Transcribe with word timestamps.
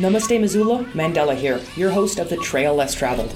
Namaste, 0.00 0.40
Missoula. 0.40 0.84
Mandela 0.94 1.36
here, 1.36 1.60
your 1.76 1.90
host 1.90 2.18
of 2.18 2.30
The 2.30 2.38
Trail 2.38 2.74
Less 2.74 2.94
Traveled. 2.94 3.34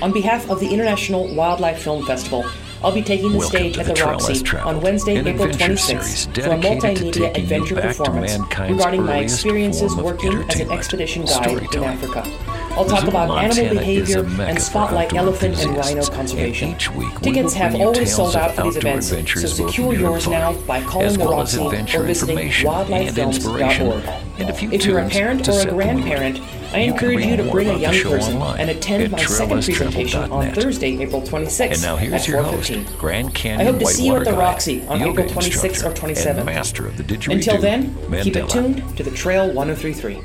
On 0.00 0.12
behalf 0.14 0.48
of 0.48 0.60
the 0.60 0.68
International 0.72 1.26
Wildlife 1.34 1.82
Film 1.82 2.06
Festival, 2.06 2.42
I'll 2.82 2.90
be 2.90 3.02
taking 3.02 3.32
the 3.32 3.38
Welcome 3.38 3.58
stage 3.58 3.78
at 3.78 3.84
the 3.84 3.92
the 3.92 4.02
Roxy 4.02 4.56
on 4.56 4.80
Wednesday, 4.80 5.18
April 5.18 5.50
adventure 5.50 5.74
26th 5.74 5.78
series 5.78 6.24
for 6.24 6.54
a 6.54 6.58
multimedia 6.58 7.36
adventure 7.36 7.74
performance 7.78 8.38
regarding 8.58 9.04
my 9.04 9.18
experiences 9.18 9.94
working 9.94 10.42
as 10.48 10.58
an 10.60 10.70
expedition 10.70 11.26
guide 11.26 11.74
in. 11.74 11.84
Africa. 11.84 12.55
I'll 12.76 12.84
talk 12.84 13.04
Missoula, 13.04 13.24
about 13.24 13.38
animal 13.42 13.64
Montana 13.64 13.68
is 13.72 13.78
behavior 13.78 14.42
and 14.42 14.60
spotlight 14.60 15.14
elephant 15.14 15.58
and 15.64 15.76
rhino 15.76 16.04
conservation. 16.06 16.68
and 16.68 16.76
each 16.76 16.90
week 16.92 17.20
Tickets 17.20 17.54
have 17.54 17.74
always 17.74 18.14
sold 18.14 18.36
out 18.36 18.54
for 18.54 18.64
these 18.64 18.76
events, 18.76 19.08
so 19.08 19.46
secure 19.46 19.94
yours 19.94 20.28
now 20.28 20.52
by 20.66 20.82
calling 20.82 21.12
the 21.14 21.18
well 21.20 21.38
Roxy 21.38 21.58
or 21.60 21.70
visiting 22.02 22.38
information 22.38 22.68
and 22.68 23.18
inspiration, 23.18 23.86
wildlifefilms.org. 23.86 24.40
and 24.40 24.50
If 24.74 24.84
you're 24.86 24.98
a 24.98 25.08
parent 25.08 25.48
or 25.48 25.52
a 25.52 25.54
set 25.54 25.68
the 25.68 25.72
mood. 25.74 25.84
grandparent, 25.84 26.40
I 26.74 26.78
encourage 26.80 27.24
you 27.24 27.36
to 27.38 27.50
bring 27.50 27.68
a 27.70 27.78
young 27.78 27.94
person 28.02 28.42
and 28.42 28.68
attend 28.68 29.10
my 29.12 29.18
second 29.24 29.62
presentation 29.64 30.30
on 30.30 30.52
Thursday, 30.52 31.00
April 31.00 31.22
26th 31.22 31.72
And 31.72 31.82
now 31.82 31.96
here's 31.96 32.12
at 32.12 32.28
your 32.28 32.42
4:15. 32.42 32.84
host, 32.84 32.98
Grand 32.98 33.28
I 33.28 33.30
Canyon 33.30 33.66
hope 33.72 33.78
to 33.80 33.86
see 33.86 34.06
you 34.06 34.16
at 34.16 34.24
the 34.24 34.32
Roxy 34.34 34.82
on 34.88 35.00
April 35.00 35.26
26th 35.26 35.64
or 35.64 35.66
instructor, 35.68 36.00
27th. 36.02 36.36
and 36.36 36.44
master 36.44 36.86
of 36.86 36.96
the 36.98 37.32
Until 37.32 37.58
then, 37.58 37.96
keep 38.22 38.36
it 38.36 38.48
tuned 38.50 38.96
to 38.98 39.02
the 39.02 39.10
Trail 39.12 39.46
1033. 39.52 40.20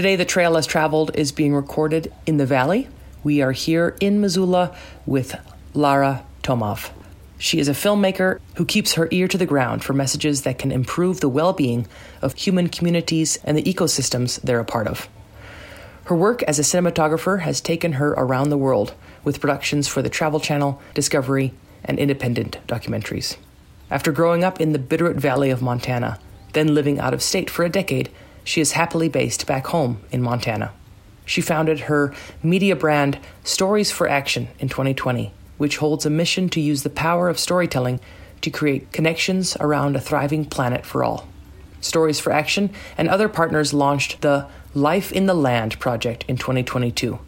Today, 0.00 0.16
the 0.16 0.24
Trail 0.24 0.52
Less 0.52 0.64
Traveled 0.64 1.14
is 1.14 1.30
being 1.30 1.54
recorded 1.54 2.10
in 2.24 2.38
the 2.38 2.46
Valley. 2.46 2.88
We 3.22 3.42
are 3.42 3.52
here 3.52 3.98
in 4.00 4.22
Missoula 4.22 4.74
with 5.04 5.38
Lara 5.74 6.24
Tomov. 6.42 6.90
She 7.36 7.58
is 7.58 7.68
a 7.68 7.72
filmmaker 7.72 8.40
who 8.54 8.64
keeps 8.64 8.94
her 8.94 9.08
ear 9.10 9.28
to 9.28 9.36
the 9.36 9.44
ground 9.44 9.84
for 9.84 9.92
messages 9.92 10.40
that 10.44 10.56
can 10.56 10.72
improve 10.72 11.20
the 11.20 11.28
well 11.28 11.52
being 11.52 11.86
of 12.22 12.32
human 12.32 12.70
communities 12.70 13.38
and 13.44 13.58
the 13.58 13.62
ecosystems 13.62 14.40
they're 14.40 14.58
a 14.58 14.64
part 14.64 14.86
of. 14.86 15.06
Her 16.04 16.16
work 16.16 16.42
as 16.44 16.58
a 16.58 16.62
cinematographer 16.62 17.40
has 17.40 17.60
taken 17.60 17.92
her 17.92 18.12
around 18.12 18.48
the 18.48 18.56
world 18.56 18.94
with 19.22 19.38
productions 19.38 19.86
for 19.86 20.00
the 20.00 20.08
Travel 20.08 20.40
Channel, 20.40 20.80
Discovery, 20.94 21.52
and 21.84 21.98
independent 21.98 22.56
documentaries. 22.66 23.36
After 23.90 24.12
growing 24.12 24.44
up 24.44 24.62
in 24.62 24.72
the 24.72 24.78
Bitterroot 24.78 25.16
Valley 25.16 25.50
of 25.50 25.60
Montana, 25.60 26.18
then 26.54 26.74
living 26.74 26.98
out 26.98 27.12
of 27.12 27.22
state 27.22 27.50
for 27.50 27.66
a 27.66 27.68
decade, 27.68 28.08
she 28.44 28.60
is 28.60 28.72
happily 28.72 29.08
based 29.08 29.46
back 29.46 29.66
home 29.68 30.00
in 30.10 30.22
Montana. 30.22 30.72
She 31.24 31.40
founded 31.40 31.80
her 31.80 32.12
media 32.42 32.74
brand 32.74 33.18
Stories 33.44 33.92
for 33.92 34.08
Action 34.08 34.48
in 34.58 34.68
2020, 34.68 35.32
which 35.58 35.76
holds 35.76 36.04
a 36.04 36.10
mission 36.10 36.48
to 36.48 36.60
use 36.60 36.82
the 36.82 36.90
power 36.90 37.28
of 37.28 37.38
storytelling 37.38 38.00
to 38.40 38.50
create 38.50 38.92
connections 38.92 39.56
around 39.60 39.94
a 39.94 40.00
thriving 40.00 40.44
planet 40.44 40.84
for 40.84 41.04
all. 41.04 41.28
Stories 41.80 42.20
for 42.20 42.32
Action 42.32 42.70
and 42.98 43.08
other 43.08 43.28
partners 43.28 43.72
launched 43.72 44.20
the 44.22 44.46
Life 44.74 45.12
in 45.12 45.26
the 45.26 45.34
Land 45.34 45.78
project 45.78 46.24
in 46.28 46.36
2022, 46.36 47.18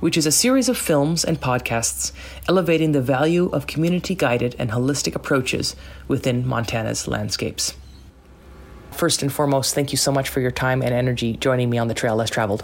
which 0.00 0.16
is 0.16 0.26
a 0.26 0.32
series 0.32 0.68
of 0.68 0.76
films 0.76 1.24
and 1.24 1.40
podcasts 1.40 2.12
elevating 2.48 2.92
the 2.92 3.00
value 3.00 3.48
of 3.50 3.66
community 3.66 4.14
guided 4.14 4.54
and 4.58 4.70
holistic 4.70 5.14
approaches 5.14 5.76
within 6.08 6.46
Montana's 6.46 7.08
landscapes. 7.08 7.74
First 8.96 9.20
and 9.20 9.30
foremost, 9.30 9.74
thank 9.74 9.92
you 9.92 9.98
so 9.98 10.10
much 10.10 10.30
for 10.30 10.40
your 10.40 10.50
time 10.50 10.80
and 10.80 10.94
energy 10.94 11.36
joining 11.36 11.68
me 11.68 11.76
on 11.76 11.86
the 11.86 11.92
Trail 11.92 12.16
Less 12.16 12.30
Traveled. 12.30 12.62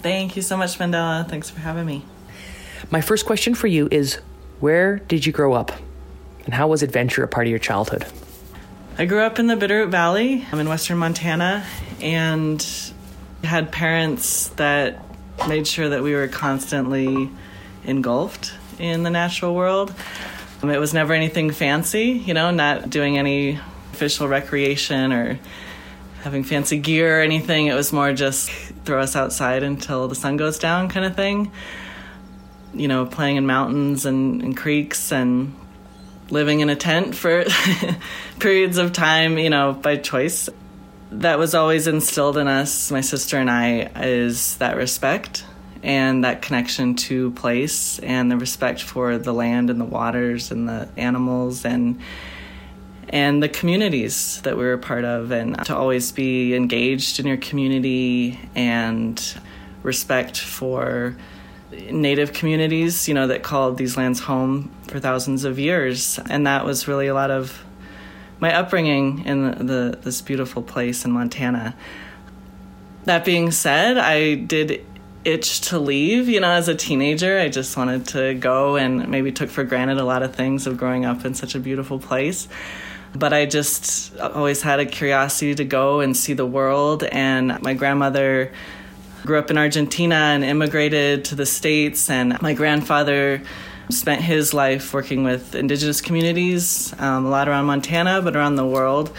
Thank 0.00 0.34
you 0.34 0.40
so 0.40 0.56
much, 0.56 0.78
Mandela. 0.78 1.28
Thanks 1.28 1.50
for 1.50 1.60
having 1.60 1.84
me. 1.84 2.02
My 2.90 3.02
first 3.02 3.26
question 3.26 3.54
for 3.54 3.66
you 3.66 3.88
is 3.90 4.14
Where 4.60 4.96
did 5.00 5.26
you 5.26 5.32
grow 5.32 5.52
up? 5.52 5.72
And 6.46 6.54
how 6.54 6.68
was 6.68 6.82
adventure 6.82 7.22
a 7.22 7.28
part 7.28 7.46
of 7.46 7.50
your 7.50 7.58
childhood? 7.58 8.06
I 8.96 9.04
grew 9.04 9.20
up 9.20 9.38
in 9.38 9.46
the 9.46 9.56
Bitterroot 9.56 9.90
Valley. 9.90 10.46
I'm 10.50 10.58
in 10.58 10.70
western 10.70 10.96
Montana 10.96 11.66
and 12.00 12.66
had 13.42 13.70
parents 13.70 14.48
that 14.56 15.04
made 15.48 15.66
sure 15.66 15.90
that 15.90 16.02
we 16.02 16.14
were 16.14 16.28
constantly 16.28 17.28
engulfed 17.84 18.54
in 18.78 19.02
the 19.02 19.10
natural 19.10 19.54
world. 19.54 19.92
Um, 20.62 20.70
It 20.70 20.80
was 20.80 20.94
never 20.94 21.12
anything 21.12 21.50
fancy, 21.50 22.04
you 22.04 22.32
know, 22.32 22.50
not 22.50 22.88
doing 22.88 23.18
any 23.18 23.60
official 23.92 24.28
recreation 24.28 25.12
or 25.12 25.38
having 26.24 26.42
fancy 26.42 26.78
gear 26.78 27.20
or 27.20 27.22
anything. 27.22 27.66
It 27.66 27.74
was 27.74 27.92
more 27.92 28.12
just 28.14 28.50
throw 28.84 29.02
us 29.02 29.14
outside 29.14 29.62
until 29.62 30.08
the 30.08 30.14
sun 30.14 30.38
goes 30.38 30.58
down 30.58 30.88
kind 30.88 31.04
of 31.04 31.14
thing. 31.14 31.52
You 32.72 32.88
know, 32.88 33.04
playing 33.04 33.36
in 33.36 33.46
mountains 33.46 34.06
and, 34.06 34.42
and 34.42 34.56
creeks 34.56 35.12
and 35.12 35.54
living 36.30 36.60
in 36.60 36.70
a 36.70 36.76
tent 36.76 37.14
for 37.14 37.44
periods 38.40 38.78
of 38.78 38.94
time, 38.94 39.36
you 39.36 39.50
know, 39.50 39.74
by 39.74 39.96
choice. 39.96 40.48
That 41.12 41.38
was 41.38 41.54
always 41.54 41.86
instilled 41.86 42.38
in 42.38 42.48
us, 42.48 42.90
my 42.90 43.02
sister 43.02 43.36
and 43.36 43.50
I, 43.50 43.90
is 44.02 44.56
that 44.56 44.76
respect 44.76 45.44
and 45.82 46.24
that 46.24 46.40
connection 46.40 46.94
to 46.94 47.32
place 47.32 47.98
and 47.98 48.32
the 48.32 48.38
respect 48.38 48.82
for 48.82 49.18
the 49.18 49.34
land 49.34 49.68
and 49.68 49.78
the 49.78 49.84
waters 49.84 50.50
and 50.50 50.66
the 50.66 50.88
animals 50.96 51.66
and 51.66 52.00
and 53.08 53.42
the 53.42 53.48
communities 53.48 54.40
that 54.42 54.56
we 54.56 54.64
were 54.64 54.72
a 54.72 54.78
part 54.78 55.04
of 55.04 55.30
and 55.30 55.62
to 55.66 55.76
always 55.76 56.12
be 56.12 56.54
engaged 56.54 57.20
in 57.20 57.26
your 57.26 57.36
community 57.36 58.38
and 58.54 59.36
respect 59.82 60.38
for 60.38 61.16
native 61.90 62.32
communities 62.32 63.08
you 63.08 63.14
know 63.14 63.26
that 63.26 63.42
called 63.42 63.78
these 63.78 63.96
lands 63.96 64.20
home 64.20 64.70
for 64.88 65.00
thousands 65.00 65.44
of 65.44 65.58
years. 65.58 66.18
And 66.30 66.46
that 66.46 66.64
was 66.64 66.88
really 66.88 67.06
a 67.06 67.14
lot 67.14 67.30
of 67.30 67.64
my 68.40 68.54
upbringing 68.54 69.24
in 69.24 69.50
the, 69.50 69.64
the 69.64 69.98
this 70.02 70.20
beautiful 70.20 70.62
place 70.62 71.04
in 71.04 71.12
Montana. 71.12 71.74
That 73.04 73.24
being 73.24 73.50
said 73.50 73.98
I 73.98 74.34
did 74.34 74.84
itch 75.24 75.62
to 75.62 75.78
leave. 75.78 76.28
You 76.28 76.40
know 76.40 76.50
as 76.50 76.68
a 76.68 76.74
teenager 76.74 77.38
I 77.38 77.48
just 77.48 77.76
wanted 77.76 78.06
to 78.08 78.34
go 78.34 78.76
and 78.76 79.08
maybe 79.08 79.32
took 79.32 79.50
for 79.50 79.64
granted 79.64 79.98
a 79.98 80.04
lot 80.04 80.22
of 80.22 80.34
things 80.34 80.66
of 80.66 80.76
growing 80.76 81.04
up 81.04 81.24
in 81.24 81.34
such 81.34 81.54
a 81.54 81.60
beautiful 81.60 81.98
place 81.98 82.48
but 83.14 83.32
I 83.32 83.46
just 83.46 84.16
always 84.18 84.62
had 84.62 84.80
a 84.80 84.86
curiosity 84.86 85.54
to 85.54 85.64
go 85.64 86.00
and 86.00 86.16
see 86.16 86.32
the 86.32 86.46
world. 86.46 87.04
And 87.04 87.60
my 87.62 87.74
grandmother 87.74 88.52
grew 89.24 89.38
up 89.38 89.50
in 89.50 89.56
Argentina 89.56 90.14
and 90.14 90.44
immigrated 90.44 91.24
to 91.26 91.34
the 91.34 91.46
States, 91.46 92.10
and 92.10 92.40
my 92.42 92.52
grandfather 92.52 93.40
spent 93.90 94.22
his 94.22 94.52
life 94.52 94.92
working 94.92 95.24
with 95.24 95.54
indigenous 95.54 96.00
communities, 96.00 96.94
um, 96.98 97.26
a 97.26 97.28
lot 97.28 97.48
around 97.48 97.66
Montana, 97.66 98.20
but 98.22 98.34
around 98.34 98.56
the 98.56 98.66
world. 98.66 99.10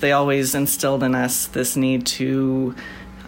They 0.00 0.12
always 0.12 0.54
instilled 0.54 1.02
in 1.02 1.14
us 1.14 1.46
this 1.46 1.76
need 1.76 2.06
to 2.06 2.74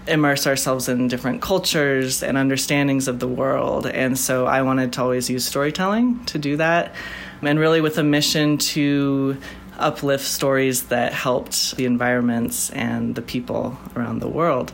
immerse 0.06 0.46
ourselves 0.46 0.88
in 0.88 1.08
different 1.08 1.42
cultures 1.42 2.22
and 2.22 2.36
understandings 2.36 3.06
of 3.06 3.20
the 3.20 3.28
world. 3.28 3.86
And 3.86 4.18
so 4.18 4.46
I 4.46 4.62
wanted 4.62 4.92
to 4.94 5.02
always 5.02 5.30
use 5.30 5.44
storytelling 5.44 6.24
to 6.26 6.38
do 6.38 6.56
that, 6.56 6.94
and 7.42 7.58
really 7.58 7.80
with 7.80 7.98
a 7.98 8.04
mission 8.04 8.58
to 8.58 9.36
uplift 9.80 10.24
stories 10.24 10.84
that 10.84 11.12
helped 11.12 11.76
the 11.76 11.84
environments 11.84 12.70
and 12.70 13.14
the 13.14 13.22
people 13.22 13.78
around 13.96 14.20
the 14.20 14.28
world. 14.28 14.72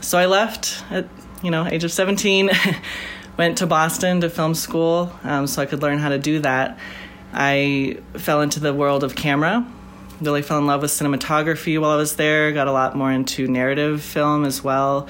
So 0.00 0.18
I 0.18 0.26
left 0.26 0.82
at 0.90 1.08
you 1.42 1.50
know 1.50 1.66
age 1.66 1.84
of 1.84 1.92
17, 1.92 2.50
went 3.36 3.58
to 3.58 3.66
Boston 3.66 4.20
to 4.20 4.30
film 4.30 4.54
school 4.54 5.12
um, 5.24 5.46
so 5.46 5.62
I 5.62 5.66
could 5.66 5.82
learn 5.82 5.98
how 5.98 6.10
to 6.10 6.18
do 6.18 6.40
that. 6.40 6.78
I 7.32 7.98
fell 8.14 8.42
into 8.42 8.60
the 8.60 8.72
world 8.72 9.02
of 9.02 9.16
camera. 9.16 9.66
Really 10.20 10.42
fell 10.42 10.58
in 10.58 10.66
love 10.66 10.82
with 10.82 10.92
cinematography 10.92 11.80
while 11.80 11.90
I 11.90 11.96
was 11.96 12.16
there. 12.16 12.52
Got 12.52 12.68
a 12.68 12.72
lot 12.72 12.96
more 12.96 13.10
into 13.10 13.48
narrative 13.48 14.00
film 14.02 14.44
as 14.44 14.62
well, 14.62 15.08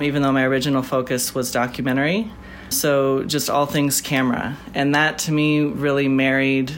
even 0.00 0.20
though 0.20 0.32
my 0.32 0.44
original 0.44 0.82
focus 0.82 1.34
was 1.34 1.50
documentary. 1.50 2.30
So 2.68 3.24
just 3.24 3.48
all 3.48 3.66
things 3.66 4.00
camera, 4.00 4.56
and 4.74 4.94
that 4.94 5.18
to 5.20 5.32
me 5.32 5.60
really 5.60 6.08
married 6.08 6.72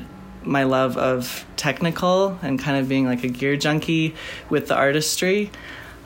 my 0.47 0.65
love 0.65 0.97
of 0.97 1.45
technical 1.57 2.39
and 2.43 2.59
kind 2.59 2.79
of 2.79 2.89
being 2.89 3.07
like 3.07 3.25
a 3.25 3.29
gear 3.29 3.57
junkie 3.57 4.15
with 4.51 4.69
the 4.69 4.75
artistry. 4.75 5.51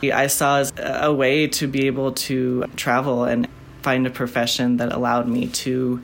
I 0.02 0.28
saw 0.28 0.58
as 0.58 0.72
a 0.78 1.12
way 1.12 1.48
to 1.48 1.66
be 1.66 1.86
able 1.86 2.12
to 2.12 2.64
travel 2.76 3.24
and 3.24 3.48
find 3.82 4.06
a 4.06 4.10
profession 4.10 4.76
that 4.76 4.92
allowed 4.92 5.28
me 5.28 5.48
to, 5.48 6.00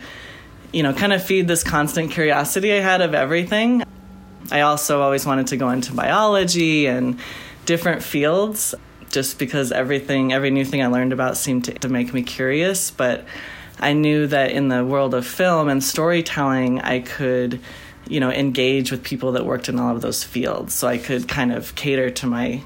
you 0.73 0.83
know, 0.83 0.93
kind 0.93 1.13
of 1.13 1.23
feed 1.23 1.47
this 1.47 1.63
constant 1.63 2.11
curiosity 2.11 2.73
I 2.73 2.81
had 2.81 3.01
of 3.01 3.15
everything. 3.15 3.85
I 4.51 4.63
also 4.63 5.01
always 5.01 5.25
wanted 5.25 5.47
to 5.49 5.57
go 5.57 5.71
into 5.71 5.93
biology 5.93 6.87
and 6.87 7.19
different 7.67 8.03
fields 8.03 8.75
just 9.11 9.39
because 9.39 9.71
everything, 9.71 10.33
every 10.33 10.51
new 10.51 10.65
thing 10.65 10.83
I 10.83 10.89
learned 10.89 11.13
about 11.13 11.37
seemed 11.37 11.67
to, 11.67 11.75
to 11.75 11.89
make 11.89 12.13
me 12.13 12.23
curious. 12.23 12.91
But 12.91 13.25
I 13.79 13.93
knew 13.93 14.27
that 14.27 14.51
in 14.51 14.69
the 14.69 14.85
world 14.85 15.15
of 15.15 15.27
film 15.27 15.69
and 15.69 15.83
storytelling, 15.83 16.81
I 16.81 17.01
could 17.01 17.61
you 18.09 18.21
know, 18.21 18.31
engage 18.31 18.91
with 18.91 19.03
people 19.03 19.33
that 19.33 19.47
worked 19.47 19.69
in 19.69 19.79
all 19.79 19.95
of 19.95 20.03
those 20.03 20.23
fields. 20.23 20.75
So 20.75 20.89
I 20.89 20.99
could 20.99 21.29
kind 21.29 21.53
of 21.53 21.75
cater 21.75 22.11
to 22.11 22.27
my 22.27 22.63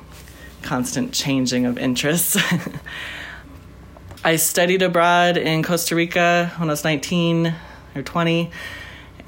constant 0.63 1.13
changing 1.13 1.67
of 1.67 1.79
interests. 1.79 2.37
I 4.25 4.37
studied 4.37 4.83
abroad 4.83 5.37
in 5.37 5.63
Costa 5.63 5.95
Rica 5.95 6.53
when 6.57 6.69
I 6.69 6.73
was 6.73 6.85
19 6.85 7.55
or 7.95 8.03
20 8.03 8.51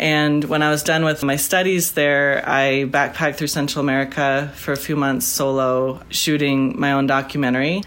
And 0.01 0.45
when 0.45 0.63
I 0.63 0.71
was 0.71 0.83
done 0.83 1.05
with 1.05 1.23
my 1.23 1.37
studies 1.37 1.93
there, 1.93 2.43
I 2.49 2.87
backpacked 2.87 3.37
through 3.37 3.49
Central 3.49 3.85
America 3.85 4.51
for 4.57 4.73
a 4.73 4.77
few 4.77 4.97
months 4.97 5.27
solo, 5.27 6.03
shooting 6.09 6.81
my 6.81 6.93
own 6.93 7.07
documentary 7.07 7.83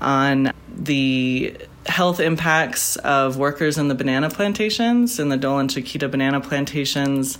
on 0.00 0.52
the 0.68 1.56
health 1.86 2.20
impacts 2.20 2.96
of 2.96 3.36
workers 3.36 3.78
in 3.78 3.88
the 3.88 3.94
banana 3.94 4.30
plantations, 4.30 5.18
in 5.18 5.28
the 5.28 5.36
Dole 5.36 5.58
and 5.58 5.70
Chiquita 5.70 6.08
banana 6.08 6.40
plantations. 6.40 7.38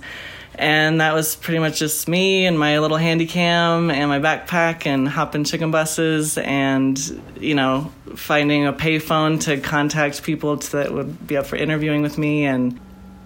And 0.55 1.01
that 1.01 1.15
was 1.15 1.35
pretty 1.35 1.57
much 1.57 1.79
just 1.79 2.07
me 2.07 2.45
and 2.45 2.59
my 2.59 2.77
little 2.77 2.97
handy 2.97 3.25
cam 3.25 3.89
and 3.89 4.07
my 4.07 4.19
backpack 4.19 4.85
and 4.85 5.09
hopping 5.09 5.45
chicken 5.45 5.71
buses 5.71 6.37
and, 6.37 6.99
you 7.39 7.55
know, 7.55 7.91
finding 8.15 8.67
a 8.67 8.73
payphone 8.73 9.41
to 9.41 9.59
contact 9.59 10.21
people 10.21 10.57
that 10.57 10.93
would 10.93 11.25
be 11.25 11.37
up 11.37 11.47
for 11.47 11.55
interviewing 11.55 12.03
with 12.03 12.19
me. 12.19 12.45
And 12.45 12.79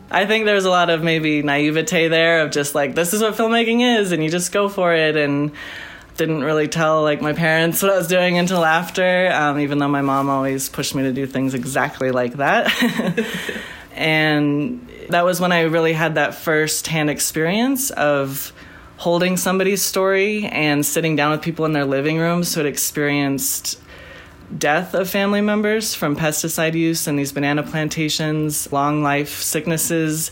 I 0.09 0.25
think 0.25 0.45
there's 0.45 0.63
a 0.63 0.69
lot 0.69 0.89
of 0.89 1.03
maybe 1.03 1.41
naivete 1.43 2.07
there 2.07 2.43
of 2.43 2.51
just 2.51 2.73
like, 2.73 2.95
this 2.95 3.13
is 3.13 3.21
what 3.21 3.33
filmmaking 3.33 3.99
is, 3.99 4.13
and 4.13 4.23
you 4.23 4.29
just 4.29 4.53
go 4.53 4.69
for 4.69 4.93
it. 4.93 5.17
And 5.17 5.51
didn't 6.17 6.43
really 6.43 6.67
tell 6.67 7.03
like 7.03 7.21
my 7.21 7.33
parents 7.33 7.81
what 7.81 7.91
I 7.91 7.97
was 7.97 8.07
doing 8.07 8.37
until 8.37 8.65
after, 8.65 9.31
um, 9.31 9.59
even 9.59 9.77
though 9.77 9.87
my 9.87 10.01
mom 10.01 10.29
always 10.29 10.67
pushed 10.67 10.95
me 10.95 11.03
to 11.03 11.13
do 11.13 11.25
things 11.27 11.53
exactly 11.53 12.11
like 12.11 12.33
that. 12.33 12.73
and 13.93 14.87
that 15.09 15.23
was 15.23 15.39
when 15.39 15.51
I 15.51 15.61
really 15.61 15.93
had 15.93 16.15
that 16.15 16.35
first 16.35 16.87
hand 16.87 17.09
experience 17.09 17.91
of 17.91 18.51
holding 18.97 19.37
somebody's 19.37 19.83
story 19.83 20.45
and 20.45 20.85
sitting 20.85 21.15
down 21.15 21.31
with 21.31 21.41
people 21.41 21.65
in 21.65 21.73
their 21.73 21.85
living 21.85 22.17
rooms 22.17 22.53
who 22.53 22.61
had 22.61 22.67
experienced 22.67 23.79
death 24.57 24.93
of 24.93 25.09
family 25.09 25.41
members 25.41 25.93
from 25.93 26.15
pesticide 26.15 26.73
use 26.73 27.07
in 27.07 27.15
these 27.15 27.31
banana 27.31 27.63
plantations, 27.63 28.71
long 28.71 29.03
life 29.03 29.41
sicknesses, 29.41 30.31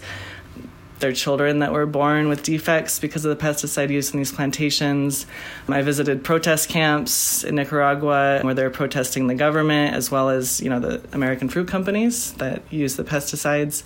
their 0.99 1.11
children 1.11 1.59
that 1.59 1.73
were 1.73 1.85
born 1.85 2.29
with 2.29 2.43
defects 2.43 2.99
because 2.99 3.25
of 3.25 3.37
the 3.37 3.43
pesticide 3.43 3.89
use 3.89 4.13
in 4.13 4.17
these 4.17 4.31
plantations. 4.31 5.25
I 5.67 5.81
visited 5.81 6.23
protest 6.23 6.69
camps 6.69 7.43
in 7.43 7.55
Nicaragua 7.55 8.39
where 8.41 8.53
they're 8.53 8.69
protesting 8.69 9.27
the 9.27 9.35
government 9.35 9.95
as 9.95 10.09
well 10.09 10.29
as, 10.29 10.61
you 10.61 10.69
know, 10.69 10.79
the 10.79 11.01
American 11.11 11.49
fruit 11.49 11.67
companies 11.67 12.33
that 12.33 12.61
use 12.71 12.95
the 12.95 13.03
pesticides. 13.03 13.83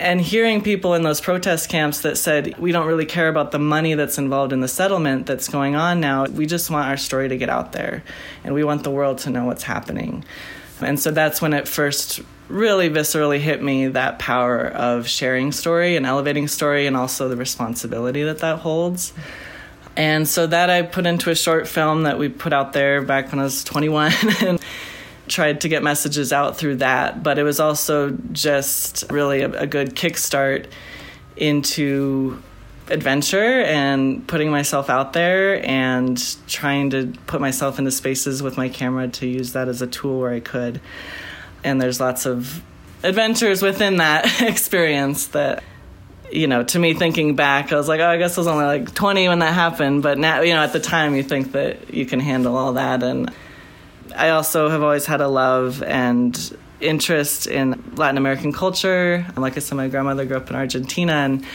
And 0.00 0.20
hearing 0.20 0.62
people 0.62 0.94
in 0.94 1.02
those 1.02 1.20
protest 1.20 1.68
camps 1.68 2.02
that 2.02 2.16
said, 2.16 2.56
we 2.58 2.70
don't 2.70 2.86
really 2.86 3.06
care 3.06 3.28
about 3.28 3.50
the 3.50 3.58
money 3.58 3.94
that's 3.94 4.16
involved 4.16 4.52
in 4.52 4.60
the 4.60 4.68
settlement 4.68 5.26
that's 5.26 5.48
going 5.48 5.74
on 5.74 5.98
now. 5.98 6.26
We 6.26 6.46
just 6.46 6.70
want 6.70 6.88
our 6.88 6.96
story 6.96 7.28
to 7.28 7.36
get 7.36 7.48
out 7.48 7.72
there 7.72 8.04
and 8.44 8.54
we 8.54 8.62
want 8.62 8.84
the 8.84 8.90
world 8.90 9.18
to 9.18 9.30
know 9.30 9.44
what's 9.44 9.64
happening. 9.64 10.24
And 10.80 11.00
so 11.00 11.10
that's 11.10 11.42
when 11.42 11.52
it 11.52 11.66
first 11.66 12.20
really 12.48 12.88
viscerally 12.88 13.38
hit 13.38 13.62
me 13.62 13.88
that 13.88 14.18
power 14.18 14.66
of 14.66 15.06
sharing 15.06 15.52
story 15.52 15.96
and 15.96 16.06
elevating 16.06 16.48
story 16.48 16.86
and 16.86 16.96
also 16.96 17.28
the 17.28 17.36
responsibility 17.36 18.22
that 18.24 18.38
that 18.38 18.60
holds. 18.60 19.12
And 19.96 20.28
so 20.28 20.46
that 20.46 20.70
I 20.70 20.82
put 20.82 21.06
into 21.06 21.30
a 21.30 21.34
short 21.34 21.66
film 21.68 22.04
that 22.04 22.18
we 22.18 22.28
put 22.28 22.52
out 22.52 22.72
there 22.72 23.02
back 23.02 23.32
when 23.32 23.40
I 23.40 23.44
was 23.44 23.64
21 23.64 24.12
and 24.40 24.60
tried 25.26 25.60
to 25.62 25.68
get 25.68 25.82
messages 25.82 26.32
out 26.32 26.56
through 26.56 26.76
that. 26.76 27.22
But 27.22 27.38
it 27.38 27.42
was 27.42 27.60
also 27.60 28.16
just 28.32 29.04
really 29.10 29.42
a, 29.42 29.50
a 29.62 29.66
good 29.66 29.94
kickstart 29.94 30.66
into 31.36 32.42
adventure 32.90 33.62
and 33.62 34.26
putting 34.26 34.50
myself 34.50 34.88
out 34.88 35.12
there 35.12 35.64
and 35.66 36.36
trying 36.46 36.90
to 36.90 37.12
put 37.26 37.40
myself 37.40 37.78
into 37.78 37.90
spaces 37.90 38.42
with 38.42 38.56
my 38.56 38.68
camera 38.68 39.08
to 39.08 39.26
use 39.26 39.52
that 39.52 39.68
as 39.68 39.82
a 39.82 39.86
tool 39.86 40.20
where 40.20 40.32
I 40.32 40.40
could. 40.40 40.80
And 41.64 41.80
there's 41.80 42.00
lots 42.00 42.26
of 42.26 42.62
adventures 43.02 43.62
within 43.62 43.96
that 43.96 44.40
experience 44.42 45.28
that 45.28 45.62
you 46.30 46.46
know, 46.46 46.62
to 46.62 46.78
me 46.78 46.94
thinking 46.94 47.36
back, 47.36 47.72
I 47.72 47.76
was 47.76 47.88
like, 47.88 48.00
oh, 48.00 48.08
I 48.08 48.18
guess 48.18 48.36
I 48.36 48.40
was 48.42 48.48
only 48.48 48.66
like 48.66 48.94
20 48.94 49.28
when 49.28 49.38
that 49.38 49.54
happened. 49.54 50.02
But 50.02 50.18
now, 50.18 50.42
you 50.42 50.52
know, 50.52 50.62
at 50.62 50.72
the 50.72 50.80
time 50.80 51.14
you 51.14 51.22
think 51.22 51.52
that 51.52 51.94
you 51.94 52.04
can 52.04 52.20
handle 52.20 52.56
all 52.56 52.74
that. 52.74 53.02
And 53.02 53.32
I 54.14 54.30
also 54.30 54.68
have 54.68 54.82
always 54.82 55.06
had 55.06 55.20
a 55.22 55.28
love 55.28 55.82
and 55.82 56.56
interest 56.80 57.46
in 57.46 57.82
Latin 57.96 58.18
American 58.18 58.52
culture. 58.52 59.24
And 59.26 59.38
like 59.38 59.56
I 59.56 59.60
said, 59.60 59.76
my 59.76 59.88
grandmother 59.88 60.24
grew 60.26 60.36
up 60.36 60.50
in 60.50 60.56
Argentina 60.56 61.12
and 61.12 61.46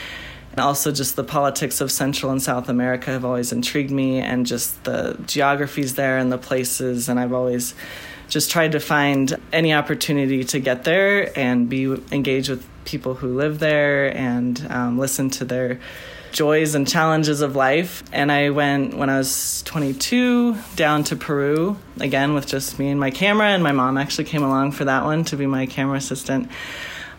and 0.53 0.59
also 0.59 0.91
just 0.91 1.15
the 1.15 1.23
politics 1.23 1.81
of 1.81 1.91
Central 1.91 2.31
and 2.31 2.39
South 2.39 2.69
America 2.69 3.09
have 3.09 3.25
always 3.25 3.51
intrigued 3.51 3.89
me, 3.89 4.19
and 4.19 4.45
just 4.45 4.83
the 4.83 5.17
geographies 5.25 5.95
there 5.95 6.19
and 6.19 6.31
the 6.31 6.37
places. 6.37 7.09
And 7.09 7.19
I've 7.19 7.33
always 7.33 7.73
just 8.33 8.49
tried 8.49 8.71
to 8.71 8.79
find 8.79 9.37
any 9.53 9.75
opportunity 9.75 10.43
to 10.43 10.59
get 10.59 10.85
there 10.85 11.31
and 11.37 11.69
be 11.69 11.83
engaged 12.11 12.49
with 12.49 12.67
people 12.83 13.13
who 13.13 13.35
live 13.35 13.59
there 13.59 14.07
and 14.17 14.65
um, 14.71 14.97
listen 14.97 15.29
to 15.29 15.45
their 15.45 15.79
joys 16.31 16.73
and 16.73 16.87
challenges 16.87 17.41
of 17.41 17.55
life. 17.55 18.03
And 18.11 18.31
I 18.31 18.49
went 18.49 18.97
when 18.97 19.07
I 19.11 19.19
was 19.19 19.61
22 19.67 20.57
down 20.75 21.03
to 21.03 21.15
Peru 21.15 21.77
again 21.99 22.33
with 22.33 22.47
just 22.47 22.79
me 22.79 22.89
and 22.89 22.99
my 22.99 23.11
camera, 23.11 23.49
and 23.49 23.61
my 23.61 23.71
mom 23.71 23.99
actually 23.99 24.25
came 24.25 24.41
along 24.41 24.71
for 24.71 24.85
that 24.85 25.03
one 25.05 25.23
to 25.25 25.37
be 25.37 25.45
my 25.45 25.67
camera 25.67 25.97
assistant. 25.97 26.49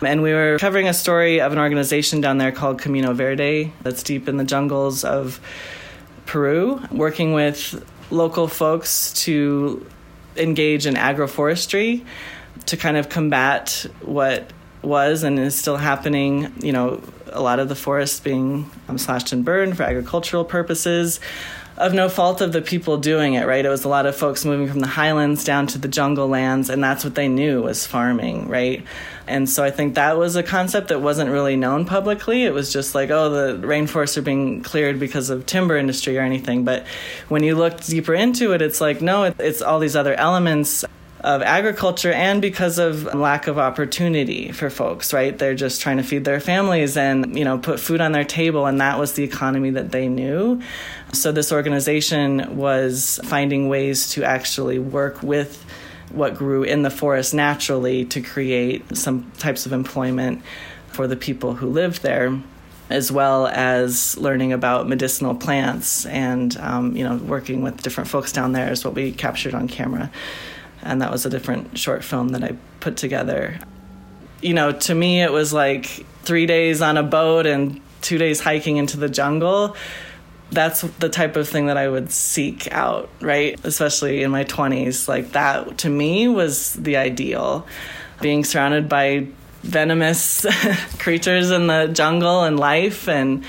And 0.00 0.20
we 0.20 0.32
were 0.32 0.58
covering 0.58 0.88
a 0.88 0.94
story 0.94 1.40
of 1.40 1.52
an 1.52 1.60
organization 1.60 2.22
down 2.22 2.38
there 2.38 2.50
called 2.50 2.80
Camino 2.80 3.14
Verde 3.14 3.72
that's 3.82 4.02
deep 4.02 4.28
in 4.28 4.36
the 4.36 4.44
jungles 4.44 5.04
of 5.04 5.38
Peru, 6.26 6.82
working 6.90 7.34
with 7.34 7.88
local 8.10 8.48
folks 8.48 9.12
to 9.12 9.86
engage 10.36 10.86
in 10.86 10.94
agroforestry 10.94 12.04
to 12.66 12.76
kind 12.76 12.96
of 12.96 13.08
combat 13.08 13.86
what 14.02 14.50
was 14.82 15.22
and 15.22 15.38
is 15.38 15.54
still 15.54 15.76
happening, 15.76 16.52
you 16.60 16.72
know, 16.72 17.00
a 17.34 17.42
lot 17.42 17.58
of 17.58 17.68
the 17.68 17.74
forests 17.74 18.20
being 18.20 18.70
um, 18.88 18.96
slashed 18.96 19.32
and 19.32 19.44
burned 19.44 19.76
for 19.76 19.82
agricultural 19.82 20.44
purposes 20.44 21.20
of 21.76 21.92
no 21.92 22.08
fault 22.08 22.40
of 22.40 22.52
the 22.52 22.62
people 22.62 22.98
doing 22.98 23.34
it, 23.34 23.46
right? 23.46 23.64
It 23.64 23.68
was 23.68 23.84
a 23.84 23.88
lot 23.88 24.06
of 24.06 24.14
folks 24.14 24.44
moving 24.44 24.68
from 24.68 24.78
the 24.78 24.86
highlands 24.86 25.42
down 25.42 25.66
to 25.68 25.78
the 25.78 25.88
jungle 25.88 26.28
lands, 26.28 26.70
and 26.70 26.82
that's 26.82 27.02
what 27.02 27.16
they 27.16 27.26
knew 27.26 27.62
was 27.62 27.84
farming, 27.84 28.48
right? 28.48 28.84
And 29.26 29.48
so 29.48 29.64
I 29.64 29.72
think 29.72 29.96
that 29.96 30.16
was 30.16 30.36
a 30.36 30.42
concept 30.42 30.88
that 30.88 31.00
wasn't 31.00 31.30
really 31.30 31.56
known 31.56 31.84
publicly. 31.84 32.44
It 32.44 32.54
was 32.54 32.72
just 32.72 32.94
like, 32.94 33.10
oh, 33.10 33.30
the 33.30 33.66
rainforests 33.66 34.16
are 34.16 34.22
being 34.22 34.62
cleared 34.62 35.00
because 35.00 35.30
of 35.30 35.46
timber 35.46 35.76
industry 35.76 36.16
or 36.16 36.20
anything. 36.20 36.64
But 36.64 36.86
when 37.28 37.42
you 37.42 37.56
look 37.56 37.82
deeper 37.82 38.14
into 38.14 38.52
it, 38.52 38.62
it's 38.62 38.80
like, 38.80 39.02
no, 39.02 39.24
it's 39.24 39.60
all 39.60 39.80
these 39.80 39.96
other 39.96 40.14
elements 40.14 40.84
of 41.24 41.40
agriculture 41.40 42.12
and 42.12 42.42
because 42.42 42.78
of 42.78 43.14
lack 43.14 43.46
of 43.46 43.58
opportunity 43.58 44.52
for 44.52 44.68
folks, 44.68 45.14
right? 45.14 45.38
They're 45.38 45.54
just 45.54 45.80
trying 45.80 45.96
to 45.96 46.02
feed 46.02 46.26
their 46.26 46.38
families 46.38 46.98
and, 46.98 47.36
you 47.36 47.46
know, 47.46 47.56
put 47.56 47.80
food 47.80 48.02
on 48.02 48.12
their 48.12 48.24
table 48.24 48.66
and 48.66 48.78
that 48.82 48.98
was 48.98 49.14
the 49.14 49.24
economy 49.24 49.70
that 49.70 49.90
they 49.90 50.06
knew. 50.06 50.60
So 51.14 51.32
this 51.32 51.50
organization 51.50 52.58
was 52.58 53.20
finding 53.24 53.70
ways 53.70 54.10
to 54.10 54.22
actually 54.22 54.78
work 54.78 55.22
with 55.22 55.64
what 56.10 56.34
grew 56.34 56.62
in 56.62 56.82
the 56.82 56.90
forest 56.90 57.32
naturally 57.32 58.04
to 58.04 58.20
create 58.20 58.94
some 58.94 59.32
types 59.38 59.64
of 59.64 59.72
employment 59.72 60.42
for 60.88 61.06
the 61.06 61.16
people 61.16 61.54
who 61.54 61.70
lived 61.70 62.02
there 62.02 62.38
as 62.90 63.10
well 63.10 63.46
as 63.46 64.18
learning 64.18 64.52
about 64.52 64.86
medicinal 64.86 65.34
plants 65.34 66.04
and 66.04 66.58
um, 66.58 66.94
you 66.94 67.02
know 67.02 67.16
working 67.16 67.62
with 67.62 67.82
different 67.82 68.10
folks 68.10 68.30
down 68.30 68.52
there 68.52 68.70
is 68.70 68.84
what 68.84 68.92
we 68.92 69.10
captured 69.10 69.54
on 69.54 69.66
camera 69.66 70.10
and 70.84 71.02
that 71.02 71.10
was 71.10 71.26
a 71.26 71.30
different 71.30 71.78
short 71.78 72.04
film 72.04 72.28
that 72.28 72.44
I 72.44 72.56
put 72.80 72.96
together. 72.96 73.58
You 74.40 74.54
know, 74.54 74.72
to 74.72 74.94
me, 74.94 75.22
it 75.22 75.32
was 75.32 75.52
like 75.52 75.86
three 76.22 76.46
days 76.46 76.82
on 76.82 76.96
a 76.96 77.02
boat 77.02 77.46
and 77.46 77.80
two 78.02 78.18
days 78.18 78.40
hiking 78.40 78.76
into 78.76 78.98
the 78.98 79.08
jungle. 79.08 79.76
That's 80.50 80.82
the 80.82 81.08
type 81.08 81.36
of 81.36 81.48
thing 81.48 81.66
that 81.66 81.78
I 81.78 81.88
would 81.88 82.12
seek 82.12 82.70
out, 82.70 83.08
right? 83.20 83.58
Especially 83.64 84.22
in 84.22 84.30
my 84.30 84.44
20s. 84.44 85.08
Like, 85.08 85.32
that 85.32 85.78
to 85.78 85.88
me 85.88 86.28
was 86.28 86.74
the 86.74 86.98
ideal. 86.98 87.66
Being 88.20 88.44
surrounded 88.44 88.88
by 88.88 89.26
venomous 89.62 90.44
creatures 90.98 91.50
in 91.50 91.66
the 91.66 91.88
jungle 91.92 92.44
and 92.44 92.60
life 92.60 93.08
and 93.08 93.44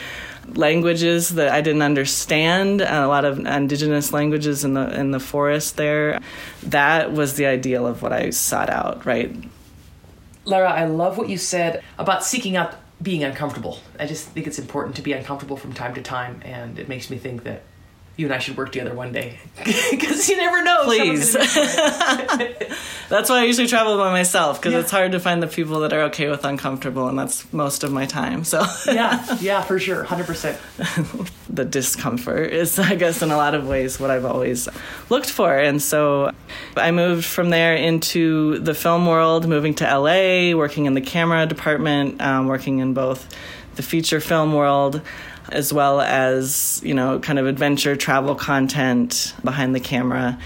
languages 0.54 1.30
that 1.30 1.50
I 1.50 1.62
didn't 1.62 1.82
understand, 1.82 2.82
a 2.82 3.08
lot 3.08 3.26
of 3.26 3.40
indigenous 3.40 4.14
languages 4.14 4.64
in 4.64 4.74
the 4.74 5.00
in 5.00 5.12
the 5.12 5.20
forest 5.20 5.78
there. 5.78 6.20
That 6.64 7.12
was 7.12 7.36
the 7.36 7.46
ideal 7.46 7.88
of 7.88 8.02
what 8.02 8.14
I 8.14 8.30
sought 8.30 8.70
out, 8.70 9.06
right? 9.06 9.36
Lara, 10.46 10.72
I 10.72 10.86
love 10.86 11.18
what 11.18 11.30
you 11.30 11.38
said 11.38 11.84
about 11.98 12.24
seeking 12.24 12.56
out 12.56 12.76
being 13.02 13.24
uncomfortable. 13.24 13.80
I 14.00 14.06
just 14.06 14.30
think 14.30 14.48
it's 14.48 14.60
important 14.60 14.96
to 14.96 15.02
be 15.02 15.14
uncomfortable 15.14 15.58
from 15.58 15.74
time 15.74 15.94
to 15.96 16.02
time, 16.02 16.42
and 16.46 16.80
it 16.80 16.88
makes 16.88 17.10
me 17.10 17.18
think 17.18 17.44
that 17.44 17.64
you 18.18 18.26
and 18.28 18.34
I 18.34 18.40
should 18.40 18.56
work 18.56 18.72
together 18.72 18.96
one 18.96 19.12
day 19.12 19.40
because 19.92 20.30
you 20.30 20.38
never 20.38 20.64
know. 20.64 20.84
Please. 20.86 21.34
that's 23.10 23.30
why 23.30 23.40
I 23.40 23.44
usually 23.44 23.68
travel 23.68 23.98
by 23.98 24.12
myself 24.12 24.60
because 24.60 24.74
yeah. 24.74 24.80
it's 24.80 24.92
hard 24.92 25.12
to 25.12 25.20
find 25.20 25.44
the 25.44 25.48
people 25.48 25.82
that 25.82 25.92
are 25.92 26.04
okay 26.04 26.30
with 26.30 26.46
uncomfortable, 26.46 27.08
and 27.08 27.20
that's 27.20 27.52
most 27.52 27.84
of 27.84 27.92
my 27.92 28.06
time. 28.06 28.44
So 28.44 28.66
yeah, 28.88 29.38
yeah, 29.40 29.62
for 29.62 29.80
sure, 29.80 30.04
hundred 30.04 30.28
percent. 30.28 30.58
The 31.50 31.66
discomfort 31.66 32.52
is, 32.52 32.80
I 32.80 32.96
guess, 32.96 33.22
in 33.22 33.32
a 33.32 33.38
lot 33.38 33.54
of 33.54 33.68
ways, 33.68 34.00
what 34.00 34.12
I've 34.12 34.26
always 34.26 34.68
looked 35.10 35.30
for, 35.30 35.56
and 35.58 35.82
so 35.82 36.32
I 36.78 36.92
moved 36.92 37.26
from 37.26 37.50
there 37.50 37.76
into 37.76 38.60
the 38.60 38.74
film 38.74 39.06
world, 39.06 39.48
moving 39.48 39.74
to 39.76 39.84
LA, 39.84 40.56
working 40.56 40.86
in 40.86 40.94
the 40.94 41.02
camera 41.02 41.46
department, 41.46 42.22
um, 42.22 42.48
working 42.48 42.80
in 42.80 42.94
both 42.94 43.28
the 43.76 43.84
feature 43.84 44.22
film 44.22 44.54
world 44.54 45.02
as 45.50 45.72
well 45.72 46.02
as, 46.02 46.82
you 46.84 46.94
know, 46.94 47.20
kind 47.20 47.40
of 47.40 47.46
adventure 47.48 47.96
travel 47.96 48.36
content 48.36 49.34
behind 49.44 49.76
the 49.76 49.80
camera. 49.80 50.40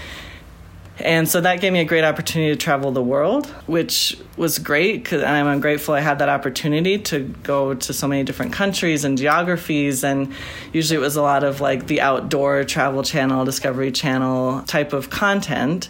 And 0.98 1.28
so 1.28 1.40
that 1.40 1.60
gave 1.60 1.72
me 1.72 1.80
a 1.80 1.84
great 1.84 2.04
opportunity 2.04 2.52
to 2.52 2.56
travel 2.56 2.92
the 2.92 3.02
world, 3.02 3.46
which 3.66 4.18
was 4.36 4.58
great 4.58 5.02
because 5.02 5.22
I'm 5.22 5.60
grateful 5.60 5.94
I 5.94 6.00
had 6.00 6.18
that 6.18 6.28
opportunity 6.28 6.98
to 6.98 7.20
go 7.42 7.74
to 7.74 7.92
so 7.92 8.06
many 8.06 8.22
different 8.22 8.52
countries 8.52 9.04
and 9.04 9.16
geographies. 9.16 10.04
And 10.04 10.32
usually 10.72 10.98
it 10.98 11.00
was 11.00 11.16
a 11.16 11.22
lot 11.22 11.42
of 11.42 11.60
like 11.60 11.86
the 11.86 12.02
outdoor 12.02 12.64
travel 12.64 13.02
channel, 13.02 13.44
Discovery 13.44 13.92
Channel 13.92 14.62
type 14.62 14.92
of 14.92 15.08
content, 15.08 15.88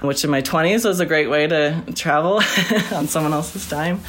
which 0.00 0.24
in 0.24 0.30
my 0.30 0.40
20s 0.40 0.86
was 0.86 1.00
a 1.00 1.06
great 1.06 1.28
way 1.28 1.46
to 1.46 1.82
travel 1.94 2.40
on 2.92 3.08
someone 3.08 3.34
else's 3.34 3.68
time 3.68 4.00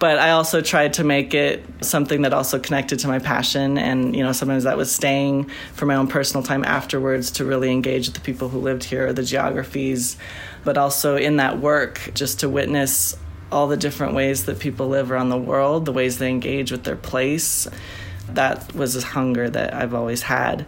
but 0.00 0.18
I 0.18 0.30
also 0.30 0.62
tried 0.62 0.94
to 0.94 1.04
make 1.04 1.34
it 1.34 1.62
something 1.82 2.22
that 2.22 2.32
also 2.32 2.58
connected 2.58 3.00
to 3.00 3.08
my 3.08 3.18
passion. 3.18 3.76
And, 3.76 4.16
you 4.16 4.22
know, 4.22 4.32
sometimes 4.32 4.64
that 4.64 4.78
was 4.78 4.90
staying 4.90 5.50
for 5.74 5.84
my 5.84 5.94
own 5.94 6.08
personal 6.08 6.42
time 6.42 6.64
afterwards 6.64 7.30
to 7.32 7.44
really 7.44 7.70
engage 7.70 8.06
with 8.06 8.14
the 8.14 8.22
people 8.22 8.48
who 8.48 8.58
lived 8.58 8.82
here, 8.82 9.12
the 9.12 9.22
geographies, 9.22 10.16
but 10.64 10.78
also 10.78 11.16
in 11.16 11.36
that 11.36 11.60
work 11.60 12.10
just 12.14 12.40
to 12.40 12.48
witness 12.48 13.14
all 13.52 13.68
the 13.68 13.76
different 13.76 14.14
ways 14.14 14.46
that 14.46 14.58
people 14.58 14.88
live 14.88 15.12
around 15.12 15.28
the 15.28 15.36
world, 15.36 15.84
the 15.84 15.92
ways 15.92 16.16
they 16.16 16.30
engage 16.30 16.72
with 16.72 16.84
their 16.84 16.96
place. 16.96 17.68
That 18.30 18.74
was 18.74 18.96
a 18.96 19.04
hunger 19.04 19.50
that 19.50 19.74
I've 19.74 19.92
always 19.92 20.22
had. 20.22 20.64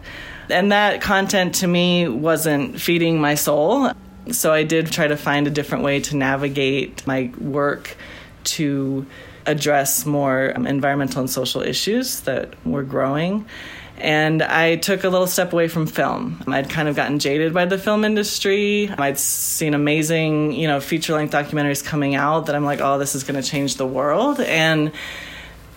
And 0.47 0.71
that 0.71 1.01
content 1.01 1.55
to 1.55 1.67
me 1.67 2.07
wasn't 2.07 2.79
feeding 2.79 3.19
my 3.19 3.33
soul. 3.33 3.93
So 4.31 4.53
I 4.53 4.63
did 4.63 4.91
try 4.91 5.07
to 5.07 5.17
find 5.17 5.47
a 5.47 5.49
different 5.49 5.83
way 5.83 6.01
to 6.01 6.15
navigate 6.15 7.07
my 7.07 7.31
work 7.39 7.97
to 8.45 9.05
address 9.45 10.05
more 10.05 10.53
um, 10.55 10.65
environmental 10.67 11.19
and 11.19 11.29
social 11.29 11.61
issues 11.61 12.21
that 12.21 12.53
were 12.65 12.83
growing. 12.83 13.45
And 13.97 14.41
I 14.41 14.77
took 14.77 15.03
a 15.03 15.09
little 15.09 15.27
step 15.27 15.53
away 15.53 15.67
from 15.67 15.85
film. 15.85 16.43
I'd 16.47 16.69
kind 16.69 16.87
of 16.87 16.95
gotten 16.95 17.19
jaded 17.19 17.53
by 17.53 17.65
the 17.65 17.77
film 17.77 18.03
industry. 18.03 18.89
I'd 18.89 19.19
seen 19.19 19.73
amazing, 19.73 20.53
you 20.53 20.67
know, 20.67 20.79
feature 20.79 21.13
length 21.13 21.33
documentaries 21.33 21.83
coming 21.83 22.15
out 22.15 22.47
that 22.47 22.55
I'm 22.55 22.65
like, 22.65 22.81
oh, 22.81 22.97
this 22.97 23.15
is 23.15 23.23
going 23.23 23.41
to 23.41 23.47
change 23.47 23.75
the 23.75 23.85
world. 23.85 24.39
And 24.39 24.91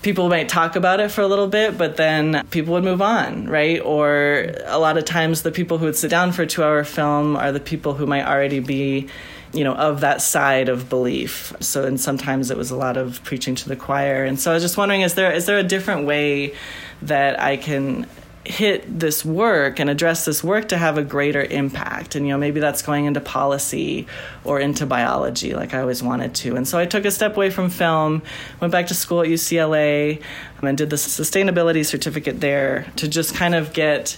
people 0.03 0.29
might 0.29 0.49
talk 0.49 0.77
about 0.77 1.01
it 1.01 1.11
for 1.11 1.21
a 1.21 1.27
little 1.27 1.47
bit, 1.47 1.77
but 1.77 1.97
then 1.97 2.47
people 2.51 2.73
would 2.75 2.85
move 2.85 3.03
on, 3.03 3.49
right? 3.49 3.81
Or 3.81 4.53
a 4.65 4.79
lot 4.79 4.97
of 4.97 5.05
times 5.05 5.43
the 5.43 5.53
people 5.53 5.79
who 5.79 5.85
would 5.87 5.97
sit 5.97 6.11
down 6.11 6.33
for 6.33 6.43
a 6.43 6.47
two 6.47 6.63
hour 6.63 6.85
film 6.85 7.37
are 7.37 7.53
the 7.53 7.61
people 7.61 7.95
who 7.95 8.07
might 8.07 8.25
already 8.25 8.61
be 8.61 9.09
you 9.57 9.65
know, 9.65 9.75
of 9.75 10.01
that 10.03 10.21
side 10.21 10.69
of 10.69 10.89
belief. 10.89 11.53
So, 11.61 11.85
and 11.85 11.99
sometimes 11.99 12.51
it 12.51 12.57
was 12.57 12.71
a 12.71 12.77
lot 12.77 12.97
of 12.97 13.25
preaching 13.25 13.55
to 13.57 13.69
the 13.69 13.77
choir. 13.77 14.25
And 14.25 14.39
so 14.39 14.51
I 14.51 14.55
was 14.55 14.63
just 14.63 14.77
wondering, 14.77 15.01
is 15.01 15.15
there 15.15 15.33
is 15.33 15.47
there 15.47 15.59
a 15.59 15.63
different 15.63 16.07
way 16.07 16.55
that 17.03 17.41
I 17.41 17.57
can 17.57 18.07
hit 18.45 19.01
this 19.01 19.25
work 19.25 19.81
and 19.81 19.91
address 19.91 20.25
this 20.25 20.45
work 20.45 20.69
to 20.69 20.79
have 20.79 20.97
a 20.97 21.03
greater 21.03 21.43
impact 21.43 22.15
and 22.15 22.27
you 22.27 22.33
know 22.33 22.39
maybe 22.39 22.61
that's 22.61 22.81
going 22.81 23.05
into 23.05 23.21
policy 23.21 24.07
or 24.45 24.61
into 24.61 24.87
biology 24.87 25.53
like 25.53 25.75
i 25.75 25.81
always 25.81 26.01
wanted 26.01 26.33
to 26.33 26.55
and 26.55 26.69
so 26.69 26.79
i 26.79 26.87
took 26.87 27.05
a 27.05 27.11
step 27.11 27.37
away 27.37 27.51
from 27.51 27.69
film 27.69 28.23
went 28.61 28.71
back 28.71 28.87
to 28.87 28.95
school 28.95 29.21
at 29.21 29.27
ucla 29.27 30.23
and 30.63 30.79
did 30.79 30.91
the 30.91 30.97
sustainability 30.97 31.85
certificate 31.85 32.41
there 32.41 32.87
to 32.95 33.09
just 33.09 33.35
kind 33.35 33.55
of 33.55 33.73
get 33.73 34.17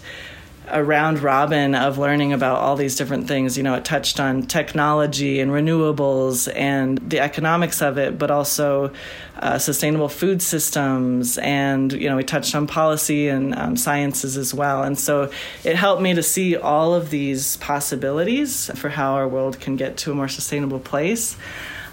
a 0.71 0.83
round 0.83 1.21
robin 1.21 1.75
of 1.75 1.99
learning 1.99 2.33
about 2.33 2.59
all 2.59 2.77
these 2.77 2.97
different 2.97 3.29
things. 3.29 3.57
You 3.57 3.63
know, 3.63 3.75
it 3.75 3.85
touched 3.85 4.21
on 4.21 4.43
technology 4.43 5.41
and 5.41 5.51
renewables 5.51 6.53
and 6.55 6.99
the 6.99 7.21
economics 7.21 7.83
of 7.83 7.99
it, 7.99 8.19
but 8.19 8.31
also 8.31 8.93
uh, 9.39 9.59
sustainable 9.59 10.09
food 10.09 10.43
systems. 10.43 11.39
And, 11.39 11.93
you 11.93 12.09
know, 12.09 12.17
we 12.17 12.25
touched 12.25 12.55
on 12.55 12.67
policy 12.67 13.29
and 13.29 13.55
um, 13.55 13.77
sciences 13.77 14.37
as 14.37 14.53
well. 14.53 14.83
And 14.83 14.99
so 14.99 15.31
it 15.65 15.77
helped 15.77 16.03
me 16.03 16.15
to 16.15 16.23
see 16.23 16.57
all 16.57 16.95
of 16.95 17.11
these 17.11 17.57
possibilities 17.59 18.71
for 18.75 18.89
how 18.89 19.15
our 19.15 19.29
world 19.29 19.61
can 19.61 19.77
get 19.77 19.97
to 19.99 20.13
a 20.13 20.15
more 20.15 20.29
sustainable 20.29 20.81
place. 20.81 21.37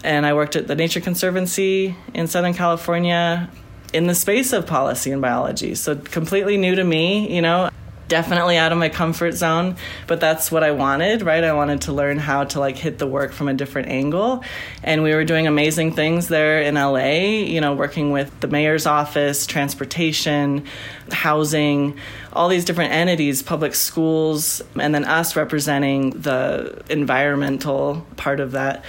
And 0.03 0.25
I 0.25 0.33
worked 0.33 0.55
at 0.55 0.67
the 0.67 0.75
Nature 0.75 1.01
Conservancy 1.01 1.95
in 2.13 2.27
Southern 2.27 2.53
California 2.53 3.49
in 3.93 4.07
the 4.07 4.15
space 4.15 4.51
of 4.53 4.67
policy 4.67 5.11
and 5.11 5.21
biology. 5.21 5.73
So 5.73 5.95
completely 5.95 6.57
new 6.57 6.75
to 6.75 6.83
me, 6.83 7.33
you 7.33 7.41
know 7.41 7.69
definitely 8.07 8.57
out 8.57 8.71
of 8.71 8.77
my 8.77 8.89
comfort 8.89 9.33
zone 9.33 9.75
but 10.07 10.19
that's 10.19 10.51
what 10.51 10.63
i 10.63 10.71
wanted 10.71 11.25
right? 11.25 11.43
I 11.43 11.53
wanted 11.53 11.81
to 11.81 11.93
learn 11.93 12.17
how 12.17 12.45
to 12.45 12.59
like 12.59 12.77
hit 12.77 12.99
the 12.99 13.07
work 13.07 13.31
from 13.31 13.47
a 13.47 13.53
different 13.53 13.89
angle. 13.89 14.43
And 14.83 15.03
we 15.03 15.13
were 15.13 15.23
doing 15.23 15.47
amazing 15.47 15.93
things 15.93 16.27
there 16.27 16.61
in 16.61 16.75
la 16.75 16.95
you 16.95 17.59
know 17.59 17.73
working 17.73 18.11
with 18.11 18.39
the 18.39 18.47
mayor's 18.47 18.85
office 18.85 19.45
transportation 19.45 20.65
housing 21.11 21.97
all 22.33 22.47
these 22.47 22.65
different 22.65 22.93
entities 22.93 23.41
public 23.41 23.75
schools 23.75 24.61
and 24.79 24.93
then 24.93 25.05
us 25.05 25.35
representing 25.35 26.11
the 26.11 26.83
environmental 26.89 28.05
part 28.17 28.39
of 28.39 28.51
that 28.51 28.83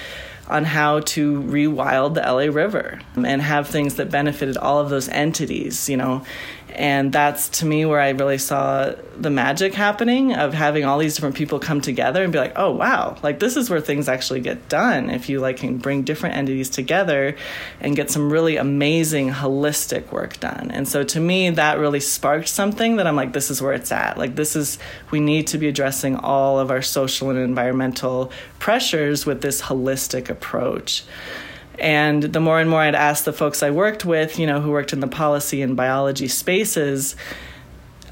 on 0.49 0.64
how 0.64 1.00
to 1.00 1.42
rewild 1.42 2.14
the 2.14 2.20
LA 2.20 2.52
River 2.52 3.00
and 3.16 3.42
have 3.42 3.66
things 3.66 3.96
that 3.96 4.11
benefited 4.11 4.56
all 4.56 4.78
of 4.78 4.90
those 4.90 5.08
entities, 5.08 5.88
you 5.88 5.96
know, 5.96 6.25
and 6.76 7.11
that's 7.11 7.49
to 7.61 7.66
me 7.66 7.87
where 7.87 8.00
I 8.00 8.11
really 8.11 8.37
saw 8.37 8.92
the 9.16 9.30
magic 9.30 9.73
happening 9.73 10.35
of 10.35 10.52
having 10.52 10.85
all 10.85 10.99
these 10.99 11.14
different 11.14 11.35
people 11.35 11.59
come 11.59 11.80
together 11.80 12.23
and 12.23 12.30
be 12.30 12.38
like, 12.38 12.52
oh 12.54 12.71
wow, 12.71 13.16
like 13.23 13.38
this 13.38 13.56
is 13.56 13.71
where 13.71 13.80
things 13.80 14.11
actually 14.11 14.40
get 14.40 14.68
done 14.68 15.09
if 15.09 15.30
you 15.30 15.40
like 15.40 15.56
can 15.56 15.78
bring 15.78 16.02
different 16.02 16.37
entities 16.37 16.68
together 16.68 17.35
and 17.80 17.97
get 17.97 18.11
some 18.11 18.30
really 18.30 18.59
amazing 18.59 19.30
holistic 19.30 20.12
work 20.12 20.38
done. 20.38 20.71
And 20.71 20.87
so 20.87 21.02
to 21.02 21.18
me 21.18 21.49
that 21.49 21.78
really 21.78 22.00
sparked 22.00 22.49
something 22.49 22.97
that 22.97 23.06
I'm 23.06 23.16
like, 23.16 23.33
this 23.33 23.50
is 23.50 23.62
where 23.62 23.73
it's 23.73 23.90
at. 23.90 24.18
Like 24.18 24.37
this 24.37 24.54
is 24.54 24.78
we 25.11 25.18
need 25.18 25.47
to 25.47 25.59
be 25.59 25.68
addressing 25.68 26.16
all 26.16 26.61
of 26.61 26.71
our 26.71 26.83
social 26.83 27.30
and 27.30 27.38
environmental 27.38 28.30
pressures 28.59 29.25
with 29.25 29.40
this 29.40 29.62
holistic 29.62 30.28
approach. 30.28 31.04
And 31.78 32.23
the 32.23 32.40
more 32.40 32.61
and 32.61 32.71
more 32.71 32.80
I'd 32.80 32.95
ask 32.95 33.25
the 33.25 33.33
folks 33.33 33.62
I 33.62 33.71
worked 33.71 34.04
with, 34.04 34.38
you 34.38 34.47
know, 34.47 34.61
who 34.61 34.71
worked 34.71 34.92
in 34.92 35.00
the 35.00 35.09
policy 35.09 35.62
and 35.62 35.76
biology 35.76 36.28
spaces, 36.28 37.16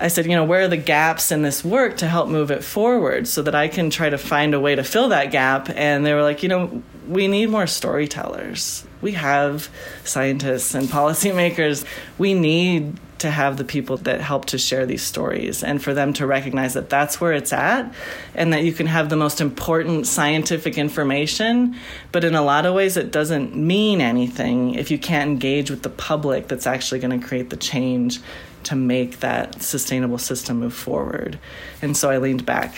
I 0.00 0.09
said, 0.09 0.26
you 0.26 0.33
know, 0.33 0.44
where 0.44 0.62
are 0.62 0.68
the 0.68 0.76
gaps 0.76 1.30
in 1.30 1.42
this 1.42 1.64
work 1.64 1.99
to 1.99 2.09
help 2.09 2.28
move 2.28 2.50
it 2.50 2.64
forward 2.64 3.28
so 3.28 3.42
that 3.42 3.54
I 3.54 3.68
can 3.68 3.90
try 3.90 4.11
to 4.11 4.18
find 4.18 4.52
a 4.52 4.61
way 4.61 4.75
to 4.75 4.83
fill 4.83 5.09
that 5.11 5.30
gap? 5.30 5.71
And 5.71 6.04
they 6.04 6.14
were 6.14 6.23
like, 6.23 6.42
you 6.42 6.49
know, 6.49 6.83
we 7.09 7.28
need 7.28 7.49
more 7.49 7.66
storytellers. 7.66 8.85
We 9.00 9.12
have 9.12 9.68
scientists 10.04 10.75
and 10.75 10.88
policymakers. 10.88 11.85
We 12.18 12.35
need 12.35 12.99
to 13.18 13.30
have 13.30 13.56
the 13.56 13.64
people 13.64 13.97
that 13.99 14.21
help 14.21 14.44
to 14.47 14.59
share 14.59 14.87
these 14.87 15.02
stories 15.02 15.62
and 15.62 15.83
for 15.83 15.94
them 15.94 16.12
to 16.12 16.26
recognize 16.26 16.75
that 16.75 16.90
that's 16.90 17.21
where 17.21 17.33
it's 17.33 17.52
at 17.52 17.92
and 18.35 18.52
that 18.52 18.64
you 18.64 18.73
can 18.73 18.87
have 18.87 19.09
the 19.09 19.16
most 19.16 19.40
important 19.40 20.06
scientific 20.06 20.76
information 20.76 21.76
but 22.12 22.25
in 22.25 22.35
a 22.35 22.42
lot 22.42 22.66
of 22.66 22.75
ways 22.75 22.97
it 22.97 23.11
doesn't 23.11 23.54
mean 23.56 24.00
anything 24.00 24.75
if 24.75 24.90
you 24.90 24.99
can't 24.99 25.30
engage 25.30 25.71
with 25.71 25.83
the 25.83 25.90
public 25.90 26.49
that's 26.49 26.66
actually 26.66 27.00
going 27.00 27.18
to 27.18 27.26
create 27.26 27.50
the 27.50 27.56
change 27.56 28.21
to 28.64 28.75
make 28.75 29.21
that 29.21 29.62
sustainable 29.62 30.16
system 30.16 30.59
move 30.59 30.75
forward. 30.75 31.38
And 31.83 31.97
so 31.97 32.11
i 32.11 32.18
leaned 32.18 32.47
back 32.47 32.75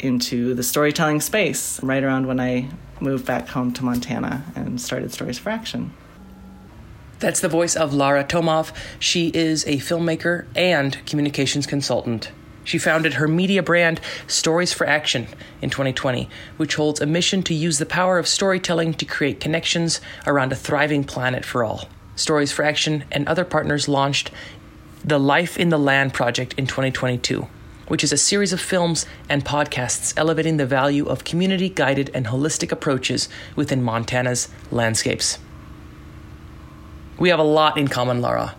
into 0.00 0.54
the 0.54 0.62
storytelling 0.62 1.20
space 1.20 1.82
right 1.82 2.02
around 2.02 2.26
when 2.26 2.38
i 2.38 2.68
moved 3.00 3.26
back 3.26 3.48
home 3.48 3.72
to 3.72 3.84
montana 3.84 4.44
and 4.54 4.80
started 4.80 5.12
stories 5.12 5.38
for 5.38 5.50
action 5.50 5.92
that's 7.18 7.40
the 7.40 7.48
voice 7.48 7.74
of 7.74 7.94
Lara 7.94 8.24
Tomov. 8.24 8.72
She 8.98 9.28
is 9.28 9.64
a 9.66 9.76
filmmaker 9.76 10.46
and 10.54 11.04
communications 11.06 11.66
consultant. 11.66 12.30
She 12.64 12.78
founded 12.78 13.14
her 13.14 13.26
media 13.26 13.62
brand, 13.62 14.00
Stories 14.26 14.74
for 14.74 14.86
Action, 14.86 15.26
in 15.62 15.70
2020, 15.70 16.28
which 16.58 16.74
holds 16.74 17.00
a 17.00 17.06
mission 17.06 17.42
to 17.44 17.54
use 17.54 17.78
the 17.78 17.86
power 17.86 18.18
of 18.18 18.28
storytelling 18.28 18.92
to 18.94 19.06
create 19.06 19.40
connections 19.40 20.02
around 20.26 20.52
a 20.52 20.56
thriving 20.56 21.02
planet 21.02 21.46
for 21.46 21.64
all. 21.64 21.88
Stories 22.14 22.52
for 22.52 22.64
Action 22.64 23.04
and 23.10 23.26
other 23.26 23.44
partners 23.44 23.88
launched 23.88 24.30
the 25.02 25.18
Life 25.18 25.56
in 25.56 25.70
the 25.70 25.78
Land 25.78 26.12
project 26.12 26.52
in 26.58 26.66
2022, 26.66 27.48
which 27.86 28.04
is 28.04 28.12
a 28.12 28.18
series 28.18 28.52
of 28.52 28.60
films 28.60 29.06
and 29.30 29.46
podcasts 29.46 30.12
elevating 30.16 30.58
the 30.58 30.66
value 30.66 31.06
of 31.06 31.24
community 31.24 31.70
guided 31.70 32.10
and 32.12 32.26
holistic 32.26 32.70
approaches 32.70 33.30
within 33.56 33.82
Montana's 33.82 34.48
landscapes. 34.70 35.38
We 37.18 37.30
have 37.30 37.40
a 37.40 37.44
lot 37.44 37.76
in 37.78 37.88
common, 37.88 38.20
Lara. 38.20 38.54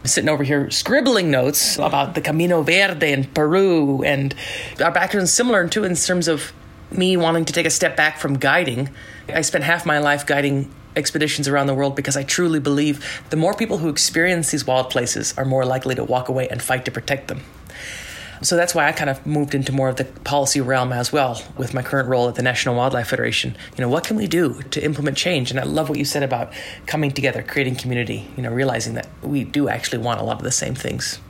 I'm 0.00 0.06
sitting 0.06 0.28
over 0.28 0.42
here 0.42 0.68
scribbling 0.70 1.30
notes 1.30 1.78
about 1.78 2.16
the 2.16 2.20
Camino 2.20 2.62
Verde 2.62 3.12
in 3.12 3.24
Peru, 3.24 4.02
and 4.02 4.34
our 4.82 4.90
background 4.90 5.24
is 5.24 5.32
similar 5.32 5.68
too 5.68 5.84
in 5.84 5.94
terms 5.94 6.26
of 6.26 6.52
me 6.90 7.16
wanting 7.16 7.44
to 7.44 7.52
take 7.52 7.64
a 7.64 7.70
step 7.70 7.96
back 7.96 8.18
from 8.18 8.34
guiding. 8.34 8.90
I 9.32 9.42
spent 9.42 9.62
half 9.62 9.86
my 9.86 9.98
life 9.98 10.26
guiding 10.26 10.68
expeditions 10.96 11.46
around 11.46 11.68
the 11.68 11.74
world 11.74 11.94
because 11.94 12.16
I 12.16 12.24
truly 12.24 12.58
believe 12.58 13.22
the 13.30 13.36
more 13.36 13.54
people 13.54 13.78
who 13.78 13.88
experience 13.88 14.50
these 14.50 14.66
wild 14.66 14.90
places 14.90 15.32
are 15.38 15.44
more 15.44 15.64
likely 15.64 15.94
to 15.94 16.02
walk 16.02 16.28
away 16.28 16.48
and 16.48 16.60
fight 16.60 16.84
to 16.86 16.90
protect 16.90 17.28
them. 17.28 17.42
So 18.42 18.56
that's 18.56 18.74
why 18.74 18.88
I 18.88 18.92
kind 18.92 19.08
of 19.08 19.24
moved 19.24 19.54
into 19.54 19.72
more 19.72 19.88
of 19.88 19.96
the 19.96 20.04
policy 20.04 20.60
realm 20.60 20.92
as 20.92 21.12
well 21.12 21.40
with 21.56 21.74
my 21.74 21.82
current 21.82 22.08
role 22.08 22.28
at 22.28 22.34
the 22.34 22.42
National 22.42 22.74
Wildlife 22.74 23.08
Federation. 23.08 23.56
You 23.76 23.82
know, 23.82 23.88
what 23.88 24.04
can 24.04 24.16
we 24.16 24.26
do 24.26 24.60
to 24.62 24.84
implement 24.84 25.16
change? 25.16 25.50
And 25.52 25.60
I 25.60 25.62
love 25.62 25.88
what 25.88 25.98
you 25.98 26.04
said 26.04 26.24
about 26.24 26.52
coming 26.86 27.12
together, 27.12 27.42
creating 27.42 27.76
community, 27.76 28.28
you 28.36 28.42
know, 28.42 28.50
realizing 28.50 28.94
that 28.94 29.08
we 29.22 29.44
do 29.44 29.68
actually 29.68 29.98
want 29.98 30.20
a 30.20 30.24
lot 30.24 30.38
of 30.38 30.42
the 30.42 30.50
same 30.50 30.74
things. 30.74 31.20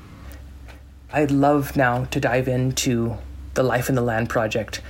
I'd 1.12 1.30
love 1.30 1.76
now 1.76 2.06
to 2.06 2.18
dive 2.18 2.48
into 2.48 3.18
the 3.54 3.62
Life 3.62 3.90
in 3.90 3.94
the 3.94 4.00
Land 4.00 4.30
project. 4.30 4.80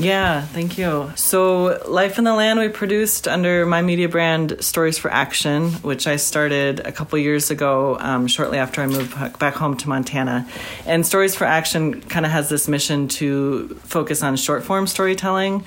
Yeah, 0.00 0.42
thank 0.42 0.78
you. 0.78 1.10
So, 1.16 1.82
Life 1.88 2.18
in 2.18 2.24
the 2.24 2.32
Land 2.32 2.60
we 2.60 2.68
produced 2.68 3.26
under 3.26 3.66
my 3.66 3.82
media 3.82 4.08
brand 4.08 4.62
Stories 4.62 4.96
for 4.96 5.10
Action, 5.10 5.72
which 5.82 6.06
I 6.06 6.16
started 6.16 6.80
a 6.80 6.92
couple 6.92 7.18
years 7.18 7.50
ago, 7.50 7.98
um, 7.98 8.28
shortly 8.28 8.58
after 8.58 8.80
I 8.80 8.86
moved 8.86 9.38
back 9.40 9.54
home 9.54 9.76
to 9.78 9.88
Montana. 9.88 10.46
And 10.86 11.04
Stories 11.04 11.34
for 11.34 11.46
Action 11.46 12.00
kind 12.02 12.24
of 12.24 12.30
has 12.30 12.48
this 12.48 12.68
mission 12.68 13.08
to 13.08 13.70
focus 13.82 14.22
on 14.22 14.36
short 14.36 14.62
form 14.62 14.86
storytelling 14.86 15.64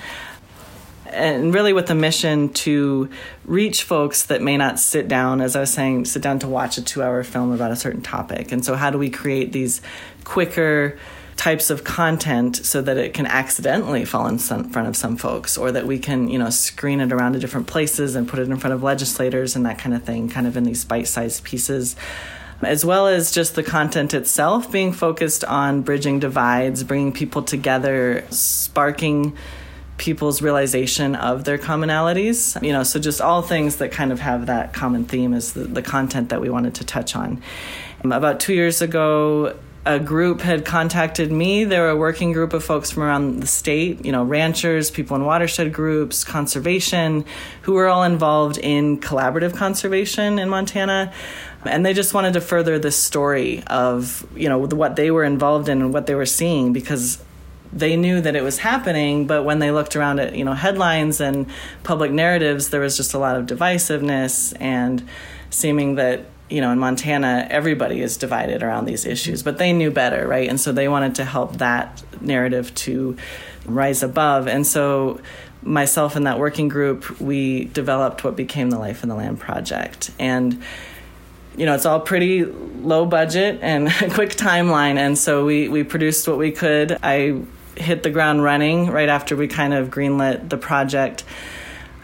and 1.12 1.52
really 1.52 1.72
with 1.72 1.86
the 1.86 1.94
mission 1.94 2.48
to 2.54 3.10
reach 3.44 3.82
folks 3.82 4.24
that 4.24 4.40
may 4.40 4.56
not 4.56 4.78
sit 4.78 5.08
down, 5.08 5.40
as 5.40 5.54
I 5.54 5.60
was 5.60 5.70
saying, 5.70 6.06
sit 6.06 6.22
down 6.22 6.38
to 6.40 6.48
watch 6.48 6.78
a 6.78 6.82
two 6.82 7.02
hour 7.02 7.22
film 7.22 7.52
about 7.52 7.70
a 7.70 7.76
certain 7.76 8.02
topic. 8.02 8.50
And 8.50 8.64
so, 8.64 8.74
how 8.74 8.90
do 8.90 8.98
we 8.98 9.10
create 9.10 9.52
these 9.52 9.82
quicker, 10.24 10.98
types 11.36 11.70
of 11.70 11.84
content 11.84 12.56
so 12.56 12.82
that 12.82 12.96
it 12.96 13.14
can 13.14 13.26
accidentally 13.26 14.04
fall 14.04 14.26
in 14.26 14.38
some, 14.38 14.68
front 14.70 14.88
of 14.88 14.96
some 14.96 15.16
folks 15.16 15.56
or 15.56 15.72
that 15.72 15.86
we 15.86 15.98
can 15.98 16.28
you 16.28 16.38
know 16.38 16.50
screen 16.50 17.00
it 17.00 17.12
around 17.12 17.32
to 17.32 17.38
different 17.38 17.66
places 17.66 18.14
and 18.14 18.28
put 18.28 18.38
it 18.38 18.48
in 18.48 18.56
front 18.56 18.74
of 18.74 18.82
legislators 18.82 19.56
and 19.56 19.66
that 19.66 19.78
kind 19.78 19.94
of 19.94 20.02
thing 20.02 20.28
kind 20.28 20.46
of 20.46 20.56
in 20.56 20.64
these 20.64 20.84
bite-sized 20.84 21.42
pieces. 21.44 21.96
As 22.60 22.84
well 22.84 23.08
as 23.08 23.32
just 23.32 23.56
the 23.56 23.64
content 23.64 24.14
itself 24.14 24.70
being 24.70 24.92
focused 24.92 25.42
on 25.44 25.82
bridging 25.82 26.20
divides 26.20 26.84
bringing 26.84 27.12
people 27.12 27.42
together 27.42 28.24
sparking 28.30 29.36
people's 29.98 30.42
realization 30.42 31.14
of 31.16 31.44
their 31.44 31.58
commonalities. 31.58 32.62
You 32.62 32.72
know 32.72 32.82
so 32.82 33.00
just 33.00 33.20
all 33.20 33.42
things 33.42 33.76
that 33.76 33.90
kind 33.90 34.12
of 34.12 34.20
have 34.20 34.46
that 34.46 34.74
common 34.74 35.06
theme 35.06 35.34
is 35.34 35.54
the, 35.54 35.64
the 35.64 35.82
content 35.82 36.28
that 36.28 36.40
we 36.40 36.50
wanted 36.50 36.74
to 36.76 36.84
touch 36.84 37.16
on. 37.16 37.42
Um, 38.04 38.12
about 38.12 38.38
two 38.38 38.54
years 38.54 38.82
ago 38.82 39.56
a 39.84 39.98
group 39.98 40.40
had 40.40 40.64
contacted 40.64 41.32
me. 41.32 41.64
They 41.64 41.78
were 41.78 41.90
a 41.90 41.96
working 41.96 42.32
group 42.32 42.52
of 42.52 42.62
folks 42.62 42.92
from 42.92 43.02
around 43.02 43.40
the 43.40 43.48
state, 43.48 44.04
you 44.04 44.12
know, 44.12 44.22
ranchers, 44.22 44.92
people 44.92 45.16
in 45.16 45.24
watershed 45.24 45.72
groups, 45.72 46.22
conservation, 46.22 47.24
who 47.62 47.72
were 47.72 47.88
all 47.88 48.04
involved 48.04 48.58
in 48.58 49.00
collaborative 49.00 49.56
conservation 49.56 50.38
in 50.38 50.48
Montana. 50.48 51.12
And 51.64 51.84
they 51.84 51.94
just 51.94 52.14
wanted 52.14 52.34
to 52.34 52.40
further 52.40 52.78
this 52.78 52.96
story 52.96 53.64
of, 53.66 54.24
you 54.36 54.48
know, 54.48 54.58
what 54.58 54.94
they 54.94 55.10
were 55.10 55.24
involved 55.24 55.68
in 55.68 55.82
and 55.82 55.92
what 55.92 56.06
they 56.06 56.14
were 56.14 56.26
seeing 56.26 56.72
because 56.72 57.22
they 57.72 57.96
knew 57.96 58.20
that 58.20 58.36
it 58.36 58.42
was 58.42 58.58
happening, 58.58 59.26
but 59.26 59.44
when 59.44 59.58
they 59.58 59.70
looked 59.70 59.96
around 59.96 60.20
at, 60.20 60.36
you 60.36 60.44
know, 60.44 60.52
headlines 60.52 61.20
and 61.20 61.46
public 61.82 62.10
narratives, 62.10 62.68
there 62.68 62.80
was 62.80 62.96
just 62.96 63.14
a 63.14 63.18
lot 63.18 63.34
of 63.34 63.46
divisiveness 63.46 64.54
and 64.60 65.08
seeming 65.50 65.94
that 65.94 66.26
you 66.52 66.60
know, 66.60 66.70
in 66.70 66.78
Montana, 66.78 67.46
everybody 67.48 68.02
is 68.02 68.18
divided 68.18 68.62
around 68.62 68.84
these 68.84 69.06
issues, 69.06 69.42
but 69.42 69.56
they 69.56 69.72
knew 69.72 69.90
better, 69.90 70.28
right? 70.28 70.50
And 70.50 70.60
so 70.60 70.70
they 70.70 70.86
wanted 70.86 71.14
to 71.14 71.24
help 71.24 71.56
that 71.56 72.02
narrative 72.20 72.74
to 72.74 73.16
rise 73.64 74.02
above. 74.02 74.46
And 74.46 74.66
so 74.66 75.22
myself 75.62 76.14
and 76.14 76.26
that 76.26 76.38
working 76.38 76.68
group, 76.68 77.18
we 77.20 77.64
developed 77.64 78.22
what 78.22 78.36
became 78.36 78.68
the 78.68 78.78
Life 78.78 79.02
in 79.02 79.08
the 79.08 79.14
Land 79.14 79.40
project. 79.40 80.10
And 80.18 80.62
you 81.56 81.64
know, 81.64 81.74
it's 81.74 81.86
all 81.86 82.00
pretty 82.00 82.44
low 82.44 83.06
budget 83.06 83.58
and 83.62 83.90
quick 84.12 84.30
timeline. 84.30 84.96
And 84.96 85.16
so 85.16 85.46
we, 85.46 85.68
we 85.68 85.84
produced 85.84 86.28
what 86.28 86.36
we 86.36 86.52
could. 86.52 86.98
I 87.02 87.40
hit 87.76 88.02
the 88.02 88.10
ground 88.10 88.42
running 88.42 88.90
right 88.90 89.08
after 89.08 89.36
we 89.36 89.48
kind 89.48 89.72
of 89.72 89.88
greenlit 89.88 90.50
the 90.50 90.58
project, 90.58 91.24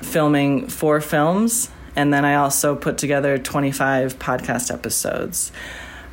filming 0.01 0.69
four 0.69 1.03
films 1.03 1.71
and 1.99 2.15
then 2.15 2.25
I 2.25 2.37
also 2.37 2.77
put 2.77 2.97
together 2.97 3.39
25 3.39 4.21
podcast 4.21 4.73
episodes. 4.73 5.51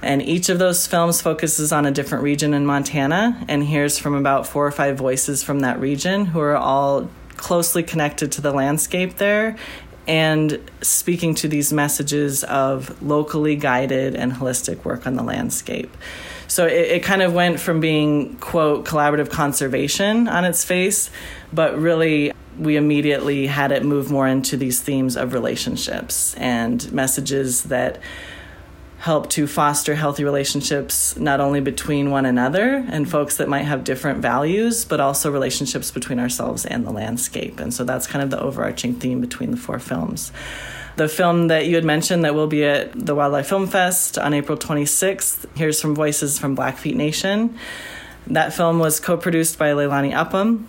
And 0.01 0.19
each 0.19 0.49
of 0.49 0.57
those 0.57 0.87
films 0.87 1.21
focuses 1.21 1.71
on 1.71 1.85
a 1.85 1.91
different 1.91 2.23
region 2.23 2.55
in 2.55 2.65
Montana 2.65 3.45
and 3.47 3.63
hears 3.63 3.99
from 3.99 4.15
about 4.15 4.47
four 4.47 4.65
or 4.65 4.71
five 4.71 4.97
voices 4.97 5.43
from 5.43 5.59
that 5.59 5.79
region 5.79 6.25
who 6.25 6.39
are 6.39 6.57
all 6.57 7.07
closely 7.37 7.83
connected 7.83 8.31
to 8.31 8.41
the 8.41 8.51
landscape 8.51 9.17
there 9.17 9.57
and 10.07 10.59
speaking 10.81 11.35
to 11.35 11.47
these 11.47 11.71
messages 11.71 12.43
of 12.45 12.99
locally 13.03 13.55
guided 13.55 14.15
and 14.15 14.33
holistic 14.33 14.83
work 14.85 15.05
on 15.05 15.13
the 15.13 15.23
landscape. 15.23 15.95
So 16.47 16.65
it, 16.65 16.71
it, 16.71 17.03
kind 17.03 17.21
of 17.21 17.33
went 17.33 17.59
from 17.59 17.79
being, 17.79 18.37
quote, 18.37 18.85
collaborative 18.85 19.29
conservation 19.29 20.27
on 20.27 20.45
its 20.45 20.63
face, 20.63 21.11
but 21.53 21.77
really 21.77 22.31
we 22.57 22.77
immediately 22.77 23.47
had 23.47 23.71
it 23.71 23.83
move 23.83 24.09
more 24.11 24.27
into 24.27 24.57
these 24.57 24.81
themes 24.81 25.15
of 25.15 25.33
relationships 25.33 26.33
and 26.35 26.91
messages 26.91 27.63
that 27.63 27.99
help 29.05 29.29
to 29.29 29.45
foster 29.45 29.93
healthy 29.93 30.23
relationships 30.23 31.15
not 31.17 31.39
only 31.39 31.61
between 31.61 32.09
one 32.09 32.25
another 32.25 32.83
and 32.89 33.07
folks 33.07 33.37
that 33.37 33.47
might 33.47 33.61
have 33.61 33.83
different 33.83 34.19
values, 34.19 34.83
but 34.83 34.99
also 34.99 35.29
relationships 35.31 35.91
between 35.91 36.19
ourselves 36.19 36.65
and 36.65 36.87
the 36.87 36.91
landscape. 36.91 37.59
And 37.59 37.71
so 37.71 37.83
that's 37.83 38.07
kind 38.07 38.23
of 38.23 38.31
the 38.31 38.39
overarching 38.39 38.95
theme 38.95 39.21
between 39.21 39.51
the 39.51 39.57
four 39.57 39.77
films. 39.77 40.31
The 40.95 41.07
film 41.07 41.49
that 41.49 41.67
you 41.67 41.75
had 41.75 41.83
mentioned 41.85 42.25
that 42.25 42.33
will 42.33 42.47
be 42.47 42.63
at 42.63 42.93
the 42.93 43.13
Wildlife 43.13 43.47
Film 43.47 43.67
Fest 43.67 44.17
on 44.17 44.33
April 44.33 44.57
26th, 44.57 45.45
here's 45.55 45.79
some 45.79 45.93
voices 45.93 46.39
from 46.39 46.55
Blackfeet 46.55 46.95
Nation. 46.95 47.59
That 48.27 48.53
film 48.53 48.79
was 48.79 48.99
co 48.99 49.17
produced 49.17 49.59
by 49.59 49.71
Lailani 49.73 50.15
Upham, 50.15 50.67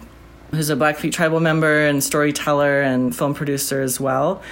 who's 0.50 0.70
a 0.70 0.76
Blackfeet 0.76 1.12
tribal 1.12 1.40
member 1.40 1.86
and 1.86 2.02
storyteller 2.02 2.80
and 2.82 3.14
film 3.14 3.34
producer 3.34 3.80
as 3.80 4.00
well. 4.00 4.42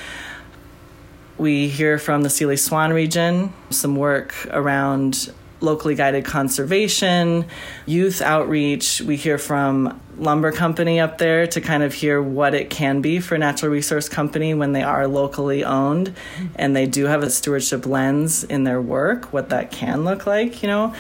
We 1.39 1.69
hear 1.69 1.99
from 1.99 2.23
the 2.23 2.31
Seeley 2.31 2.57
Swan 2.57 2.93
region, 2.93 3.53
some 3.71 3.97
work 3.97 4.35
around 4.51 5.33
locally 5.61 5.95
guided 5.95 6.25
conservation, 6.25 7.47
youth 7.87 8.21
outreach. 8.21 9.01
We 9.01 9.17
hear 9.17 9.39
from 9.39 10.01
lumber 10.17 10.53
company 10.53 11.01
up 11.01 11.19
there 11.19 11.47
to 11.49 11.61
kind 11.61 11.83
of 11.83 11.93
hear 11.93 12.23
what 12.23 12.55
it 12.55 12.71
can 12.71 13.01
be 13.01 13.19
for 13.19 13.35
a 13.35 13.39
natural 13.39 13.73
resource 13.73 14.09
company 14.09 14.55
when 14.55 14.73
they 14.73 14.83
are 14.83 15.09
locally 15.09 15.65
owned 15.65 16.15
and 16.55 16.77
they 16.77 16.87
do 16.87 17.07
have 17.07 17.23
a 17.23 17.31
stewardship 17.31 17.87
lens 17.87 18.45
in 18.45 18.65
their 18.65 18.81
work, 18.81 19.33
what 19.33 19.49
that 19.49 19.73
can 19.73 20.05
look 20.05 20.27
like, 20.27 20.63
you 20.63 20.69
know. 20.69 20.95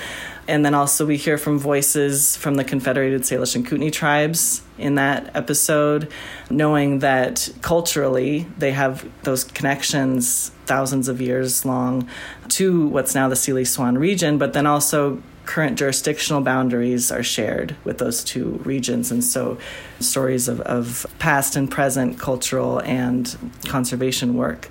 And 0.46 0.64
then 0.64 0.74
also 0.74 1.06
we 1.06 1.16
hear 1.16 1.38
from 1.38 1.58
voices 1.58 2.36
from 2.36 2.56
the 2.56 2.64
Confederated 2.64 3.22
Salish 3.22 3.54
and 3.56 3.66
Kootenai 3.66 3.90
tribes 3.90 4.62
in 4.78 4.96
that 4.96 5.34
episode, 5.34 6.10
knowing 6.50 6.98
that 6.98 7.48
culturally 7.62 8.46
they 8.58 8.72
have 8.72 9.08
those 9.22 9.44
connections 9.44 10.50
thousands 10.66 11.08
of 11.08 11.20
years 11.20 11.64
long 11.64 12.08
to 12.48 12.86
what's 12.88 13.14
now 13.14 13.28
the 13.28 13.36
Seeley 13.36 13.64
Swan 13.64 13.96
region, 13.96 14.36
but 14.36 14.52
then 14.52 14.66
also 14.66 15.22
current 15.46 15.78
jurisdictional 15.78 16.40
boundaries 16.40 17.12
are 17.12 17.22
shared 17.22 17.76
with 17.84 17.98
those 17.98 18.24
two 18.24 18.60
regions. 18.64 19.10
And 19.10 19.22
so 19.22 19.58
stories 20.00 20.48
of, 20.48 20.60
of 20.62 21.06
past 21.18 21.56
and 21.56 21.70
present 21.70 22.18
cultural 22.18 22.80
and 22.80 23.36
conservation 23.66 24.34
work. 24.34 24.70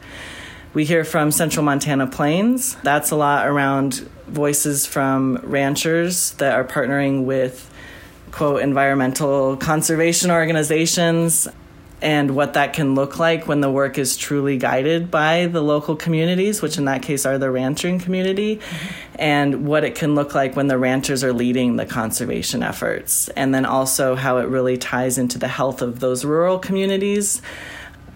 We 0.73 0.85
hear 0.85 1.03
from 1.03 1.29
Central 1.31 1.63
Montana 1.63 2.07
Plains. 2.07 2.75
That's 2.81 3.11
a 3.11 3.15
lot 3.15 3.47
around 3.47 4.09
voices 4.27 4.87
from 4.87 5.37
ranchers 5.43 6.31
that 6.33 6.55
are 6.55 6.63
partnering 6.63 7.25
with, 7.25 7.71
quote, 8.31 8.63
environmental 8.63 9.55
conservation 9.55 10.31
organizations 10.31 11.47
and 12.01 12.35
what 12.35 12.55
that 12.55 12.73
can 12.73 12.95
look 12.95 13.19
like 13.19 13.47
when 13.47 13.61
the 13.61 13.69
work 13.69 13.99
is 13.99 14.17
truly 14.17 14.57
guided 14.57 15.11
by 15.11 15.45
the 15.45 15.61
local 15.61 15.95
communities, 15.95 16.59
which 16.63 16.79
in 16.79 16.85
that 16.85 17.03
case 17.03 17.25
are 17.27 17.37
the 17.37 17.51
ranching 17.51 17.99
community, 17.99 18.59
and 19.19 19.67
what 19.67 19.83
it 19.83 19.93
can 19.93 20.15
look 20.15 20.33
like 20.33 20.55
when 20.55 20.67
the 20.67 20.77
ranchers 20.79 21.23
are 21.23 21.33
leading 21.33 21.75
the 21.75 21.85
conservation 21.85 22.63
efforts. 22.63 23.29
And 23.29 23.53
then 23.53 23.65
also 23.65 24.15
how 24.15 24.39
it 24.39 24.47
really 24.47 24.77
ties 24.77 25.19
into 25.19 25.37
the 25.37 25.47
health 25.47 25.83
of 25.83 25.99
those 25.99 26.25
rural 26.25 26.57
communities 26.57 27.43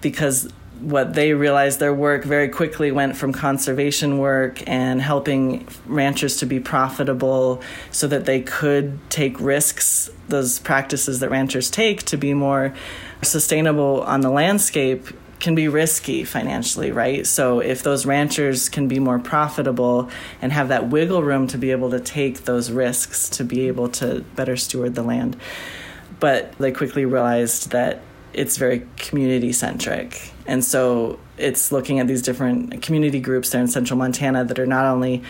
because 0.02 0.52
what 0.80 1.14
they 1.14 1.34
realized 1.34 1.80
their 1.80 1.94
work 1.94 2.24
very 2.24 2.50
quickly 2.50 2.92
went 2.92 3.16
from 3.16 3.34
conservation 3.34 4.18
work 4.18 4.62
and 4.68 5.02
helping 5.02 5.68
ranchers 5.86 6.38
to 6.38 6.46
be 6.46 6.60
profitable 6.60 7.62
so 7.92 8.08
that 8.08 8.26
they 8.26 8.42
could 8.42 9.00
take 9.10 9.40
risks 9.40 10.10
those 10.28 10.60
practices 10.60 11.20
that 11.22 11.30
ranchers 11.30 11.70
take 11.70 12.04
to 12.04 12.18
be 12.18 12.34
more 12.34 12.74
sustainable 13.22 14.02
on 14.02 14.22
the 14.22 14.30
landscape 14.30 15.08
can 15.40 15.54
be 15.54 15.68
risky 15.68 16.24
financially, 16.24 16.92
right? 16.92 17.26
So 17.26 17.60
if 17.60 17.84
those 17.84 18.06
ranchers 18.06 18.70
can 18.70 18.88
be 18.88 19.00
more 19.00 19.20
profitable 19.20 20.10
and 20.42 20.52
have 20.52 20.70
that 20.70 20.90
wiggle 20.90 21.24
room 21.24 21.48
to 21.48 21.58
be 21.58 21.72
able 21.72 21.92
to 21.92 22.00
take 22.00 22.46
those 22.46 22.72
risks 22.72 23.30
to 23.32 23.44
be 23.44 23.68
able 23.68 23.90
to 23.90 24.22
better 24.36 24.58
steward 24.58 24.96
the 24.96 25.04
land. 25.04 25.38
But 26.20 26.54
they 26.54 26.72
quickly 26.72 27.06
realized 27.06 27.70
that 27.72 28.02
it's 28.38 28.58
very 28.58 28.86
community 28.98 29.52
centric. 29.52 30.32
And 30.46 30.64
so 30.64 31.20
it's 31.38 31.72
looking 31.72 32.00
at 32.00 32.08
these 32.08 32.22
different 32.22 32.82
community 32.84 33.20
groups 33.20 33.50
there 33.50 33.60
in 33.60 33.68
central 33.68 33.98
Montana 33.98 34.46
that 34.46 34.60
are 34.60 34.68
not 34.68 34.86
only 34.86 35.24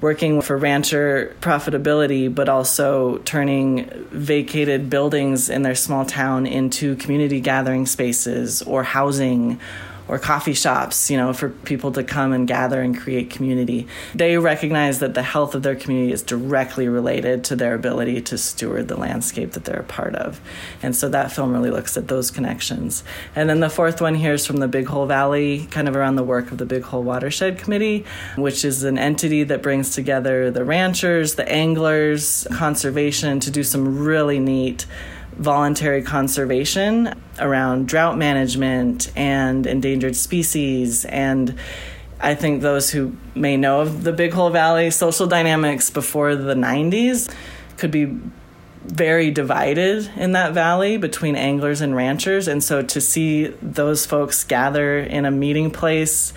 working 0.00 0.40
for 0.42 0.56
rancher 0.56 1.36
profitability, 1.40 2.34
but 2.34 2.48
also 2.48 3.18
turning 3.18 3.88
vacated 4.10 4.90
buildings 4.90 5.48
in 5.48 5.62
their 5.62 5.74
small 5.74 6.04
town 6.04 6.46
into 6.46 6.96
community 6.96 7.40
gathering 7.40 7.86
spaces 7.86 8.62
or 8.62 8.82
housing 8.82 9.60
or 10.10 10.18
coffee 10.18 10.52
shops, 10.52 11.08
you 11.08 11.16
know, 11.16 11.32
for 11.32 11.50
people 11.50 11.92
to 11.92 12.02
come 12.02 12.32
and 12.32 12.48
gather 12.48 12.82
and 12.82 12.98
create 12.98 13.30
community. 13.30 13.86
They 14.12 14.36
recognize 14.38 14.98
that 14.98 15.14
the 15.14 15.22
health 15.22 15.54
of 15.54 15.62
their 15.62 15.76
community 15.76 16.12
is 16.12 16.22
directly 16.22 16.88
related 16.88 17.44
to 17.44 17.56
their 17.56 17.74
ability 17.74 18.20
to 18.22 18.36
steward 18.36 18.88
the 18.88 18.96
landscape 18.96 19.52
that 19.52 19.64
they're 19.64 19.80
a 19.80 19.84
part 19.84 20.16
of. 20.16 20.40
And 20.82 20.96
so 20.96 21.08
that 21.10 21.30
film 21.30 21.52
really 21.52 21.70
looks 21.70 21.96
at 21.96 22.08
those 22.08 22.32
connections. 22.32 23.04
And 23.36 23.48
then 23.48 23.60
the 23.60 23.70
fourth 23.70 24.00
one 24.00 24.16
here 24.16 24.32
is 24.32 24.44
from 24.44 24.56
the 24.56 24.66
Big 24.66 24.88
Hole 24.88 25.06
Valley, 25.06 25.68
kind 25.70 25.86
of 25.86 25.94
around 25.94 26.16
the 26.16 26.24
work 26.24 26.50
of 26.50 26.58
the 26.58 26.66
Big 26.66 26.82
Hole 26.82 27.04
Watershed 27.04 27.58
Committee, 27.58 28.04
which 28.34 28.64
is 28.64 28.82
an 28.82 28.98
entity 28.98 29.44
that 29.44 29.62
brings 29.62 29.94
together 29.94 30.50
the 30.50 30.64
ranchers, 30.64 31.36
the 31.36 31.48
anglers, 31.48 32.48
conservation 32.50 33.38
to 33.38 33.50
do 33.52 33.62
some 33.62 34.02
really 34.02 34.40
neat 34.40 34.86
voluntary 35.32 36.02
conservation 36.02 37.14
around 37.38 37.88
drought 37.88 38.18
management 38.18 39.10
and 39.16 39.66
endangered 39.66 40.16
species 40.16 41.04
and 41.06 41.58
I 42.22 42.34
think 42.34 42.60
those 42.60 42.90
who 42.90 43.16
may 43.34 43.56
know 43.56 43.80
of 43.80 44.04
the 44.04 44.12
Big 44.12 44.32
Hole 44.32 44.50
Valley 44.50 44.90
social 44.90 45.26
dynamics 45.26 45.88
before 45.88 46.36
the 46.36 46.54
90s 46.54 47.32
could 47.78 47.90
be 47.90 48.18
very 48.84 49.30
divided 49.30 50.10
in 50.16 50.32
that 50.32 50.52
valley 50.52 50.96
between 50.96 51.36
anglers 51.36 51.80
and 51.80 51.94
ranchers. 51.94 52.48
And 52.48 52.62
so 52.62 52.82
to 52.82 53.00
see 53.00 53.46
those 53.62 54.04
folks 54.04 54.44
gather 54.44 54.98
in 54.98 55.24
a 55.24 55.30
meeting 55.30 55.70
place 55.70 56.32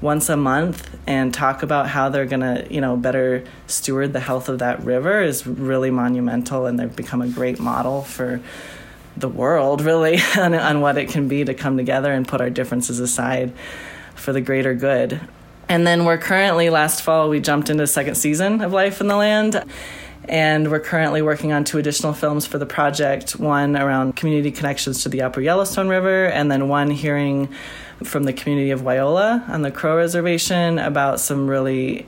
once 0.00 0.28
a 0.28 0.36
month 0.36 0.96
and 1.06 1.34
talk 1.34 1.62
about 1.62 1.88
how 1.88 2.08
they're 2.08 2.26
going 2.26 2.40
to, 2.40 2.66
you 2.72 2.80
know, 2.80 2.96
better 2.96 3.44
steward 3.66 4.12
the 4.12 4.20
health 4.20 4.48
of 4.48 4.60
that 4.60 4.82
river 4.84 5.22
is 5.22 5.46
really 5.46 5.90
monumental 5.90 6.66
and 6.66 6.78
they've 6.78 6.94
become 6.94 7.20
a 7.20 7.28
great 7.28 7.58
model 7.58 8.02
for 8.02 8.40
the 9.16 9.28
world 9.28 9.80
really 9.80 10.18
on, 10.36 10.54
on 10.54 10.80
what 10.80 10.96
it 10.96 11.08
can 11.08 11.26
be 11.28 11.44
to 11.44 11.54
come 11.54 11.76
together 11.76 12.12
and 12.12 12.28
put 12.28 12.40
our 12.40 12.50
differences 12.50 13.00
aside 13.00 13.52
for 14.14 14.32
the 14.32 14.40
greater 14.40 14.74
good. 14.74 15.20
And 15.68 15.86
then 15.86 16.04
we're 16.04 16.18
currently 16.18 16.70
last 16.70 17.02
fall 17.02 17.28
we 17.28 17.40
jumped 17.40 17.68
into 17.68 17.86
second 17.86 18.14
season 18.14 18.62
of 18.62 18.72
Life 18.72 19.00
in 19.00 19.08
the 19.08 19.16
Land 19.16 19.62
and 20.28 20.70
we're 20.70 20.80
currently 20.80 21.22
working 21.22 21.52
on 21.52 21.64
two 21.64 21.78
additional 21.78 22.12
films 22.12 22.46
for 22.46 22.58
the 22.58 22.66
project 22.66 23.32
one 23.32 23.76
around 23.76 24.14
community 24.16 24.50
connections 24.50 25.02
to 25.02 25.08
the 25.08 25.22
upper 25.22 25.40
yellowstone 25.40 25.88
river 25.88 26.26
and 26.26 26.50
then 26.50 26.68
one 26.68 26.90
hearing 26.90 27.48
from 28.04 28.24
the 28.24 28.32
community 28.32 28.70
of 28.70 28.82
Wyola 28.82 29.48
on 29.48 29.62
the 29.62 29.70
Crow 29.70 29.96
Reservation 29.96 30.78
about 30.78 31.18
some 31.18 31.48
really 31.48 32.06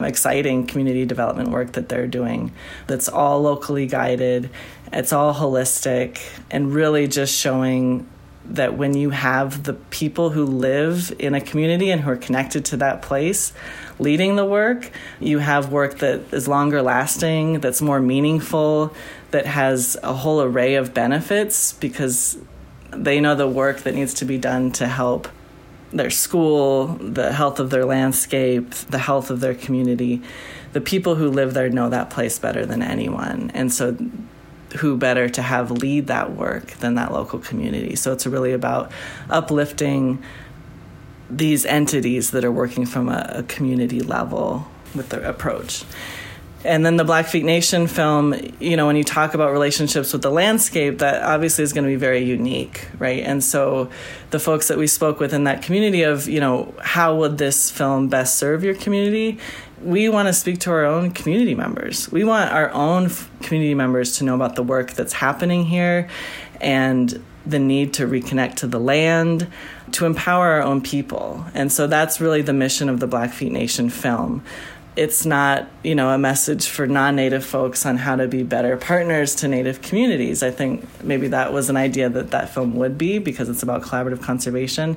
exciting 0.00 0.66
community 0.66 1.04
development 1.04 1.50
work 1.50 1.72
that 1.72 1.88
they're 1.88 2.06
doing 2.06 2.50
that's 2.86 3.08
all 3.08 3.42
locally 3.42 3.86
guided, 3.86 4.48
it's 4.92 5.12
all 5.12 5.34
holistic, 5.34 6.20
and 6.50 6.72
really 6.72 7.06
just 7.06 7.38
showing 7.38 8.08
that 8.44 8.74
when 8.74 8.94
you 8.94 9.10
have 9.10 9.64
the 9.64 9.74
people 9.74 10.30
who 10.30 10.44
live 10.44 11.14
in 11.18 11.34
a 11.34 11.40
community 11.40 11.90
and 11.90 12.00
who 12.00 12.10
are 12.10 12.16
connected 12.16 12.64
to 12.66 12.76
that 12.78 13.02
place 13.02 13.52
leading 13.98 14.36
the 14.36 14.44
work, 14.44 14.90
you 15.20 15.38
have 15.38 15.70
work 15.70 15.98
that 15.98 16.32
is 16.32 16.48
longer 16.48 16.82
lasting, 16.82 17.60
that's 17.60 17.82
more 17.82 18.00
meaningful, 18.00 18.94
that 19.30 19.46
has 19.46 19.96
a 20.02 20.14
whole 20.14 20.40
array 20.40 20.74
of 20.74 20.94
benefits 20.94 21.74
because 21.74 22.38
they 22.90 23.20
know 23.20 23.34
the 23.34 23.46
work 23.46 23.80
that 23.80 23.94
needs 23.94 24.14
to 24.14 24.24
be 24.24 24.38
done 24.38 24.72
to 24.72 24.86
help 24.86 25.28
their 25.92 26.10
school, 26.10 26.86
the 26.86 27.32
health 27.32 27.58
of 27.60 27.70
their 27.70 27.84
landscape, 27.84 28.70
the 28.70 28.98
health 28.98 29.30
of 29.30 29.40
their 29.40 29.54
community. 29.54 30.22
The 30.72 30.80
people 30.80 31.16
who 31.16 31.28
live 31.28 31.54
there 31.54 31.68
know 31.68 31.88
that 31.88 32.10
place 32.10 32.38
better 32.38 32.64
than 32.64 32.80
anyone. 32.80 33.50
And 33.54 33.72
so, 33.72 33.96
who 34.78 34.96
better 34.96 35.28
to 35.28 35.42
have 35.42 35.70
lead 35.70 36.06
that 36.08 36.32
work 36.32 36.68
than 36.78 36.94
that 36.94 37.12
local 37.12 37.38
community? 37.38 37.96
So, 37.96 38.12
it's 38.12 38.26
really 38.26 38.52
about 38.52 38.92
uplifting 39.28 40.22
these 41.30 41.64
entities 41.64 42.32
that 42.32 42.44
are 42.44 42.52
working 42.52 42.86
from 42.86 43.08
a, 43.08 43.30
a 43.36 43.42
community 43.44 44.00
level 44.00 44.66
with 44.94 45.10
their 45.10 45.22
approach. 45.22 45.84
And 46.62 46.84
then 46.84 46.96
the 46.96 47.04
Blackfeet 47.04 47.42
Nation 47.42 47.86
film, 47.86 48.34
you 48.60 48.76
know, 48.76 48.86
when 48.86 48.96
you 48.96 49.04
talk 49.04 49.32
about 49.32 49.52
relationships 49.52 50.12
with 50.12 50.20
the 50.20 50.30
landscape, 50.30 50.98
that 50.98 51.22
obviously 51.22 51.64
is 51.64 51.72
going 51.72 51.84
to 51.84 51.90
be 51.90 51.96
very 51.96 52.22
unique, 52.22 52.86
right? 52.98 53.22
And 53.22 53.42
so 53.42 53.88
the 54.28 54.38
folks 54.38 54.68
that 54.68 54.76
we 54.76 54.86
spoke 54.86 55.20
with 55.20 55.32
in 55.32 55.44
that 55.44 55.62
community 55.62 56.02
of, 56.02 56.28
you 56.28 56.38
know, 56.38 56.74
how 56.82 57.16
would 57.16 57.38
this 57.38 57.70
film 57.70 58.08
best 58.08 58.36
serve 58.36 58.62
your 58.62 58.74
community? 58.74 59.38
We 59.82 60.08
want 60.08 60.28
to 60.28 60.32
speak 60.32 60.60
to 60.60 60.70
our 60.70 60.84
own 60.84 61.12
community 61.12 61.54
members. 61.54 62.10
We 62.12 62.24
want 62.24 62.52
our 62.52 62.70
own 62.70 63.10
community 63.40 63.74
members 63.74 64.18
to 64.18 64.24
know 64.24 64.34
about 64.34 64.56
the 64.56 64.62
work 64.62 64.92
that's 64.92 65.14
happening 65.14 65.64
here 65.64 66.08
and 66.60 67.22
the 67.46 67.58
need 67.58 67.94
to 67.94 68.06
reconnect 68.06 68.56
to 68.56 68.66
the 68.66 68.78
land, 68.78 69.48
to 69.92 70.04
empower 70.04 70.48
our 70.48 70.62
own 70.62 70.82
people. 70.82 71.46
And 71.54 71.72
so 71.72 71.86
that's 71.86 72.20
really 72.20 72.42
the 72.42 72.52
mission 72.52 72.88
of 72.88 73.00
the 73.00 73.06
Blackfeet 73.06 73.52
Nation 73.52 73.88
film 73.88 74.42
it's 74.96 75.24
not 75.24 75.68
you 75.82 75.94
know 75.94 76.10
a 76.10 76.18
message 76.18 76.68
for 76.68 76.86
non-native 76.86 77.44
folks 77.44 77.86
on 77.86 77.96
how 77.96 78.16
to 78.16 78.26
be 78.26 78.42
better 78.42 78.76
partners 78.76 79.34
to 79.34 79.48
native 79.48 79.80
communities 79.82 80.42
i 80.42 80.50
think 80.50 80.86
maybe 81.02 81.28
that 81.28 81.52
was 81.52 81.70
an 81.70 81.76
idea 81.76 82.08
that 82.08 82.32
that 82.32 82.52
film 82.52 82.74
would 82.74 82.98
be 82.98 83.18
because 83.18 83.48
it's 83.48 83.62
about 83.62 83.82
collaborative 83.82 84.20
conservation 84.20 84.96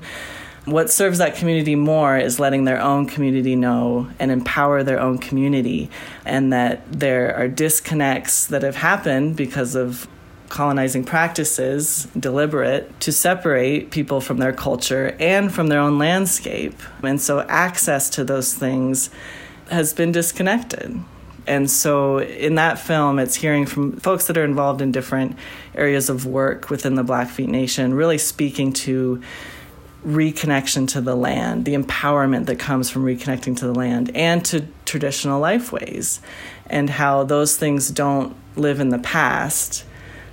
what 0.66 0.90
serves 0.90 1.18
that 1.18 1.36
community 1.36 1.76
more 1.76 2.18
is 2.18 2.40
letting 2.40 2.64
their 2.64 2.82
own 2.82 3.06
community 3.06 3.56
know 3.56 4.10
and 4.20 4.32
empower 4.32 4.82
their 4.84 5.00
own 5.00 5.18
community 5.18 5.90
and 6.26 6.54
that 6.54 6.90
there 6.92 7.36
are 7.36 7.48
disconnects 7.48 8.48
that 8.48 8.62
have 8.62 8.78
happened 8.78 9.36
because 9.36 9.76
of 9.76 10.08
colonizing 10.48 11.04
practices, 11.04 12.08
deliberate, 12.18 13.00
to 13.00 13.12
separate 13.12 13.90
people 13.90 14.22
from 14.22 14.38
their 14.38 14.54
culture 14.54 15.16
and 15.20 15.52
from 15.52 15.68
their 15.68 15.80
own 15.80 15.98
landscape. 15.98 16.80
And 17.02 17.20
so, 17.20 17.42
access 17.42 18.10
to 18.12 18.24
those 18.24 18.54
things 18.54 19.10
has 19.70 19.94
been 19.94 20.12
disconnected. 20.12 21.04
And 21.46 21.70
so 21.70 22.20
in 22.20 22.56
that 22.56 22.80
film, 22.80 23.20
it's 23.20 23.36
hearing 23.36 23.66
from 23.66 23.98
folks 23.98 24.28
that 24.28 24.38
are 24.38 24.46
involved 24.46 24.82
in 24.82 24.92
different 24.92 25.38
areas 25.76 26.10
of 26.10 26.26
work 26.26 26.70
within 26.70 26.96
the 26.96 27.04
Blackfeet 27.04 27.50
Nation, 27.50 27.94
really 27.94 28.18
speaking 28.18 28.72
to 28.74 29.22
reconnection 30.06 30.88
to 30.90 31.02
the 31.02 31.16
land, 31.16 31.66
the 31.66 31.76
empowerment 31.76 32.46
that 32.46 32.60
comes 32.60 32.90
from 32.90 33.06
reconnecting 33.06 33.58
to 33.58 33.66
the 33.66 33.74
land, 33.74 34.16
and 34.16 34.44
to 34.46 34.68
traditional 34.86 35.42
lifeways, 35.42 36.20
and 36.68 36.90
how 36.90 37.24
those 37.24 37.56
things 37.58 37.90
don't 37.90 38.36
live 38.56 38.80
in 38.80 38.90
the 38.90 39.00
past, 39.00 39.86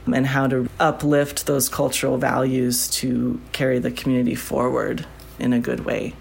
and 0.06 0.26
how 0.26 0.46
to 0.46 0.68
uplift 0.78 1.46
those 1.46 1.68
cultural 1.68 2.18
values 2.18 2.88
to 2.88 3.40
carry 3.52 3.78
the 3.78 3.90
community 3.90 4.34
forward 4.34 5.06
in 5.38 5.52
a 5.52 5.60
good 5.60 5.84
way. 5.84 6.14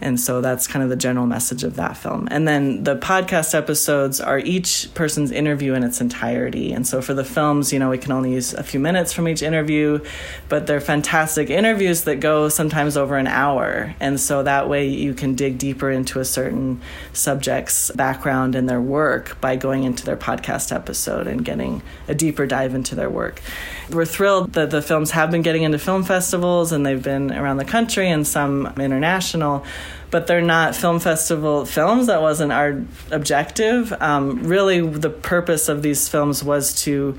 And 0.00 0.18
so 0.18 0.40
that's 0.40 0.66
kind 0.66 0.82
of 0.82 0.88
the 0.88 0.96
general 0.96 1.26
message 1.26 1.64
of 1.64 1.76
that 1.76 1.96
film. 1.96 2.28
And 2.30 2.46
then 2.46 2.84
the 2.84 2.96
podcast 2.96 3.54
episodes 3.54 4.20
are 4.20 4.38
each 4.38 4.88
person's 4.94 5.30
interview 5.30 5.74
in 5.74 5.84
its 5.84 6.00
entirety. 6.00 6.72
And 6.72 6.86
so 6.86 7.02
for 7.02 7.14
the 7.14 7.24
films, 7.24 7.72
you 7.72 7.78
know, 7.78 7.90
we 7.90 7.98
can 7.98 8.12
only 8.12 8.32
use 8.32 8.54
a 8.54 8.62
few 8.62 8.80
minutes 8.80 9.12
from 9.12 9.28
each 9.28 9.42
interview, 9.42 10.00
but 10.48 10.66
they're 10.66 10.80
fantastic 10.80 11.50
interviews 11.50 12.04
that 12.04 12.16
go 12.16 12.48
sometimes 12.48 12.96
over 12.96 13.16
an 13.16 13.26
hour. 13.26 13.94
And 14.00 14.18
so 14.18 14.42
that 14.42 14.68
way 14.68 14.88
you 14.88 15.14
can 15.14 15.34
dig 15.34 15.58
deeper 15.58 15.90
into 15.90 16.20
a 16.20 16.24
certain 16.24 16.80
subject's 17.12 17.90
background 17.92 18.54
and 18.54 18.68
their 18.68 18.80
work 18.80 19.40
by 19.40 19.56
going 19.56 19.84
into 19.84 20.04
their 20.04 20.16
podcast 20.16 20.74
episode 20.74 21.26
and 21.26 21.44
getting 21.44 21.82
a 22.08 22.14
deeper 22.14 22.46
dive 22.46 22.74
into 22.74 22.94
their 22.94 23.10
work. 23.10 23.40
We're 23.90 24.04
thrilled 24.04 24.52
that 24.54 24.70
the 24.70 24.82
films 24.82 25.10
have 25.12 25.30
been 25.30 25.42
getting 25.42 25.62
into 25.62 25.78
film 25.78 26.04
festivals 26.04 26.72
and 26.72 26.86
they've 26.86 27.02
been 27.02 27.32
around 27.32 27.56
the 27.56 27.64
country 27.64 28.08
and 28.08 28.26
some 28.26 28.66
international 28.78 29.64
but 30.10 30.26
they're 30.26 30.42
not 30.42 30.74
film 30.74 30.98
festival 30.98 31.64
films. 31.64 32.08
That 32.08 32.20
wasn't 32.20 32.52
our 32.52 32.82
objective. 33.10 33.92
Um, 34.00 34.42
really, 34.42 34.80
the 34.80 35.10
purpose 35.10 35.68
of 35.68 35.82
these 35.82 36.08
films 36.08 36.42
was 36.42 36.74
to 36.82 37.16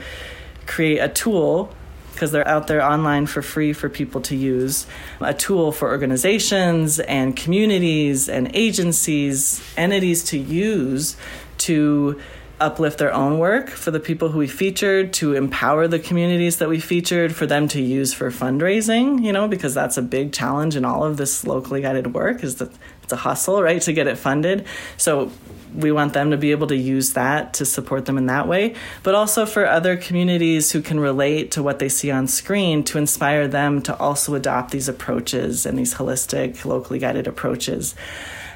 create 0.65 0.99
a 0.99 1.10
tool 1.10 1.73
because 2.13 2.31
they're 2.31 2.47
out 2.47 2.67
there 2.67 2.84
online 2.84 3.25
for 3.25 3.41
free 3.41 3.73
for 3.73 3.89
people 3.89 4.21
to 4.21 4.36
use. 4.36 4.86
A 5.21 5.34
tool 5.34 5.71
for 5.71 5.89
organizations 5.89 6.99
and 6.99 7.36
communities 7.36 8.29
and 8.29 8.51
agencies, 8.53 9.63
entities 9.77 10.23
to 10.25 10.38
use 10.38 11.15
to 11.60 12.19
uplift 12.62 12.97
their 13.00 13.13
own 13.13 13.39
work 13.39 13.69
for 13.69 13.91
the 13.91 14.00
people 14.00 14.30
who 14.30 14.39
we 14.39 14.47
featured, 14.47 15.13
to 15.13 15.34
empower 15.34 15.88
the 15.88 16.00
communities 16.00 16.58
that 16.58 16.69
we 16.69 16.80
featured, 16.80 17.36
for 17.36 17.45
them 17.45 17.67
to 17.69 17.82
use 17.82 18.13
for 18.13 18.30
fundraising, 18.32 19.24
you 19.24 19.34
know, 19.34 19.47
because 19.47 19.74
that's 19.74 19.97
a 19.97 20.02
big 20.02 20.32
challenge 20.32 20.76
in 20.76 20.86
all 20.86 21.04
of 21.04 21.17
this 21.17 21.45
locally 21.45 21.82
guided 21.82 22.13
work 22.13 22.43
is 22.43 22.56
that 22.56 22.71
it's 23.04 23.12
a 23.12 23.17
hustle, 23.17 23.62
right, 23.62 23.82
to 23.82 23.93
get 23.93 24.08
it 24.08 24.17
funded. 24.17 24.65
So 24.97 25.32
we 25.74 25.91
want 25.91 26.13
them 26.13 26.32
to 26.32 26.38
be 26.38 26.52
able 26.52 26.67
to 26.67 26.76
use 26.76 27.13
that 27.13 27.54
to 27.56 27.65
support 27.65 28.06
them 28.06 28.17
in 28.17 28.26
that 28.26 28.47
way, 28.47 28.76
but 29.04 29.15
also 29.15 29.45
for 29.45 29.65
other 29.65 29.95
communities 29.97 30.71
who 30.71 30.82
can 30.82 31.00
relate 31.00 31.52
to 31.52 31.63
what 31.63 31.80
they 31.80 31.89
see 31.89 32.12
on 32.12 32.28
screen 32.28 32.84
to 32.84 32.97
inspire 32.97 33.47
them 33.47 33.82
to 33.84 33.97
also 33.97 34.36
adopt 34.36 34.71
these 34.71 34.89
approaches 34.89 35.65
and 35.65 35.78
these 35.78 35.95
holistic, 35.95 36.65
locally 36.65 37.00
guided 37.00 37.28
approaches. 37.28 37.95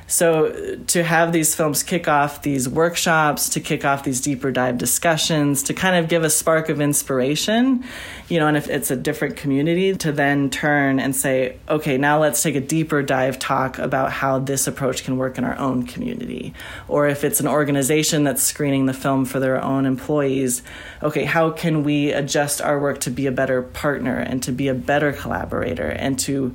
So 0.08 0.48
uh, 0.48 0.76
to 0.88 1.04
have 1.04 1.32
these 1.32 1.56
films 1.56 1.82
kick 1.82 2.08
off 2.08 2.44
these 2.44 2.70
workshops, 2.70 3.50
to 3.50 3.60
kick 3.60 3.84
off 3.84 4.04
these 4.04 4.22
deeper 4.22 4.52
dive 4.52 4.78
discussions, 4.78 5.64
to 5.64 5.74
kind 5.74 5.96
of 5.96 6.10
give 6.10 6.24
a 6.24 6.30
spark 6.30 6.70
of 6.70 6.80
inspiration, 6.80 7.84
you 8.30 8.40
know, 8.40 8.48
and 8.48 8.56
if 8.56 8.70
it's 8.70 8.92
a 8.92 8.96
different 8.96 9.36
community, 9.36 9.96
to 9.96 10.12
then 10.12 10.50
turn 10.52 11.00
and 11.00 11.16
say, 11.16 11.58
okay, 11.68 11.98
now 11.98 12.20
let's 12.20 12.42
take 12.44 12.56
a 12.56 12.62
deeper 12.62 13.02
dive 13.02 13.40
talk 13.40 13.80
about 13.80 14.12
how 14.12 14.38
this 14.38 14.68
approach 14.68 15.04
can 15.04 15.18
work 15.18 15.38
in 15.40 15.44
our 15.44 15.58
own 15.58 15.88
community. 15.88 16.54
Or 16.88 17.08
if 17.08 17.24
it's 17.24 17.40
an 17.40 17.48
organization 17.48 18.24
that's 18.24 18.44
screening 18.44 18.86
the 18.86 18.94
film 18.94 19.26
for 19.26 19.40
their 19.40 19.62
own 19.62 19.88
employees, 19.88 20.62
okay, 21.02 21.26
how 21.26 21.50
can 21.50 21.84
we 21.84 22.12
adjust 22.12 22.62
our 22.62 22.80
work 22.80 23.00
to 23.02 23.10
be 23.10 23.26
a 23.26 23.32
better 23.32 23.64
partner 23.64 24.18
and 24.18 24.44
to 24.44 24.52
be 24.52 24.68
a 24.68 24.76
better 24.76 25.12
collaborator 25.12 25.90
and 25.90 26.20
to 26.20 26.54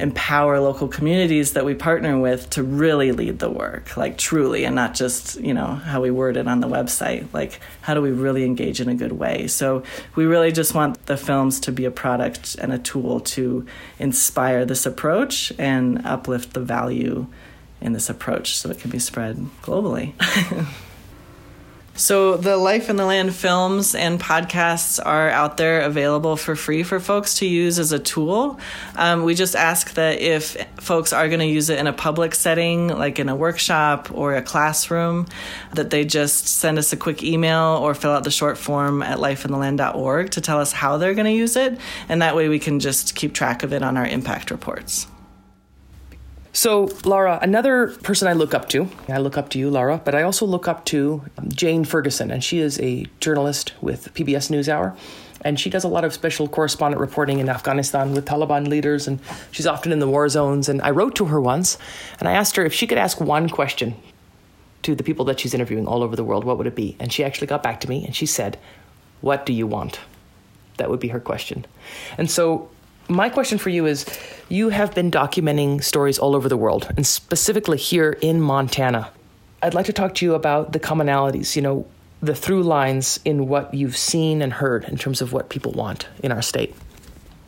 empower 0.00 0.58
local 0.60 0.88
communities 0.88 1.52
that 1.52 1.64
we 1.64 1.74
partner 1.74 2.18
with 2.18 2.50
to 2.50 2.62
really 2.62 3.12
lead 3.12 3.38
the 3.38 3.50
work, 3.50 3.96
like 3.96 4.16
truly, 4.16 4.64
and 4.64 4.74
not 4.74 4.94
just, 4.94 5.38
you 5.40 5.54
know, 5.54 5.66
how 5.66 6.00
we 6.00 6.10
word 6.10 6.36
it 6.36 6.48
on 6.48 6.60
the 6.60 6.66
website. 6.66 7.26
Like, 7.32 7.60
how 7.82 7.94
do 7.94 8.02
we 8.02 8.10
really 8.10 8.44
engage 8.44 8.80
in 8.80 8.88
a 8.88 8.94
good 8.94 9.12
way? 9.12 9.46
So, 9.46 9.82
we 10.16 10.24
really 10.24 10.52
just 10.52 10.74
want 10.74 11.06
the 11.06 11.16
films 11.16 11.60
to 11.60 11.72
be 11.72 11.84
a 11.84 11.90
product 11.90 12.56
and 12.56 12.72
a 12.72 12.78
tool 12.78 13.20
to 13.20 13.66
inspire 13.98 14.64
this 14.64 14.86
approach 14.86 15.52
and 15.58 16.04
uplift 16.06 16.54
the 16.54 16.60
value 16.60 17.26
in 17.80 17.92
this 17.92 18.10
approach 18.10 18.56
so 18.56 18.70
it 18.70 18.78
can 18.78 18.90
be 18.90 18.98
spread 18.98 19.36
globally. 19.62 20.14
So, 21.96 22.36
the 22.36 22.56
Life 22.56 22.88
in 22.88 22.96
the 22.96 23.04
Land 23.04 23.34
films 23.34 23.94
and 23.94 24.18
podcasts 24.18 24.98
are 25.04 25.28
out 25.28 25.58
there 25.58 25.82
available 25.82 26.36
for 26.36 26.56
free 26.56 26.82
for 26.82 26.98
folks 26.98 27.38
to 27.38 27.46
use 27.46 27.78
as 27.78 27.92
a 27.92 27.98
tool. 27.98 28.58
Um, 28.96 29.24
we 29.24 29.34
just 29.34 29.54
ask 29.54 29.92
that 29.94 30.20
if 30.20 30.56
folks 30.76 31.12
are 31.12 31.28
going 31.28 31.40
to 31.40 31.46
use 31.46 31.68
it 31.68 31.78
in 31.78 31.86
a 31.86 31.92
public 31.92 32.34
setting, 32.34 32.88
like 32.88 33.18
in 33.18 33.28
a 33.28 33.36
workshop 33.36 34.10
or 34.12 34.34
a 34.34 34.40
classroom, 34.40 35.26
that 35.74 35.90
they 35.90 36.04
just 36.06 36.48
send 36.48 36.78
us 36.78 36.92
a 36.92 36.96
quick 36.96 37.22
email 37.22 37.78
or 37.82 37.92
fill 37.94 38.12
out 38.12 38.24
the 38.24 38.30
short 38.30 38.56
form 38.56 39.02
at 39.02 39.18
lifeintheland.org 39.18 40.30
to 40.30 40.40
tell 40.40 40.58
us 40.58 40.72
how 40.72 40.96
they're 40.96 41.14
going 41.14 41.26
to 41.26 41.32
use 41.32 41.56
it. 41.56 41.78
And 42.08 42.22
that 42.22 42.34
way 42.34 42.48
we 42.48 42.58
can 42.58 42.80
just 42.80 43.14
keep 43.14 43.34
track 43.34 43.62
of 43.62 43.74
it 43.74 43.82
on 43.82 43.98
our 43.98 44.06
impact 44.06 44.50
reports. 44.50 45.06
So, 46.52 46.90
Laura, 47.04 47.38
another 47.40 47.88
person 48.02 48.26
I 48.26 48.32
look 48.32 48.54
up 48.54 48.68
to, 48.70 48.88
I 49.08 49.18
look 49.18 49.38
up 49.38 49.50
to 49.50 49.58
you, 49.58 49.70
Laura, 49.70 50.00
but 50.04 50.16
I 50.16 50.22
also 50.22 50.44
look 50.46 50.66
up 50.66 50.84
to 50.86 51.22
Jane 51.48 51.84
Ferguson, 51.84 52.32
and 52.32 52.42
she 52.42 52.58
is 52.58 52.80
a 52.80 53.06
journalist 53.20 53.72
with 53.80 54.12
PBS 54.14 54.50
NewsHour. 54.50 54.96
And 55.42 55.58
she 55.58 55.70
does 55.70 55.84
a 55.84 55.88
lot 55.88 56.04
of 56.04 56.12
special 56.12 56.48
correspondent 56.48 57.00
reporting 57.00 57.38
in 57.38 57.48
Afghanistan 57.48 58.12
with 58.12 58.26
Taliban 58.26 58.68
leaders, 58.68 59.06
and 59.06 59.20
she's 59.52 59.66
often 59.66 59.92
in 59.92 60.00
the 60.00 60.08
war 60.08 60.28
zones. 60.28 60.68
And 60.68 60.82
I 60.82 60.90
wrote 60.90 61.14
to 61.16 61.26
her 61.26 61.40
once, 61.40 61.78
and 62.18 62.28
I 62.28 62.32
asked 62.32 62.56
her 62.56 62.64
if 62.66 62.74
she 62.74 62.86
could 62.86 62.98
ask 62.98 63.20
one 63.20 63.48
question 63.48 63.94
to 64.82 64.94
the 64.94 65.02
people 65.02 65.24
that 65.26 65.40
she's 65.40 65.54
interviewing 65.54 65.86
all 65.86 66.02
over 66.02 66.16
the 66.16 66.24
world, 66.24 66.44
what 66.44 66.58
would 66.58 66.66
it 66.66 66.74
be? 66.74 66.96
And 66.98 67.12
she 67.12 67.24
actually 67.24 67.46
got 67.46 67.62
back 67.62 67.80
to 67.80 67.88
me, 67.88 68.04
and 68.04 68.14
she 68.14 68.26
said, 68.26 68.58
What 69.20 69.46
do 69.46 69.52
you 69.52 69.66
want? 69.66 70.00
That 70.78 70.90
would 70.90 71.00
be 71.00 71.08
her 71.08 71.20
question. 71.20 71.64
And 72.18 72.30
so 72.30 72.70
my 73.10 73.28
question 73.28 73.58
for 73.58 73.70
you 73.70 73.86
is 73.86 74.06
you 74.48 74.68
have 74.68 74.94
been 74.94 75.10
documenting 75.10 75.82
stories 75.82 76.18
all 76.18 76.36
over 76.36 76.48
the 76.48 76.56
world 76.56 76.88
and 76.96 77.06
specifically 77.06 77.76
here 77.76 78.16
in 78.20 78.40
Montana. 78.40 79.10
I'd 79.62 79.74
like 79.74 79.86
to 79.86 79.92
talk 79.92 80.14
to 80.16 80.24
you 80.24 80.34
about 80.34 80.72
the 80.72 80.80
commonalities, 80.80 81.56
you 81.56 81.62
know, 81.62 81.86
the 82.22 82.34
through 82.34 82.62
lines 82.62 83.18
in 83.24 83.48
what 83.48 83.74
you've 83.74 83.96
seen 83.96 84.42
and 84.42 84.52
heard 84.52 84.84
in 84.84 84.96
terms 84.96 85.20
of 85.20 85.32
what 85.32 85.48
people 85.48 85.72
want 85.72 86.06
in 86.22 86.32
our 86.32 86.42
state. 86.42 86.74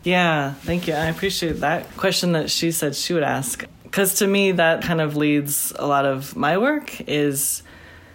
Yeah, 0.03 0.55
thank 0.55 0.89
you. 0.89 0.95
I 0.95 1.07
appreciate 1.07 1.61
that 1.61 1.97
question 1.97 2.33
that 2.33 2.51
she 2.51 2.73
said 2.73 2.97
she 2.97 3.15
would 3.15 3.23
ask. 3.23 3.65
Because 3.85 4.15
to 4.17 4.27
me, 4.27 4.53
that 4.53 4.83
kind 4.83 5.01
of 5.01 5.17
leads 5.17 5.73
a 5.79 5.87
lot 5.87 6.07
of 6.07 6.35
my 6.35 6.59
work 6.59 7.01
is 7.09 7.63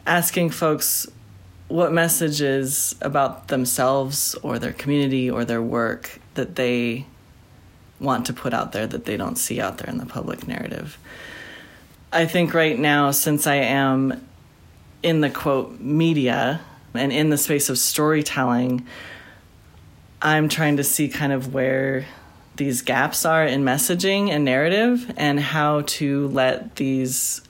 asking 0.06 0.50
folks 0.50 1.08
what 1.68 1.94
messages 1.94 2.96
about 3.02 3.48
themselves 3.48 4.36
or 4.42 4.60
their 4.60 4.74
community 4.74 5.30
or 5.30 5.46
their 5.46 5.62
work 5.62 6.20
that 6.34 6.56
they 6.56 7.06
want 8.00 8.26
to 8.28 8.34
put 8.34 8.54
out 8.54 8.72
there 8.72 8.88
that 8.88 9.06
they 9.06 9.18
don't 9.18 9.38
see 9.38 9.60
out 9.60 9.78
there 9.78 9.90
in 9.90 9.98
the 9.98 10.06
public 10.06 10.48
narrative. 10.48 10.98
I 12.12 12.26
think 12.26 12.54
right 12.54 12.78
now, 12.78 13.12
since 13.12 13.48
I 13.48 13.56
am 13.56 14.28
in 15.04 15.22
the 15.22 15.30
quote 15.30 15.80
media 15.80 16.62
and 16.94 17.12
in 17.12 17.30
the 17.30 17.38
space 17.38 17.70
of 17.70 17.78
storytelling, 17.78 18.86
I'm 20.22 20.50
trying 20.50 20.78
to 20.78 20.84
see 20.84 21.10
kind 21.10 21.32
of 21.32 21.54
where 21.54 22.06
these 22.56 22.82
gaps 22.82 23.26
are 23.26 23.46
in 23.46 23.64
messaging 23.64 24.30
and 24.30 24.44
narrative 24.44 25.14
and 25.16 25.40
how 25.40 25.82
to 25.82 26.28
let 26.30 26.76
these 26.78 27.42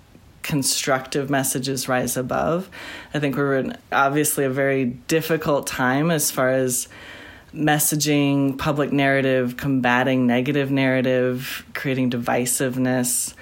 constructive 0.43 1.29
messages 1.29 1.87
rise 1.87 2.17
above. 2.17 2.69
I 3.13 3.19
think 3.19 3.35
we're 3.35 3.57
in 3.57 3.77
obviously 3.91 4.43
a 4.43 4.49
very 4.49 4.85
difficult 4.85 5.67
time 5.67 6.11
as 6.11 6.31
far 6.31 6.49
as 6.49 6.87
messaging, 7.57 8.57
public 8.57 8.91
narrative, 8.91 9.57
combating 9.57 10.27
negative 10.27 10.71
narrative, 10.71 11.65
creating 11.73 12.11
divisiveness. 12.11 13.33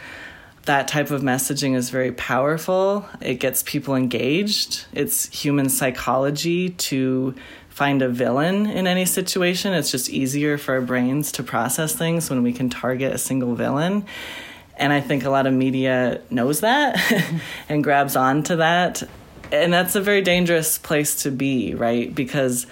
That 0.63 0.87
type 0.87 1.11
of 1.11 1.21
messaging 1.21 1.75
is 1.75 1.89
very 1.89 2.11
powerful. 2.11 3.07
It 3.21 3.35
gets 3.35 3.61
people 3.61 3.95
engaged. 3.95 4.85
It's 4.93 5.29
human 5.29 5.69
psychology 5.69 6.69
to 6.69 7.35
find 7.69 8.01
a 8.01 8.09
villain 8.09 8.65
in 8.65 8.87
any 8.87 9.05
situation. 9.05 9.73
It's 9.73 9.91
just 9.91 10.09
easier 10.09 10.57
for 10.57 10.75
our 10.75 10.81
brains 10.81 11.33
to 11.33 11.43
process 11.43 11.93
things 11.93 12.29
when 12.29 12.41
we 12.41 12.53
can 12.53 12.69
target 12.69 13.13
a 13.13 13.17
single 13.17 13.53
villain. 13.53 14.05
And 14.77 14.91
I 14.91 15.01
think 15.01 15.25
a 15.25 15.29
lot 15.29 15.45
of 15.45 15.53
media 15.53 16.21
knows 16.29 16.61
that 16.61 16.97
and 17.69 17.83
grabs 17.83 18.15
onto 18.15 18.55
that. 18.57 19.03
And 19.51 19.71
that's 19.71 19.95
a 19.95 20.01
very 20.01 20.21
dangerous 20.21 20.77
place 20.77 21.23
to 21.23 21.31
be, 21.31 21.75
right? 21.75 22.13
Because 22.13 22.65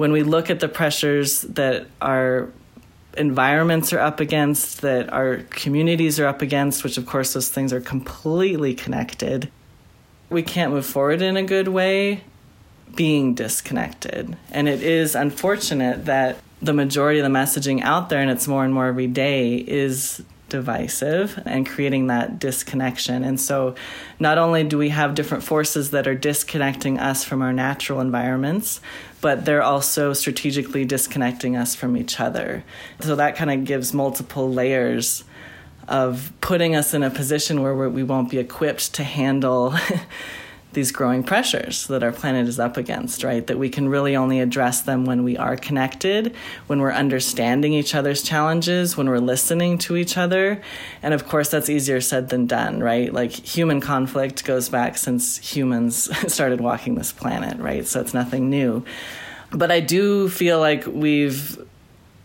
when 0.00 0.12
we 0.12 0.22
look 0.22 0.48
at 0.48 0.60
the 0.60 0.68
pressures 0.68 1.42
that 1.42 1.86
our 2.00 2.48
environments 3.18 3.92
are 3.92 3.98
up 3.98 4.18
against, 4.18 4.80
that 4.80 5.12
our 5.12 5.36
communities 5.50 6.18
are 6.18 6.26
up 6.26 6.40
against, 6.40 6.82
which 6.82 6.96
of 6.96 7.04
course 7.04 7.34
those 7.34 7.50
things 7.50 7.70
are 7.70 7.82
completely 7.82 8.72
connected, 8.72 9.50
we 10.30 10.42
can't 10.42 10.72
move 10.72 10.86
forward 10.86 11.20
in 11.20 11.36
a 11.36 11.42
good 11.42 11.68
way 11.68 12.22
being 12.96 13.34
disconnected. 13.34 14.38
And 14.50 14.70
it 14.70 14.82
is 14.82 15.14
unfortunate 15.14 16.06
that 16.06 16.38
the 16.62 16.72
majority 16.72 17.18
of 17.18 17.30
the 17.30 17.38
messaging 17.38 17.82
out 17.82 18.08
there, 18.08 18.22
and 18.22 18.30
it's 18.30 18.48
more 18.48 18.64
and 18.64 18.72
more 18.72 18.86
every 18.86 19.06
day, 19.06 19.56
is 19.56 20.22
divisive 20.50 21.40
and 21.46 21.66
creating 21.66 22.08
that 22.08 22.38
disconnection. 22.38 23.24
And 23.24 23.40
so, 23.40 23.74
not 24.18 24.36
only 24.36 24.64
do 24.64 24.76
we 24.76 24.90
have 24.90 25.14
different 25.14 25.42
forces 25.42 25.90
that 25.92 26.06
are 26.06 26.14
disconnecting 26.14 26.98
us 26.98 27.24
from 27.24 27.40
our 27.40 27.52
natural 27.52 28.00
environments, 28.00 28.80
but 29.22 29.46
they're 29.46 29.62
also 29.62 30.12
strategically 30.12 30.84
disconnecting 30.84 31.56
us 31.56 31.74
from 31.74 31.96
each 31.96 32.20
other. 32.20 32.62
So, 33.00 33.16
that 33.16 33.36
kind 33.36 33.50
of 33.50 33.64
gives 33.64 33.94
multiple 33.94 34.52
layers 34.52 35.24
of 35.88 36.32
putting 36.40 36.76
us 36.76 36.94
in 36.94 37.02
a 37.02 37.10
position 37.10 37.62
where 37.62 37.74
we 37.88 38.02
won't 38.02 38.30
be 38.30 38.38
equipped 38.38 38.94
to 38.94 39.04
handle 39.04 39.74
these 40.72 40.92
growing 40.92 41.22
pressures 41.22 41.86
that 41.88 42.02
our 42.02 42.12
planet 42.12 42.46
is 42.46 42.60
up 42.60 42.76
against, 42.76 43.24
right? 43.24 43.46
That 43.46 43.58
we 43.58 43.68
can 43.68 43.88
really 43.88 44.14
only 44.14 44.40
address 44.40 44.82
them 44.82 45.04
when 45.04 45.24
we 45.24 45.36
are 45.36 45.56
connected, 45.56 46.34
when 46.66 46.80
we're 46.80 46.92
understanding 46.92 47.72
each 47.72 47.94
other's 47.94 48.22
challenges, 48.22 48.96
when 48.96 49.08
we're 49.08 49.18
listening 49.18 49.78
to 49.78 49.96
each 49.96 50.16
other. 50.16 50.62
And 51.02 51.12
of 51.12 51.26
course, 51.26 51.48
that's 51.48 51.68
easier 51.68 52.00
said 52.00 52.28
than 52.28 52.46
done, 52.46 52.80
right? 52.80 53.12
Like 53.12 53.32
human 53.32 53.80
conflict 53.80 54.44
goes 54.44 54.68
back 54.68 54.96
since 54.96 55.38
humans 55.38 56.08
started 56.32 56.60
walking 56.60 56.94
this 56.94 57.12
planet, 57.12 57.58
right? 57.58 57.86
So 57.86 58.00
it's 58.00 58.14
nothing 58.14 58.48
new. 58.48 58.84
But 59.50 59.72
I 59.72 59.80
do 59.80 60.28
feel 60.28 60.60
like 60.60 60.86
we've 60.86 61.58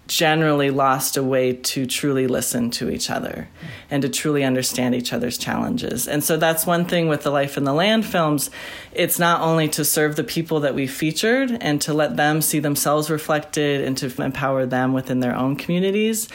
generally 0.08 0.70
lost 0.70 1.18
a 1.18 1.24
way 1.24 1.54
to 1.54 1.86
truly 1.86 2.28
listen 2.28 2.70
to 2.70 2.90
each 2.90 3.10
other 3.10 3.48
and 3.90 4.04
to 4.04 4.10
truly 4.10 4.44
understand 4.44 4.94
each 4.94 5.12
other's 5.12 5.38
challenges. 5.38 6.08
And 6.08 6.24
so 6.24 6.38
that's 6.38 6.66
one 6.66 6.86
thing 6.86 7.08
with 7.08 7.24
the 7.24 7.32
Life 7.32 7.58
in 7.58 7.64
the 7.64 7.74
Land 7.74 8.06
films. 8.06 8.52
It's 8.94 9.18
not 9.18 9.42
only 9.42 9.68
to 9.70 9.84
serve 9.84 10.16
the 10.16 10.24
people 10.24 10.60
that 10.60 10.76
we 10.76 10.86
featured 10.86 11.58
and 11.60 11.82
to 11.82 11.94
let 11.94 12.18
them 12.18 12.42
see 12.42 12.60
themselves 12.60 13.10
reflected 13.10 13.82
and 13.82 13.98
to 13.98 14.22
empower 14.22 14.66
them 14.66 14.94
within 14.94 15.22
their 15.22 15.36
own 15.36 15.56
communities, 15.56 16.30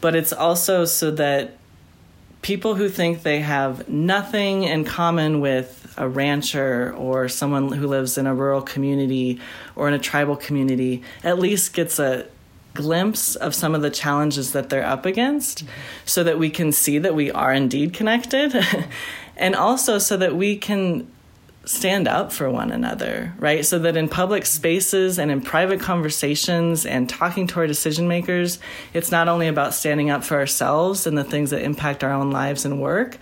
but 0.00 0.16
it's 0.16 0.32
also 0.32 0.86
so 0.86 1.10
that 1.10 1.58
people 2.40 2.74
who 2.74 2.88
think 2.88 3.22
they 3.22 3.40
have 3.40 3.88
nothing 3.88 4.64
in 4.64 4.84
common 4.84 5.40
with 5.40 5.94
a 5.96 6.08
rancher 6.08 6.94
or 6.96 7.28
someone 7.28 7.70
who 7.70 7.86
lives 7.86 8.16
in 8.16 8.26
a 8.26 8.34
rural 8.34 8.62
community 8.62 9.38
or 9.76 9.86
in 9.86 9.94
a 9.94 9.98
tribal 9.98 10.34
community 10.34 11.02
at 11.22 11.38
least 11.38 11.74
gets 11.74 11.98
a 11.98 12.26
glimpse 12.74 13.36
of 13.36 13.54
some 13.54 13.74
of 13.74 13.82
the 13.82 13.90
challenges 13.90 14.52
that 14.52 14.70
they're 14.70 14.86
up 14.86 15.04
against 15.06 15.64
so 16.04 16.24
that 16.24 16.38
we 16.38 16.50
can 16.50 16.72
see 16.72 16.98
that 16.98 17.14
we 17.14 17.30
are 17.30 17.52
indeed 17.52 17.92
connected 17.92 18.54
and 19.36 19.54
also 19.54 19.98
so 19.98 20.16
that 20.16 20.36
we 20.36 20.56
can 20.56 21.06
stand 21.64 22.08
up 22.08 22.32
for 22.32 22.50
one 22.50 22.72
another, 22.72 23.32
right? 23.38 23.64
So 23.64 23.78
that 23.80 23.96
in 23.96 24.08
public 24.08 24.46
spaces 24.46 25.18
and 25.18 25.30
in 25.30 25.40
private 25.40 25.80
conversations 25.80 26.84
and 26.84 27.08
talking 27.08 27.46
to 27.48 27.60
our 27.60 27.66
decision 27.66 28.08
makers, 28.08 28.58
it's 28.92 29.12
not 29.12 29.28
only 29.28 29.46
about 29.46 29.74
standing 29.74 30.10
up 30.10 30.24
for 30.24 30.36
ourselves 30.36 31.06
and 31.06 31.16
the 31.16 31.24
things 31.24 31.50
that 31.50 31.62
impact 31.62 32.02
our 32.02 32.12
own 32.12 32.30
lives 32.30 32.64
and 32.64 32.80
work, 32.80 33.18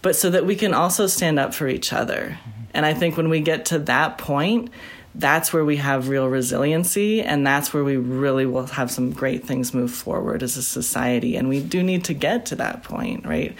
but 0.00 0.16
so 0.16 0.30
that 0.30 0.46
we 0.46 0.56
can 0.56 0.72
also 0.72 1.06
stand 1.06 1.38
up 1.38 1.52
for 1.52 1.68
each 1.68 1.92
other. 1.92 2.38
And 2.72 2.86
I 2.86 2.94
think 2.94 3.16
when 3.16 3.28
we 3.28 3.40
get 3.40 3.66
to 3.66 3.78
that 3.80 4.18
point, 4.18 4.70
that's 5.18 5.50
where 5.50 5.64
we 5.64 5.76
have 5.76 6.08
real 6.08 6.28
resiliency 6.28 7.22
and 7.22 7.46
that's 7.46 7.72
where 7.72 7.82
we 7.82 7.96
really 7.96 8.44
will 8.44 8.66
have 8.66 8.90
some 8.90 9.10
great 9.10 9.46
things 9.46 9.72
move 9.72 9.90
forward 9.90 10.42
as 10.42 10.58
a 10.58 10.62
society. 10.62 11.36
And 11.36 11.48
we 11.48 11.62
do 11.62 11.82
need 11.82 12.04
to 12.04 12.14
get 12.14 12.46
to 12.46 12.56
that 12.56 12.82
point 12.82 13.24
right? 13.24 13.54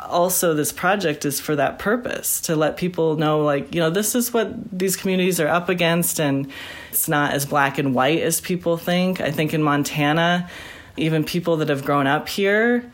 Also 0.00 0.54
this 0.54 0.72
project 0.72 1.24
is 1.24 1.38
for 1.38 1.54
that 1.56 1.78
purpose 1.78 2.40
to 2.42 2.56
let 2.56 2.76
people 2.76 3.16
know 3.16 3.42
like 3.42 3.74
you 3.74 3.80
know 3.80 3.90
this 3.90 4.14
is 4.14 4.32
what 4.32 4.52
these 4.76 4.96
communities 4.96 5.38
are 5.38 5.48
up 5.48 5.68
against 5.68 6.18
and 6.18 6.50
it's 6.90 7.08
not 7.08 7.32
as 7.32 7.44
black 7.44 7.78
and 7.78 7.94
white 7.94 8.22
as 8.22 8.40
people 8.40 8.76
think. 8.76 9.20
I 9.20 9.30
think 9.30 9.52
in 9.52 9.62
montana 9.62 10.48
even 10.96 11.24
people 11.24 11.56
that 11.58 11.68
have 11.68 11.84
grown 11.84 12.06
up 12.06 12.28
here 12.28 12.90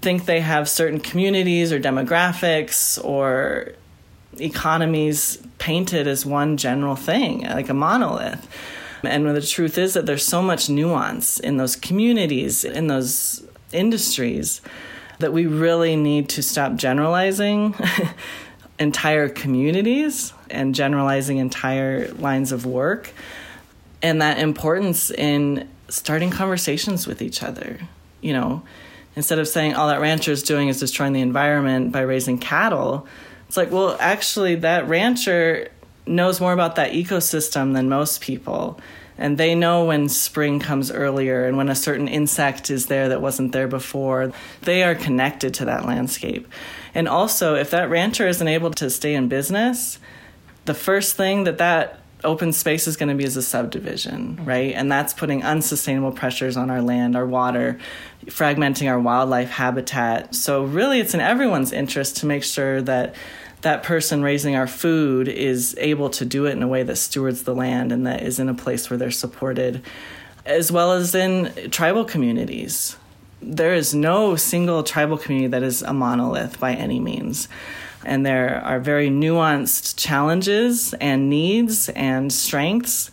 think 0.00 0.26
they 0.26 0.40
have 0.40 0.68
certain 0.68 1.00
communities 1.00 1.72
or 1.72 1.80
demographics 1.80 3.02
or 3.02 3.72
economies 4.40 5.38
painted 5.58 6.06
as 6.06 6.26
one 6.26 6.56
general 6.56 6.96
thing, 6.96 7.42
like 7.42 7.68
a 7.68 7.74
monolith. 7.74 8.48
And 9.02 9.26
the 9.26 9.42
truth 9.42 9.76
is 9.78 9.94
that 9.94 10.06
there's 10.06 10.24
so 10.24 10.42
much 10.42 10.68
nuance 10.68 11.38
in 11.38 11.56
those 11.56 11.76
communities, 11.76 12.64
in 12.64 12.86
those 12.86 13.44
industries, 13.72 14.60
that 15.18 15.32
we 15.32 15.46
really 15.46 15.96
need 15.96 16.28
to 16.30 16.42
stop 16.42 16.76
generalizing 16.76 17.74
entire 18.78 19.28
communities 19.28 20.32
and 20.50 20.74
generalizing 20.74 21.38
entire 21.38 22.12
lines 22.14 22.52
of 22.52 22.66
work. 22.66 23.12
And 24.02 24.20
that 24.20 24.38
importance 24.38 25.10
in 25.10 25.68
starting 25.88 26.30
conversations 26.30 27.06
with 27.06 27.22
each 27.22 27.42
other. 27.42 27.78
You 28.20 28.32
know, 28.32 28.62
instead 29.16 29.38
of 29.38 29.46
saying 29.48 29.74
all 29.74 29.88
that 29.88 30.00
rancher 30.00 30.32
is 30.32 30.42
doing 30.42 30.68
is 30.68 30.80
destroying 30.80 31.12
the 31.12 31.20
environment 31.20 31.92
by 31.92 32.00
raising 32.00 32.38
cattle, 32.38 33.06
it's 33.54 33.56
like, 33.56 33.70
well, 33.70 33.96
actually, 34.00 34.56
that 34.56 34.88
rancher 34.88 35.68
knows 36.08 36.40
more 36.40 36.52
about 36.52 36.74
that 36.74 36.90
ecosystem 36.90 37.72
than 37.72 37.88
most 37.88 38.20
people. 38.20 38.80
And 39.16 39.38
they 39.38 39.54
know 39.54 39.84
when 39.84 40.08
spring 40.08 40.58
comes 40.58 40.90
earlier 40.90 41.46
and 41.46 41.56
when 41.56 41.68
a 41.68 41.76
certain 41.76 42.08
insect 42.08 42.68
is 42.68 42.86
there 42.86 43.10
that 43.10 43.22
wasn't 43.22 43.52
there 43.52 43.68
before. 43.68 44.32
They 44.62 44.82
are 44.82 44.96
connected 44.96 45.54
to 45.54 45.66
that 45.66 45.86
landscape. 45.86 46.48
And 46.96 47.06
also, 47.06 47.54
if 47.54 47.70
that 47.70 47.88
rancher 47.88 48.26
isn't 48.26 48.48
able 48.48 48.72
to 48.72 48.90
stay 48.90 49.14
in 49.14 49.28
business, 49.28 50.00
the 50.64 50.74
first 50.74 51.14
thing 51.14 51.44
that 51.44 51.58
that 51.58 52.00
open 52.24 52.52
space 52.52 52.88
is 52.88 52.96
going 52.96 53.10
to 53.10 53.14
be 53.14 53.22
is 53.22 53.36
a 53.36 53.42
subdivision, 53.42 54.36
mm-hmm. 54.36 54.44
right? 54.46 54.74
And 54.74 54.90
that's 54.90 55.14
putting 55.14 55.44
unsustainable 55.44 56.10
pressures 56.10 56.56
on 56.56 56.70
our 56.70 56.82
land, 56.82 57.14
our 57.14 57.26
water, 57.26 57.78
fragmenting 58.26 58.90
our 58.90 58.98
wildlife 58.98 59.50
habitat. 59.50 60.34
So, 60.34 60.64
really, 60.64 60.98
it's 60.98 61.14
in 61.14 61.20
everyone's 61.20 61.70
interest 61.70 62.16
to 62.18 62.26
make 62.26 62.42
sure 62.42 62.82
that 62.82 63.14
that 63.64 63.82
person 63.82 64.22
raising 64.22 64.54
our 64.54 64.66
food 64.66 65.26
is 65.26 65.74
able 65.78 66.10
to 66.10 66.24
do 66.26 66.44
it 66.44 66.52
in 66.52 66.62
a 66.62 66.68
way 66.68 66.82
that 66.82 66.96
stewards 66.96 67.44
the 67.44 67.54
land 67.54 67.92
and 67.92 68.06
that 68.06 68.22
is 68.22 68.38
in 68.38 68.50
a 68.50 68.54
place 68.54 68.90
where 68.90 68.98
they're 68.98 69.10
supported, 69.10 69.82
as 70.44 70.70
well 70.70 70.92
as 70.92 71.14
in 71.14 71.70
tribal 71.70 72.04
communities. 72.04 72.96
There 73.40 73.74
is 73.74 73.94
no 73.94 74.36
single 74.36 74.82
tribal 74.82 75.16
community 75.16 75.48
that 75.48 75.62
is 75.62 75.80
a 75.80 75.94
monolith 75.94 76.60
by 76.60 76.74
any 76.74 77.00
means. 77.00 77.48
And 78.04 78.26
there 78.26 78.62
are 78.62 78.80
very 78.80 79.08
nuanced 79.08 79.96
challenges 79.96 80.92
and 80.94 81.30
needs 81.30 81.88
and 81.88 82.30
strengths. 82.30 83.10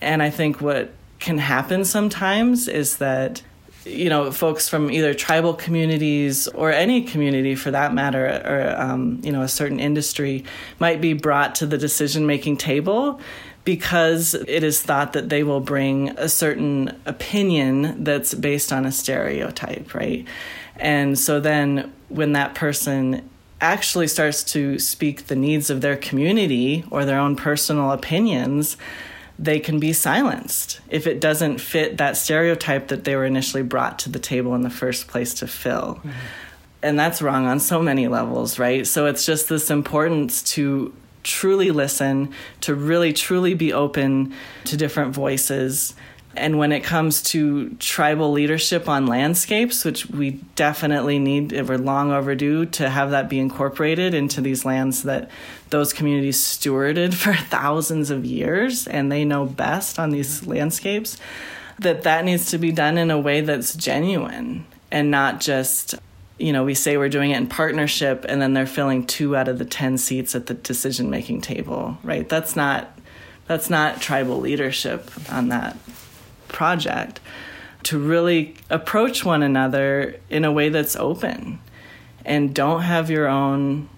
And 0.00 0.20
I 0.20 0.30
think 0.30 0.60
what 0.60 0.92
can 1.20 1.38
happen 1.38 1.84
sometimes 1.84 2.66
is 2.66 2.96
that 2.96 3.42
you 3.84 4.08
know, 4.08 4.30
folks 4.30 4.68
from 4.68 4.90
either 4.90 5.14
tribal 5.14 5.54
communities 5.54 6.48
or 6.48 6.70
any 6.70 7.02
community 7.02 7.54
for 7.54 7.70
that 7.70 7.92
matter, 7.94 8.26
or, 8.44 8.80
um, 8.80 9.20
you 9.22 9.32
know, 9.32 9.42
a 9.42 9.48
certain 9.48 9.80
industry 9.80 10.44
might 10.78 11.00
be 11.00 11.12
brought 11.12 11.54
to 11.56 11.66
the 11.66 11.78
decision 11.78 12.26
making 12.26 12.56
table 12.56 13.20
because 13.64 14.34
it 14.34 14.64
is 14.64 14.82
thought 14.82 15.12
that 15.12 15.28
they 15.28 15.42
will 15.42 15.60
bring 15.60 16.10
a 16.10 16.28
certain 16.28 17.00
opinion 17.06 18.02
that's 18.02 18.34
based 18.34 18.72
on 18.72 18.84
a 18.84 18.92
stereotype, 18.92 19.94
right? 19.94 20.26
And 20.76 21.18
so 21.18 21.38
then 21.38 21.92
when 22.08 22.32
that 22.32 22.54
person 22.54 23.28
actually 23.60 24.08
starts 24.08 24.42
to 24.42 24.78
speak 24.78 25.28
the 25.28 25.36
needs 25.36 25.70
of 25.70 25.80
their 25.80 25.96
community 25.96 26.84
or 26.90 27.04
their 27.04 27.20
own 27.20 27.36
personal 27.36 27.92
opinions, 27.92 28.76
they 29.38 29.58
can 29.58 29.80
be 29.80 29.92
silenced 29.92 30.80
if 30.88 31.06
it 31.06 31.20
doesn't 31.20 31.58
fit 31.58 31.96
that 31.98 32.16
stereotype 32.16 32.88
that 32.88 33.04
they 33.04 33.16
were 33.16 33.24
initially 33.24 33.62
brought 33.62 33.98
to 34.00 34.10
the 34.10 34.18
table 34.18 34.54
in 34.54 34.62
the 34.62 34.70
first 34.70 35.08
place 35.08 35.34
to 35.34 35.46
fill. 35.46 35.96
Mm-hmm. 35.96 36.10
And 36.84 36.98
that's 36.98 37.22
wrong 37.22 37.46
on 37.46 37.60
so 37.60 37.80
many 37.80 38.08
levels, 38.08 38.58
right? 38.58 38.86
So 38.86 39.06
it's 39.06 39.24
just 39.24 39.48
this 39.48 39.70
importance 39.70 40.42
to 40.54 40.92
truly 41.22 41.70
listen, 41.70 42.32
to 42.62 42.74
really 42.74 43.12
truly 43.12 43.54
be 43.54 43.72
open 43.72 44.34
to 44.64 44.76
different 44.76 45.14
voices 45.14 45.94
and 46.34 46.58
when 46.58 46.72
it 46.72 46.82
comes 46.82 47.22
to 47.22 47.70
tribal 47.74 48.32
leadership 48.32 48.88
on 48.88 49.06
landscapes, 49.06 49.84
which 49.84 50.06
we 50.06 50.30
definitely 50.54 51.18
need, 51.18 51.52
eh, 51.52 51.62
we're 51.62 51.76
long 51.76 52.10
overdue 52.10 52.66
to 52.66 52.88
have 52.88 53.10
that 53.10 53.28
be 53.28 53.38
incorporated 53.38 54.14
into 54.14 54.40
these 54.40 54.64
lands 54.64 55.02
that 55.02 55.30
those 55.70 55.92
communities 55.92 56.38
stewarded 56.38 57.14
for 57.22 57.34
thousands 57.34 58.10
of 58.10 58.24
years 58.24 58.86
and 58.86 59.12
they 59.12 59.24
know 59.24 59.44
best 59.44 59.98
on 59.98 60.10
these 60.10 60.46
landscapes, 60.46 61.18
that 61.78 62.02
that 62.02 62.24
needs 62.24 62.50
to 62.50 62.58
be 62.58 62.72
done 62.72 62.96
in 62.96 63.10
a 63.10 63.18
way 63.18 63.40
that's 63.40 63.74
genuine 63.74 64.64
and 64.90 65.10
not 65.10 65.40
just 65.40 65.94
you 66.38 66.52
know, 66.52 66.64
we 66.64 66.74
say 66.74 66.96
we're 66.96 67.08
doing 67.08 67.30
it 67.30 67.36
in 67.36 67.46
partnership 67.46 68.24
and 68.28 68.42
then 68.42 68.52
they're 68.52 68.66
filling 68.66 69.06
two 69.06 69.36
out 69.36 69.46
of 69.46 69.58
the 69.58 69.64
10 69.64 69.96
seats 69.96 70.34
at 70.34 70.46
the 70.46 70.54
decision 70.54 71.08
making 71.08 71.40
table, 71.40 71.98
right? 72.02 72.28
That's 72.28 72.56
not 72.56 72.98
that's 73.46 73.70
not 73.70 74.00
tribal 74.00 74.40
leadership 74.40 75.10
on 75.30 75.48
that 75.48 75.76
project 76.52 77.20
to 77.84 77.98
really 77.98 78.54
approach 78.70 79.24
one 79.24 79.42
another 79.42 80.16
in 80.30 80.44
a 80.44 80.52
way 80.52 80.68
that's 80.68 80.94
open 80.96 81.58
and 82.24 82.54
don't 82.54 82.82
have 82.82 83.10
your 83.10 83.26
own 83.26 83.88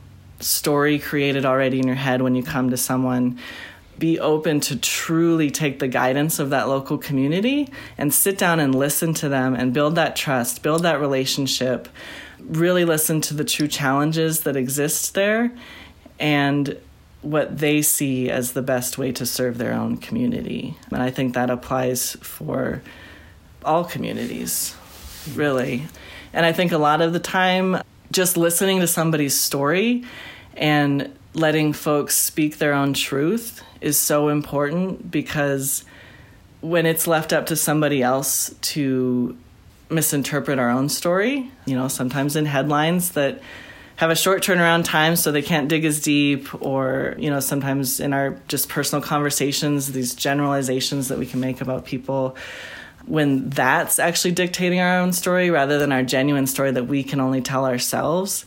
story 0.40 0.98
created 0.98 1.44
already 1.44 1.80
in 1.80 1.86
your 1.86 1.96
head 1.96 2.22
when 2.22 2.34
you 2.34 2.42
come 2.42 2.70
to 2.70 2.76
someone. 2.76 3.38
Be 3.98 4.18
open 4.18 4.60
to 4.60 4.76
truly 4.76 5.50
take 5.50 5.78
the 5.78 5.88
guidance 5.88 6.38
of 6.38 6.50
that 6.50 6.68
local 6.68 6.98
community 6.98 7.68
and 7.96 8.12
sit 8.12 8.38
down 8.38 8.58
and 8.58 8.74
listen 8.74 9.14
to 9.14 9.28
them 9.28 9.54
and 9.54 9.72
build 9.72 9.94
that 9.94 10.16
trust, 10.16 10.62
build 10.62 10.82
that 10.82 11.00
relationship, 11.00 11.88
really 12.40 12.84
listen 12.84 13.20
to 13.20 13.34
the 13.34 13.44
true 13.44 13.68
challenges 13.68 14.40
that 14.40 14.56
exist 14.56 15.14
there 15.14 15.52
and 16.18 16.78
what 17.24 17.58
they 17.58 17.82
see 17.82 18.30
as 18.30 18.52
the 18.52 18.62
best 18.62 18.98
way 18.98 19.10
to 19.12 19.24
serve 19.24 19.58
their 19.58 19.72
own 19.72 19.96
community. 19.96 20.76
And 20.90 21.02
I 21.02 21.10
think 21.10 21.34
that 21.34 21.50
applies 21.50 22.12
for 22.20 22.82
all 23.64 23.84
communities, 23.84 24.76
really. 25.34 25.86
And 26.32 26.44
I 26.44 26.52
think 26.52 26.72
a 26.72 26.78
lot 26.78 27.00
of 27.00 27.12
the 27.12 27.20
time, 27.20 27.80
just 28.12 28.36
listening 28.36 28.80
to 28.80 28.86
somebody's 28.86 29.38
story 29.38 30.04
and 30.56 31.16
letting 31.32 31.72
folks 31.72 32.16
speak 32.16 32.58
their 32.58 32.74
own 32.74 32.92
truth 32.92 33.62
is 33.80 33.96
so 33.98 34.28
important 34.28 35.10
because 35.10 35.84
when 36.60 36.86
it's 36.86 37.06
left 37.06 37.32
up 37.32 37.46
to 37.46 37.56
somebody 37.56 38.02
else 38.02 38.54
to 38.60 39.36
misinterpret 39.90 40.58
our 40.58 40.70
own 40.70 40.88
story, 40.88 41.50
you 41.66 41.74
know, 41.74 41.88
sometimes 41.88 42.36
in 42.36 42.46
headlines 42.46 43.10
that 43.12 43.40
have 43.96 44.10
a 44.10 44.16
short 44.16 44.42
turnaround 44.42 44.84
time 44.84 45.16
so 45.16 45.30
they 45.30 45.42
can't 45.42 45.68
dig 45.68 45.84
as 45.84 46.00
deep 46.00 46.62
or 46.62 47.14
you 47.18 47.30
know 47.30 47.40
sometimes 47.40 48.00
in 48.00 48.12
our 48.12 48.36
just 48.48 48.68
personal 48.68 49.02
conversations 49.02 49.92
these 49.92 50.14
generalizations 50.14 51.08
that 51.08 51.18
we 51.18 51.26
can 51.26 51.40
make 51.40 51.60
about 51.60 51.84
people 51.84 52.36
when 53.06 53.50
that's 53.50 53.98
actually 53.98 54.32
dictating 54.32 54.80
our 54.80 54.98
own 54.98 55.12
story 55.12 55.50
rather 55.50 55.78
than 55.78 55.92
our 55.92 56.02
genuine 56.02 56.46
story 56.46 56.70
that 56.70 56.86
we 56.86 57.02
can 57.02 57.20
only 57.20 57.40
tell 57.40 57.64
ourselves 57.66 58.44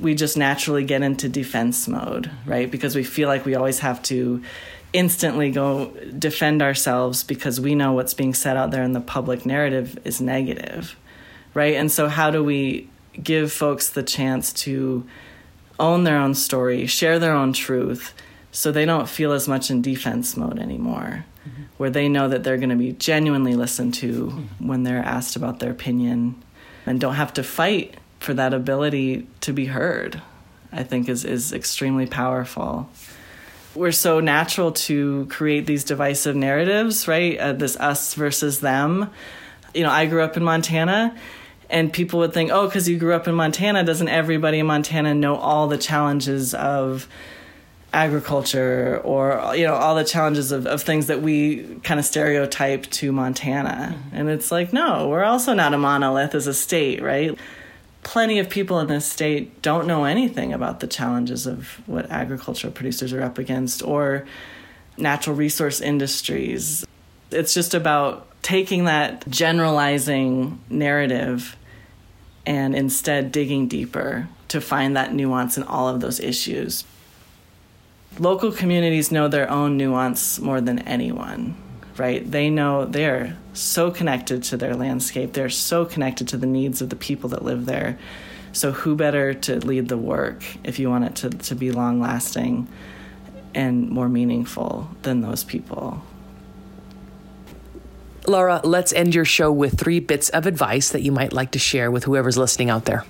we 0.00 0.14
just 0.14 0.36
naturally 0.36 0.84
get 0.84 1.02
into 1.02 1.28
defense 1.28 1.88
mode 1.88 2.30
right? 2.44 2.70
Because 2.70 2.94
we 2.94 3.04
feel 3.04 3.28
like 3.28 3.44
we 3.44 3.54
always 3.54 3.80
have 3.80 4.02
to 4.04 4.42
instantly 4.92 5.50
go 5.50 5.86
defend 6.18 6.62
ourselves 6.62 7.22
because 7.24 7.60
we 7.60 7.74
know 7.74 7.92
what's 7.92 8.14
being 8.14 8.32
said 8.32 8.56
out 8.56 8.70
there 8.70 8.82
in 8.82 8.92
the 8.92 9.00
public 9.00 9.44
narrative 9.44 9.98
is 10.04 10.20
negative 10.20 10.96
right? 11.54 11.74
And 11.74 11.90
so 11.90 12.08
how 12.08 12.30
do 12.30 12.44
we 12.44 12.88
give 13.22 13.52
folks 13.52 13.88
the 13.88 14.02
chance 14.02 14.52
to 14.52 15.06
own 15.78 16.04
their 16.04 16.18
own 16.18 16.34
story, 16.34 16.86
share 16.86 17.18
their 17.18 17.32
own 17.32 17.52
truth, 17.52 18.14
so 18.50 18.72
they 18.72 18.86
don't 18.86 19.08
feel 19.08 19.32
as 19.32 19.46
much 19.46 19.70
in 19.70 19.82
defense 19.82 20.36
mode 20.36 20.58
anymore, 20.58 21.24
mm-hmm. 21.46 21.64
where 21.76 21.90
they 21.90 22.08
know 22.08 22.28
that 22.28 22.42
they're 22.42 22.56
going 22.56 22.70
to 22.70 22.76
be 22.76 22.92
genuinely 22.92 23.54
listened 23.54 23.94
to 23.94 24.28
mm-hmm. 24.28 24.66
when 24.66 24.82
they're 24.82 25.04
asked 25.04 25.36
about 25.36 25.58
their 25.58 25.70
opinion 25.70 26.42
and 26.86 27.00
don't 27.00 27.16
have 27.16 27.34
to 27.34 27.42
fight 27.42 27.96
for 28.20 28.32
that 28.34 28.54
ability 28.54 29.26
to 29.42 29.52
be 29.52 29.66
heard, 29.66 30.22
I 30.72 30.82
think 30.82 31.08
is, 31.08 31.24
is 31.24 31.52
extremely 31.52 32.06
powerful. 32.06 32.88
We're 33.74 33.92
so 33.92 34.20
natural 34.20 34.72
to 34.72 35.26
create 35.26 35.66
these 35.66 35.84
divisive 35.84 36.34
narratives, 36.34 37.06
right? 37.06 37.38
Uh, 37.38 37.52
this 37.52 37.76
us 37.76 38.14
versus 38.14 38.60
them. 38.60 39.10
You 39.74 39.82
know, 39.82 39.90
I 39.90 40.06
grew 40.06 40.22
up 40.22 40.38
in 40.38 40.44
Montana 40.44 41.14
And 41.68 41.92
people 41.92 42.20
would 42.20 42.32
think, 42.32 42.50
oh, 42.52 42.66
because 42.66 42.88
you 42.88 42.98
grew 42.98 43.14
up 43.14 43.26
in 43.26 43.34
Montana, 43.34 43.82
doesn't 43.84 44.08
everybody 44.08 44.60
in 44.60 44.66
Montana 44.66 45.14
know 45.14 45.36
all 45.36 45.66
the 45.66 45.78
challenges 45.78 46.54
of 46.54 47.08
agriculture 47.92 49.00
or 49.04 49.54
you 49.54 49.64
know 49.64 49.72
all 49.72 49.94
the 49.94 50.04
challenges 50.04 50.52
of, 50.52 50.66
of 50.66 50.82
things 50.82 51.06
that 51.06 51.22
we 51.22 51.64
kind 51.82 51.98
of 51.98 52.04
stereotype 52.04 52.84
to 52.90 53.10
montana? 53.10 53.96
Mm-hmm. 53.96 54.16
and 54.16 54.28
it's 54.28 54.50
like 54.50 54.70
no 54.72 55.08
we're 55.08 55.24
also 55.24 55.54
not 55.54 55.72
a 55.72 55.78
monolith 55.78 56.34
as 56.34 56.46
a 56.46 56.52
state 56.52 57.00
right? 57.00 57.38
Plenty 58.02 58.38
of 58.38 58.50
people 58.50 58.78
in 58.80 58.88
this 58.88 59.06
state 59.06 59.62
don't 59.62 59.86
know 59.86 60.04
anything 60.04 60.52
about 60.52 60.80
the 60.80 60.86
challenges 60.86 61.46
of 61.46 61.80
what 61.86 62.10
agricultural 62.10 62.72
producers 62.72 63.12
are 63.12 63.22
up 63.22 63.38
against 63.38 63.82
or 63.82 64.26
natural 64.96 65.34
resource 65.34 65.80
industries. 65.80 66.86
It's 67.30 67.52
just 67.52 67.74
about 67.74 68.28
taking 68.46 68.84
that 68.84 69.28
generalizing 69.28 70.60
narrative 70.70 71.56
and 72.46 72.76
instead 72.76 73.32
digging 73.32 73.66
deeper 73.66 74.28
to 74.46 74.60
find 74.60 74.96
that 74.96 75.12
nuance 75.12 75.56
in 75.56 75.64
all 75.64 75.88
of 75.88 76.00
those 76.00 76.20
issues 76.20 76.84
local 78.18 78.52
communities 78.52 79.12
know 79.12 79.28
their 79.28 79.50
own 79.50 79.76
nuance 79.76 80.38
more 80.38 80.60
than 80.60 80.78
anyone, 80.80 81.56
right? 81.96 82.28
They 82.30 82.50
know 82.50 82.84
they're 82.84 83.36
so 83.52 83.90
connected 83.90 84.42
to 84.44 84.56
their 84.56 84.74
landscape, 84.74 85.32
they're 85.32 85.50
so 85.50 85.84
connected 85.84 86.28
to 86.28 86.36
the 86.36 86.46
needs 86.46 86.80
of 86.80 86.90
the 86.90 86.96
people 86.96 87.30
that 87.30 87.44
live 87.44 87.66
there. 87.66 87.98
So, 88.52 88.72
who 88.72 88.96
better 88.96 89.34
to 89.34 89.58
lead 89.58 89.88
the 89.88 89.98
work 89.98 90.42
if 90.64 90.78
you 90.78 90.88
want 90.88 91.04
it 91.04 91.14
to, 91.16 91.30
to 91.30 91.54
be 91.54 91.72
long 91.72 92.00
lasting 92.00 92.68
and 93.54 93.90
more 93.90 94.08
meaningful 94.08 94.88
than 95.02 95.20
those 95.20 95.44
people? 95.44 96.02
Laura, 98.28 98.60
let's 98.64 98.92
end 98.92 99.14
your 99.14 99.24
show 99.24 99.52
with 99.52 99.78
three 99.78 100.00
bits 100.00 100.28
of 100.30 100.46
advice 100.46 100.90
that 100.90 101.02
you 101.02 101.12
might 101.12 101.32
like 101.32 101.52
to 101.52 101.58
share 101.58 101.90
with 101.90 102.04
whoever's 102.04 102.36
listening 102.36 102.70
out 102.70 102.84
there. 102.84 103.04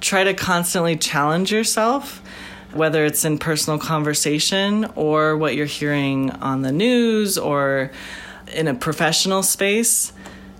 Try 0.00 0.24
to 0.24 0.34
constantly 0.34 0.96
challenge 0.96 1.50
yourself 1.50 2.22
whether 2.74 3.04
it's 3.04 3.24
in 3.24 3.38
personal 3.38 3.78
conversation 3.78 4.84
or 4.96 5.36
what 5.36 5.54
you're 5.54 5.66
hearing 5.66 6.30
on 6.30 6.62
the 6.62 6.72
news 6.72 7.38
or 7.38 7.90
in 8.52 8.68
a 8.68 8.74
professional 8.74 9.42
space 9.42 10.12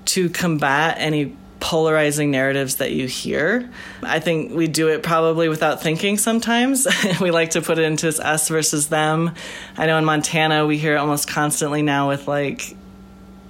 to 0.07 0.31
combat 0.31 0.97
any 0.99 1.37
polarizing 1.61 2.31
narratives 2.31 2.77
that 2.77 2.93
you 2.93 3.07
hear. 3.07 3.69
I 4.03 4.21
think 4.21 4.53
we 4.53 4.69
do 4.69 4.89
it 4.89 5.03
probably 5.03 5.49
without 5.49 5.83
thinking 5.83 6.19
sometimes. 6.19 6.87
we 7.21 7.31
like 7.31 7.51
to 7.51 7.63
put 7.63 7.79
it 7.79 7.85
into 7.85 8.09
us 8.25 8.49
versus 8.49 8.89
them. 8.89 9.35
I 9.77 9.87
know 9.87 9.99
in 9.99 10.05
Montana 10.05 10.67
we 10.67 10.79
hear 10.79 10.97
almost 10.97 11.27
constantly 11.27 11.83
now 11.83 12.09
with 12.09 12.29
like 12.29 12.77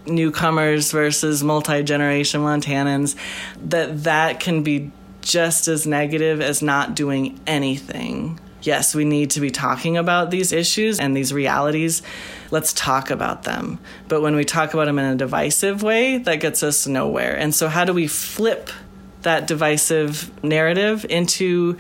newcomers 0.07 0.93
versus 0.93 1.43
multi-generation 1.43 2.41
Montanans 2.41 3.17
that 3.65 4.05
that 4.05 4.41
can 4.41 4.63
be 4.63 4.91
just 5.23 5.69
as 5.69 5.87
negative 5.87 6.41
as 6.41 6.61
not 6.61 6.95
doing 6.95 7.41
anything 7.47 8.39
yes, 8.67 8.95
we 8.95 9.05
need 9.05 9.31
to 9.31 9.41
be 9.41 9.51
talking 9.51 9.97
about 9.97 10.31
these 10.31 10.53
issues 10.53 10.99
and 10.99 11.17
these 11.17 11.33
realities. 11.33 12.03
Let's 12.51 12.73
talk 12.73 13.11
about 13.11 13.45
them. 13.45 13.79
But 14.09 14.23
when 14.23 14.35
we 14.35 14.45
talk 14.45 14.75
about 14.75 14.87
them 14.87 14.99
in 14.99 15.05
a 15.05 15.17
divisive 15.17 15.83
way, 15.83 16.19
that 16.19 16.41
gets 16.41 16.63
us 16.63 16.87
nowhere. 16.87 17.37
And 17.37 17.55
so, 17.55 17.69
how 17.69 17.85
do 17.85 17.93
we 17.93 18.07
flip 18.07 18.71
that 19.23 19.47
divisive 19.47 20.31
narrative 20.43 21.07
into 21.09 21.77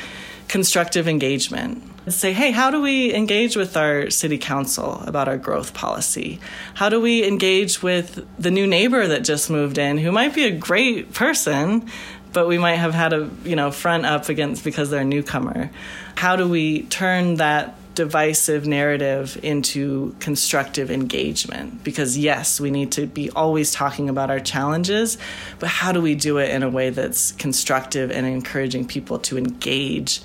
constructive 0.49 1.09
engagement? 1.09 1.83
Say, 2.09 2.32
hey, 2.32 2.50
how 2.50 2.70
do 2.70 2.80
we 2.80 3.14
engage 3.14 3.57
with 3.57 3.76
our 3.76 4.11
city 4.11 4.38
council 4.38 5.02
about 5.07 5.28
our 5.28 5.38
growth 5.38 5.72
policy? 5.72 6.38
How 6.74 6.88
do 6.88 7.00
we 7.00 7.26
engage 7.26 7.82
with 7.82 8.26
the 8.38 8.50
new 8.50 8.66
neighbor 8.66 9.07
that 9.07 9.24
just 9.24 9.50
moved 9.50 9.78
in 9.78 9.98
who 9.98 10.12
might 10.12 10.34
be 10.34 10.44
a 10.44 10.50
great 10.50 11.14
person, 11.14 11.88
but 12.34 12.46
we 12.46 12.59
might 12.59 12.76
have 12.76 12.92
had 12.92 13.14
a 13.14 13.30
you 13.44 13.57
know 13.57 13.70
front 13.70 14.05
up 14.05 14.28
against 14.28 14.64
because 14.64 14.90
they're 14.90 15.00
a 15.00 15.05
newcomer. 15.05 15.70
How 16.16 16.36
do 16.36 16.46
we 16.46 16.82
turn 16.82 17.36
that 17.36 17.76
divisive 17.94 18.66
narrative 18.66 19.38
into 19.42 20.14
constructive 20.18 20.90
engagement? 20.90 21.84
Because 21.84 22.18
yes, 22.18 22.61
we 22.61 22.70
need 22.70 22.92
to 22.92 23.07
be 23.07 23.30
always 23.30 23.72
talking 23.72 24.11
about 24.11 24.30
our 24.30 24.40
challenges, 24.40 25.16
but 25.59 25.68
how 25.68 25.92
do 25.92 26.02
we 26.02 26.14
do 26.14 26.38
it 26.38 26.50
in 26.50 26.62
a 26.62 26.68
way 26.68 26.90
that's 26.90 27.32
constructive 27.32 28.11
and 28.11 28.26
encouraging 28.26 28.86
people 28.86 29.20
to 29.20 29.38
engage 29.38 30.20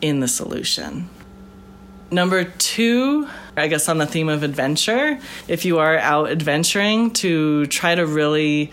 in 0.00 0.20
the 0.20 0.28
solution? 0.28 1.08
Number 2.10 2.44
two, 2.44 3.28
I 3.56 3.68
guess 3.68 3.88
on 3.88 3.98
the 3.98 4.06
theme 4.06 4.28
of 4.28 4.42
adventure, 4.42 5.20
if 5.46 5.64
you 5.64 5.78
are 5.78 5.96
out 5.96 6.30
adventuring, 6.30 7.12
to 7.12 7.66
try 7.66 7.94
to 7.94 8.04
really 8.04 8.72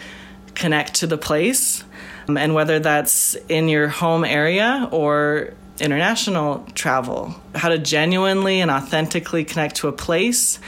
connect 0.56 0.96
to 0.96 1.08
the 1.08 1.18
place 1.18 1.84
um, 2.28 2.36
and 2.38 2.56
whether 2.56 2.80
that's 2.80 3.36
in 3.48 3.70
your 3.70 3.88
home 3.88 4.26
area 4.26 4.90
or 4.92 5.54
international 5.80 6.66
travel, 6.74 7.36
how 7.54 7.70
to 7.70 7.78
genuinely 7.78 8.60
and 8.60 8.72
authentically 8.72 9.44
connect 9.44 9.76
to 9.78 9.88
a 9.88 9.92
place 9.92 10.60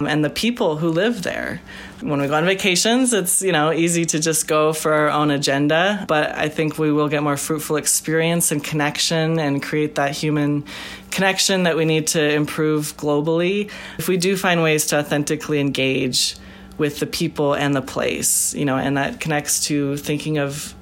and 0.00 0.24
the 0.24 0.30
people 0.30 0.76
who 0.76 0.88
live 0.88 1.22
there. 1.22 1.60
When 2.00 2.20
we 2.20 2.26
go 2.26 2.34
on 2.34 2.44
vacations, 2.44 3.12
it's 3.12 3.40
you 3.42 3.52
know 3.52 3.72
easy 3.72 4.04
to 4.06 4.18
just 4.20 4.46
go 4.46 4.72
for 4.72 4.92
our 4.92 5.08
own 5.08 5.30
agenda, 5.30 6.04
but 6.06 6.34
I 6.36 6.48
think 6.48 6.78
we 6.78 6.92
will 6.92 7.08
get 7.08 7.22
more 7.22 7.36
fruitful 7.36 7.76
experience 7.76 8.52
and 8.52 8.62
connection 8.62 9.38
and 9.38 9.62
create 9.62 9.94
that 9.94 10.12
human 10.12 10.64
connection 11.10 11.62
that 11.62 11.76
we 11.76 11.84
need 11.84 12.08
to 12.08 12.34
improve 12.34 12.96
globally. 12.96 13.70
If 13.98 14.08
we 14.08 14.16
do 14.18 14.36
find 14.36 14.62
ways 14.62 14.86
to 14.86 14.98
authentically 14.98 15.60
engage 15.60 16.36
with 16.78 16.98
the 16.98 17.06
people 17.06 17.54
and 17.54 17.74
the 17.74 17.82
place, 17.82 18.54
you 18.54 18.66
know, 18.66 18.76
and 18.76 18.96
that 18.98 19.20
connects 19.20 19.66
to 19.66 19.96
thinking 19.96 20.36
of 20.36 20.74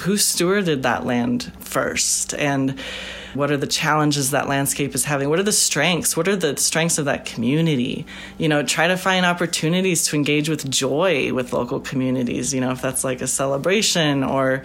who 0.00 0.14
stewarded 0.14 0.82
that 0.82 1.06
land 1.06 1.52
first 1.60 2.34
and 2.34 2.78
what 3.34 3.50
are 3.50 3.56
the 3.56 3.66
challenges 3.66 4.30
that 4.30 4.48
landscape 4.48 4.94
is 4.94 5.04
having? 5.04 5.28
What 5.28 5.38
are 5.38 5.44
the 5.44 5.52
strengths? 5.52 6.16
What 6.16 6.28
are 6.28 6.36
the 6.36 6.56
strengths 6.56 6.98
of 6.98 7.06
that 7.06 7.24
community? 7.24 8.06
You 8.38 8.48
know 8.48 8.62
try 8.62 8.88
to 8.88 8.96
find 8.96 9.26
opportunities 9.26 10.06
to 10.06 10.16
engage 10.16 10.48
with 10.48 10.70
joy 10.70 11.32
with 11.32 11.52
local 11.52 11.80
communities 11.80 12.52
you 12.54 12.60
know 12.60 12.70
if 12.70 12.82
that's 12.82 13.04
like 13.04 13.20
a 13.20 13.26
celebration 13.26 14.22
or 14.24 14.64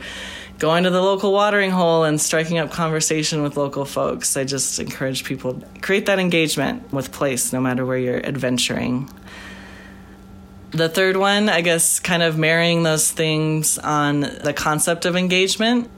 going 0.60 0.84
to 0.84 0.90
the 0.90 1.02
local 1.02 1.32
watering 1.32 1.72
hole 1.72 2.04
and 2.04 2.20
striking 2.20 2.58
up 2.58 2.72
conversation 2.72 3.44
with 3.44 3.58
local 3.58 3.86
folks. 3.86 4.36
I 4.36 4.44
just 4.44 4.80
encourage 4.80 5.24
people 5.24 5.62
create 5.82 6.08
that 6.08 6.20
engagement 6.20 6.92
with 6.92 7.12
place 7.12 7.54
no 7.54 7.62
matter 7.62 7.86
where 7.86 7.98
you're 7.98 8.26
adventuring. 8.26 9.10
The 10.72 10.90
third 10.90 11.16
one, 11.16 11.48
I 11.48 11.62
guess, 11.62 12.00
kind 12.00 12.24
of 12.24 12.38
marrying 12.38 12.84
those 12.84 13.10
things 13.10 13.78
on 13.78 14.22
the 14.22 14.54
concept 14.56 15.06
of 15.06 15.16
engagement. 15.16 15.90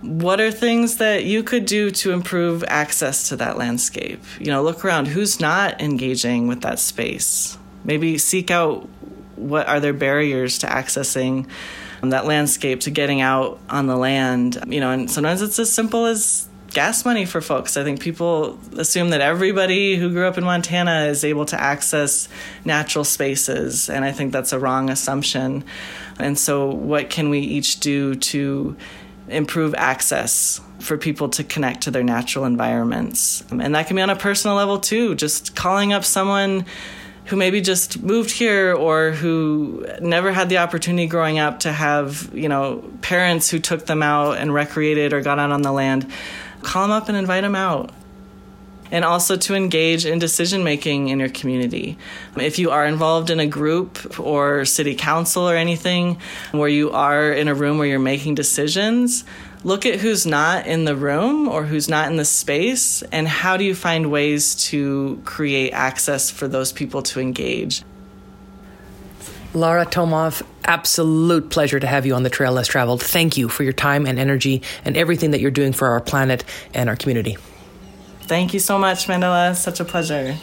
What 0.00 0.40
are 0.40 0.52
things 0.52 0.98
that 0.98 1.24
you 1.24 1.42
could 1.42 1.66
do 1.66 1.90
to 1.90 2.12
improve 2.12 2.62
access 2.68 3.28
to 3.30 3.36
that 3.36 3.58
landscape? 3.58 4.22
You 4.38 4.46
know, 4.46 4.62
look 4.62 4.84
around. 4.84 5.08
Who's 5.08 5.40
not 5.40 5.80
engaging 5.80 6.46
with 6.46 6.60
that 6.60 6.78
space? 6.78 7.58
Maybe 7.84 8.16
seek 8.18 8.50
out 8.50 8.88
what 9.34 9.66
are 9.66 9.80
there 9.80 9.92
barriers 9.92 10.58
to 10.58 10.66
accessing 10.66 11.48
um, 12.02 12.10
that 12.10 12.26
landscape, 12.26 12.80
to 12.80 12.90
getting 12.90 13.20
out 13.20 13.58
on 13.68 13.86
the 13.86 13.96
land. 13.96 14.62
You 14.68 14.80
know, 14.80 14.90
and 14.90 15.10
sometimes 15.10 15.42
it's 15.42 15.58
as 15.58 15.72
simple 15.72 16.06
as 16.06 16.48
gas 16.72 17.04
money 17.04 17.24
for 17.24 17.40
folks. 17.40 17.76
I 17.76 17.82
think 17.82 18.00
people 18.00 18.58
assume 18.76 19.10
that 19.10 19.20
everybody 19.20 19.96
who 19.96 20.10
grew 20.10 20.26
up 20.26 20.38
in 20.38 20.44
Montana 20.44 21.06
is 21.06 21.24
able 21.24 21.46
to 21.46 21.60
access 21.60 22.28
natural 22.64 23.04
spaces, 23.04 23.88
and 23.88 24.04
I 24.04 24.12
think 24.12 24.32
that's 24.32 24.52
a 24.52 24.58
wrong 24.58 24.90
assumption. 24.90 25.64
And 26.18 26.38
so, 26.38 26.68
what 26.68 27.10
can 27.10 27.30
we 27.30 27.40
each 27.40 27.80
do 27.80 28.14
to 28.14 28.76
improve 29.30 29.74
access 29.74 30.60
for 30.80 30.96
people 30.96 31.28
to 31.30 31.44
connect 31.44 31.82
to 31.82 31.90
their 31.90 32.04
natural 32.04 32.44
environments? 32.44 33.44
And 33.50 33.74
that 33.74 33.86
can 33.86 33.96
be 33.96 34.02
on 34.02 34.10
a 34.10 34.16
personal 34.16 34.56
level 34.56 34.78
too, 34.78 35.14
just 35.14 35.54
calling 35.56 35.92
up 35.92 36.04
someone 36.04 36.64
who 37.26 37.36
maybe 37.36 37.60
just 37.60 38.02
moved 38.02 38.30
here 38.30 38.74
or 38.74 39.10
who 39.10 39.86
never 40.00 40.32
had 40.32 40.48
the 40.48 40.58
opportunity 40.58 41.06
growing 41.06 41.38
up 41.38 41.60
to 41.60 41.72
have, 41.72 42.30
you 42.32 42.48
know, 42.48 42.82
parents 43.02 43.50
who 43.50 43.58
took 43.58 43.84
them 43.84 44.02
out 44.02 44.38
and 44.38 44.54
recreated 44.54 45.12
or 45.12 45.20
got 45.20 45.38
out 45.38 45.50
on 45.50 45.62
the 45.62 45.72
land 45.72 46.10
call 46.62 46.82
them 46.82 46.90
up 46.90 47.08
and 47.08 47.16
invite 47.16 47.42
them 47.42 47.54
out. 47.54 47.90
And 48.90 49.04
also 49.04 49.36
to 49.36 49.54
engage 49.54 50.06
in 50.06 50.18
decision 50.18 50.64
making 50.64 51.08
in 51.08 51.18
your 51.20 51.28
community. 51.28 51.98
If 52.36 52.58
you 52.58 52.70
are 52.70 52.86
involved 52.86 53.30
in 53.30 53.40
a 53.40 53.46
group 53.46 54.18
or 54.18 54.64
city 54.64 54.94
council 54.94 55.48
or 55.48 55.56
anything 55.56 56.20
where 56.52 56.68
you 56.68 56.90
are 56.90 57.30
in 57.30 57.48
a 57.48 57.54
room 57.54 57.78
where 57.78 57.86
you're 57.86 57.98
making 57.98 58.34
decisions, 58.34 59.24
look 59.64 59.84
at 59.84 60.00
who's 60.00 60.24
not 60.24 60.66
in 60.66 60.84
the 60.84 60.96
room 60.96 61.48
or 61.48 61.64
who's 61.64 61.88
not 61.88 62.10
in 62.10 62.16
the 62.16 62.24
space 62.24 63.02
and 63.12 63.28
how 63.28 63.56
do 63.56 63.64
you 63.64 63.74
find 63.74 64.10
ways 64.10 64.54
to 64.54 65.20
create 65.24 65.72
access 65.72 66.30
for 66.30 66.48
those 66.48 66.72
people 66.72 67.02
to 67.02 67.20
engage. 67.20 67.82
Lara 69.54 69.86
Tomov, 69.86 70.42
absolute 70.64 71.50
pleasure 71.50 71.80
to 71.80 71.86
have 71.86 72.04
you 72.04 72.14
on 72.14 72.22
the 72.22 72.30
Trail 72.30 72.52
Less 72.52 72.68
Traveled. 72.68 73.02
Thank 73.02 73.36
you 73.36 73.48
for 73.48 73.64
your 73.64 73.72
time 73.72 74.06
and 74.06 74.18
energy 74.18 74.62
and 74.84 74.96
everything 74.96 75.30
that 75.30 75.40
you're 75.40 75.50
doing 75.50 75.72
for 75.72 75.88
our 75.88 76.00
planet 76.00 76.44
and 76.74 76.88
our 76.88 76.96
community. 76.96 77.38
Thank 78.28 78.52
you 78.52 78.60
so 78.60 78.78
much, 78.78 79.06
Mandela. 79.06 79.56
Such 79.56 79.80
a 79.80 79.84
pleasure. 79.86 80.36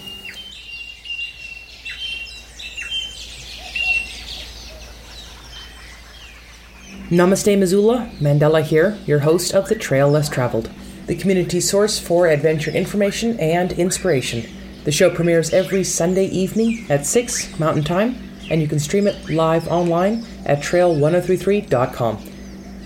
Namaste, 7.11 7.59
Missoula. 7.59 8.09
Mandela 8.19 8.63
here, 8.63 8.97
your 9.05 9.19
host 9.19 9.53
of 9.53 9.69
The 9.69 9.75
Trail 9.75 10.09
Less 10.09 10.27
Traveled, 10.27 10.71
the 11.05 11.15
community 11.15 11.61
source 11.61 11.99
for 11.99 12.25
adventure 12.25 12.71
information 12.71 13.39
and 13.39 13.71
inspiration. 13.73 14.49
The 14.83 14.91
show 14.91 15.11
premieres 15.11 15.53
every 15.53 15.83
Sunday 15.83 16.25
evening 16.25 16.87
at 16.89 17.05
6 17.05 17.59
Mountain 17.59 17.83
Time, 17.83 18.15
and 18.49 18.59
you 18.61 18.67
can 18.67 18.79
stream 18.79 19.05
it 19.05 19.29
live 19.29 19.67
online 19.67 20.25
at 20.47 20.63
trail1033.com. 20.63 22.17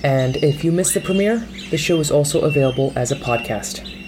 And 0.04 0.36
if 0.38 0.66
you 0.66 0.74
miss 0.74 0.94
the 0.94 1.00
premiere, 1.00 1.48
the 1.72 1.78
show 1.78 2.02
is 2.02 2.12
also 2.12 2.42
available 2.42 2.92
as 2.98 3.14
a 3.14 3.16
podcast. 3.16 3.99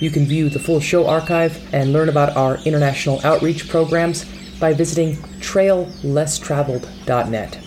You 0.00 0.10
can 0.10 0.26
view 0.26 0.48
the 0.48 0.60
full 0.60 0.80
show 0.80 1.08
archive 1.08 1.58
and 1.72 1.92
learn 1.92 2.08
about 2.08 2.36
our 2.36 2.58
international 2.58 3.20
outreach 3.24 3.68
programs 3.68 4.24
by 4.60 4.72
visiting 4.72 5.16
traillesstraveled.net. 5.40 7.58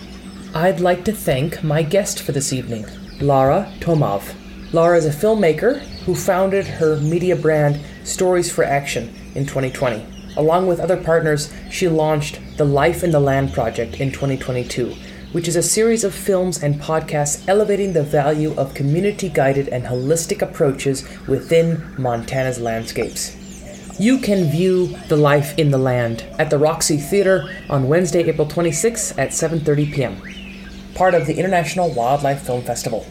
I'd 0.53 0.79
like 0.79 1.03
to 1.05 1.13
thank 1.13 1.63
my 1.63 1.81
guest 1.83 2.21
for 2.21 2.31
this 2.31 2.53
evening, 2.53 2.85
Lara 3.19 3.73
Tomov. 3.79 4.33
Lara 4.73 4.97
is 4.97 5.05
a 5.05 5.09
filmmaker 5.09 5.79
who 6.05 6.15
founded 6.15 6.65
her 6.65 6.95
media 6.97 7.35
brand 7.35 7.79
Stories 8.03 8.51
for 8.51 8.63
Action 8.63 9.13
in 9.35 9.45
2020. 9.45 10.05
Along 10.37 10.67
with 10.67 10.79
other 10.79 10.95
partners, 10.95 11.51
she 11.69 11.89
launched 11.89 12.39
the 12.57 12.63
Life 12.63 13.03
in 13.03 13.11
the 13.11 13.19
Land 13.19 13.53
project 13.53 13.99
in 13.99 14.11
2022, 14.11 14.95
which 15.31 15.47
is 15.47 15.55
a 15.55 15.63
series 15.63 16.03
of 16.03 16.13
films 16.13 16.61
and 16.61 16.81
podcasts 16.81 17.47
elevating 17.47 17.93
the 17.93 18.03
value 18.03 18.53
of 18.55 18.73
community 18.73 19.29
guided 19.29 19.67
and 19.69 19.85
holistic 19.85 20.41
approaches 20.41 21.07
within 21.27 21.81
Montana's 21.97 22.59
landscapes. 22.59 23.37
You 23.99 24.17
can 24.17 24.49
view 24.49 24.97
The 25.09 25.17
Life 25.17 25.57
in 25.57 25.71
the 25.71 25.77
Land 25.77 26.25
at 26.39 26.49
the 26.49 26.57
Roxy 26.57 26.97
Theater 26.97 27.47
on 27.69 27.87
Wednesday, 27.87 28.23
April 28.23 28.47
26th 28.47 29.17
at 29.17 29.29
7:30 29.29 29.93
p.m. 29.93 30.21
Part 30.95 31.13
of 31.13 31.27
the 31.27 31.37
International 31.37 31.93
Wildlife 31.93 32.41
Film 32.41 32.63
Festival. 32.63 33.05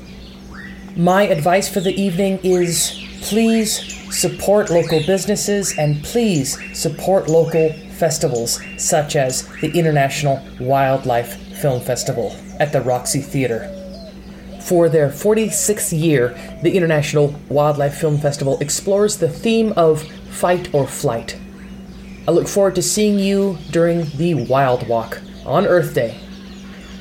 My 0.96 1.22
advice 1.22 1.68
for 1.68 1.80
the 1.80 1.94
evening 1.94 2.40
is 2.42 3.06
please 3.22 3.96
support 4.10 4.70
local 4.70 5.00
businesses 5.06 5.78
and 5.78 6.02
please 6.02 6.58
support 6.76 7.28
local 7.28 7.72
festivals 7.98 8.60
such 8.76 9.14
as 9.14 9.46
the 9.60 9.70
International 9.70 10.42
Wildlife 10.58 11.38
Film 11.60 11.80
Festival 11.80 12.34
at 12.58 12.72
the 12.72 12.80
Roxy 12.80 13.20
Theater. 13.20 13.76
For 14.62 14.88
their 14.88 15.08
46th 15.08 15.98
year, 15.98 16.28
the 16.62 16.76
International 16.76 17.34
Wildlife 17.48 17.94
Film 17.94 18.18
Festival 18.18 18.58
explores 18.60 19.16
the 19.16 19.28
theme 19.28 19.72
of 19.76 20.02
fight 20.30 20.72
or 20.74 20.86
flight. 20.86 21.38
I 22.28 22.30
look 22.30 22.48
forward 22.48 22.74
to 22.76 22.82
seeing 22.82 23.18
you 23.18 23.58
during 23.70 24.10
the 24.16 24.34
Wild 24.34 24.86
Walk 24.86 25.20
on 25.44 25.66
Earth 25.66 25.94
Day. 25.94 26.18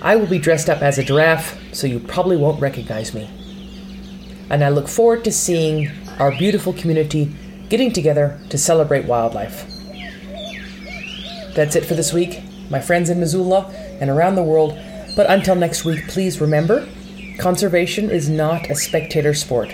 I 0.01 0.15
will 0.15 0.27
be 0.27 0.39
dressed 0.39 0.69
up 0.69 0.81
as 0.81 0.97
a 0.97 1.03
giraffe, 1.03 1.57
so 1.73 1.87
you 1.87 1.99
probably 1.99 2.37
won't 2.37 2.61
recognize 2.61 3.13
me. 3.13 3.29
And 4.49 4.63
I 4.63 4.69
look 4.69 4.87
forward 4.87 5.23
to 5.25 5.31
seeing 5.31 5.91
our 6.17 6.31
beautiful 6.31 6.73
community 6.73 7.31
getting 7.69 7.93
together 7.93 8.39
to 8.49 8.57
celebrate 8.57 9.05
wildlife. 9.05 9.65
That's 11.53 11.75
it 11.75 11.85
for 11.85 11.93
this 11.93 12.13
week, 12.13 12.41
my 12.69 12.79
friends 12.79 13.09
in 13.09 13.19
Missoula 13.19 13.71
and 13.99 14.09
around 14.09 14.35
the 14.35 14.43
world. 14.43 14.77
But 15.15 15.29
until 15.29 15.55
next 15.55 15.85
week, 15.85 16.07
please 16.07 16.39
remember 16.41 16.87
conservation 17.39 18.09
is 18.09 18.29
not 18.29 18.69
a 18.69 18.75
spectator 18.75 19.33
sport. 19.33 19.73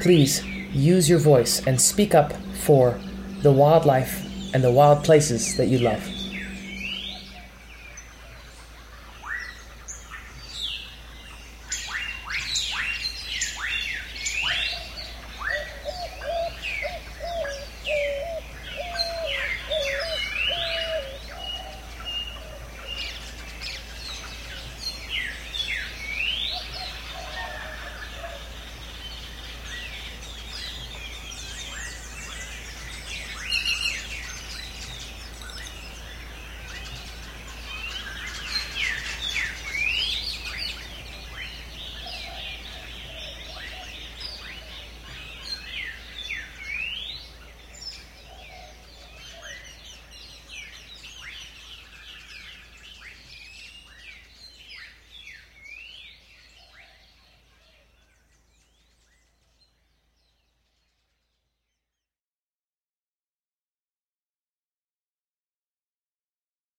Please 0.00 0.44
use 0.72 1.08
your 1.08 1.18
voice 1.18 1.66
and 1.66 1.80
speak 1.80 2.14
up 2.14 2.32
for 2.64 2.98
the 3.42 3.52
wildlife 3.52 4.26
and 4.54 4.62
the 4.62 4.70
wild 4.70 5.04
places 5.04 5.56
that 5.56 5.66
you 5.66 5.78
love. 5.78 6.11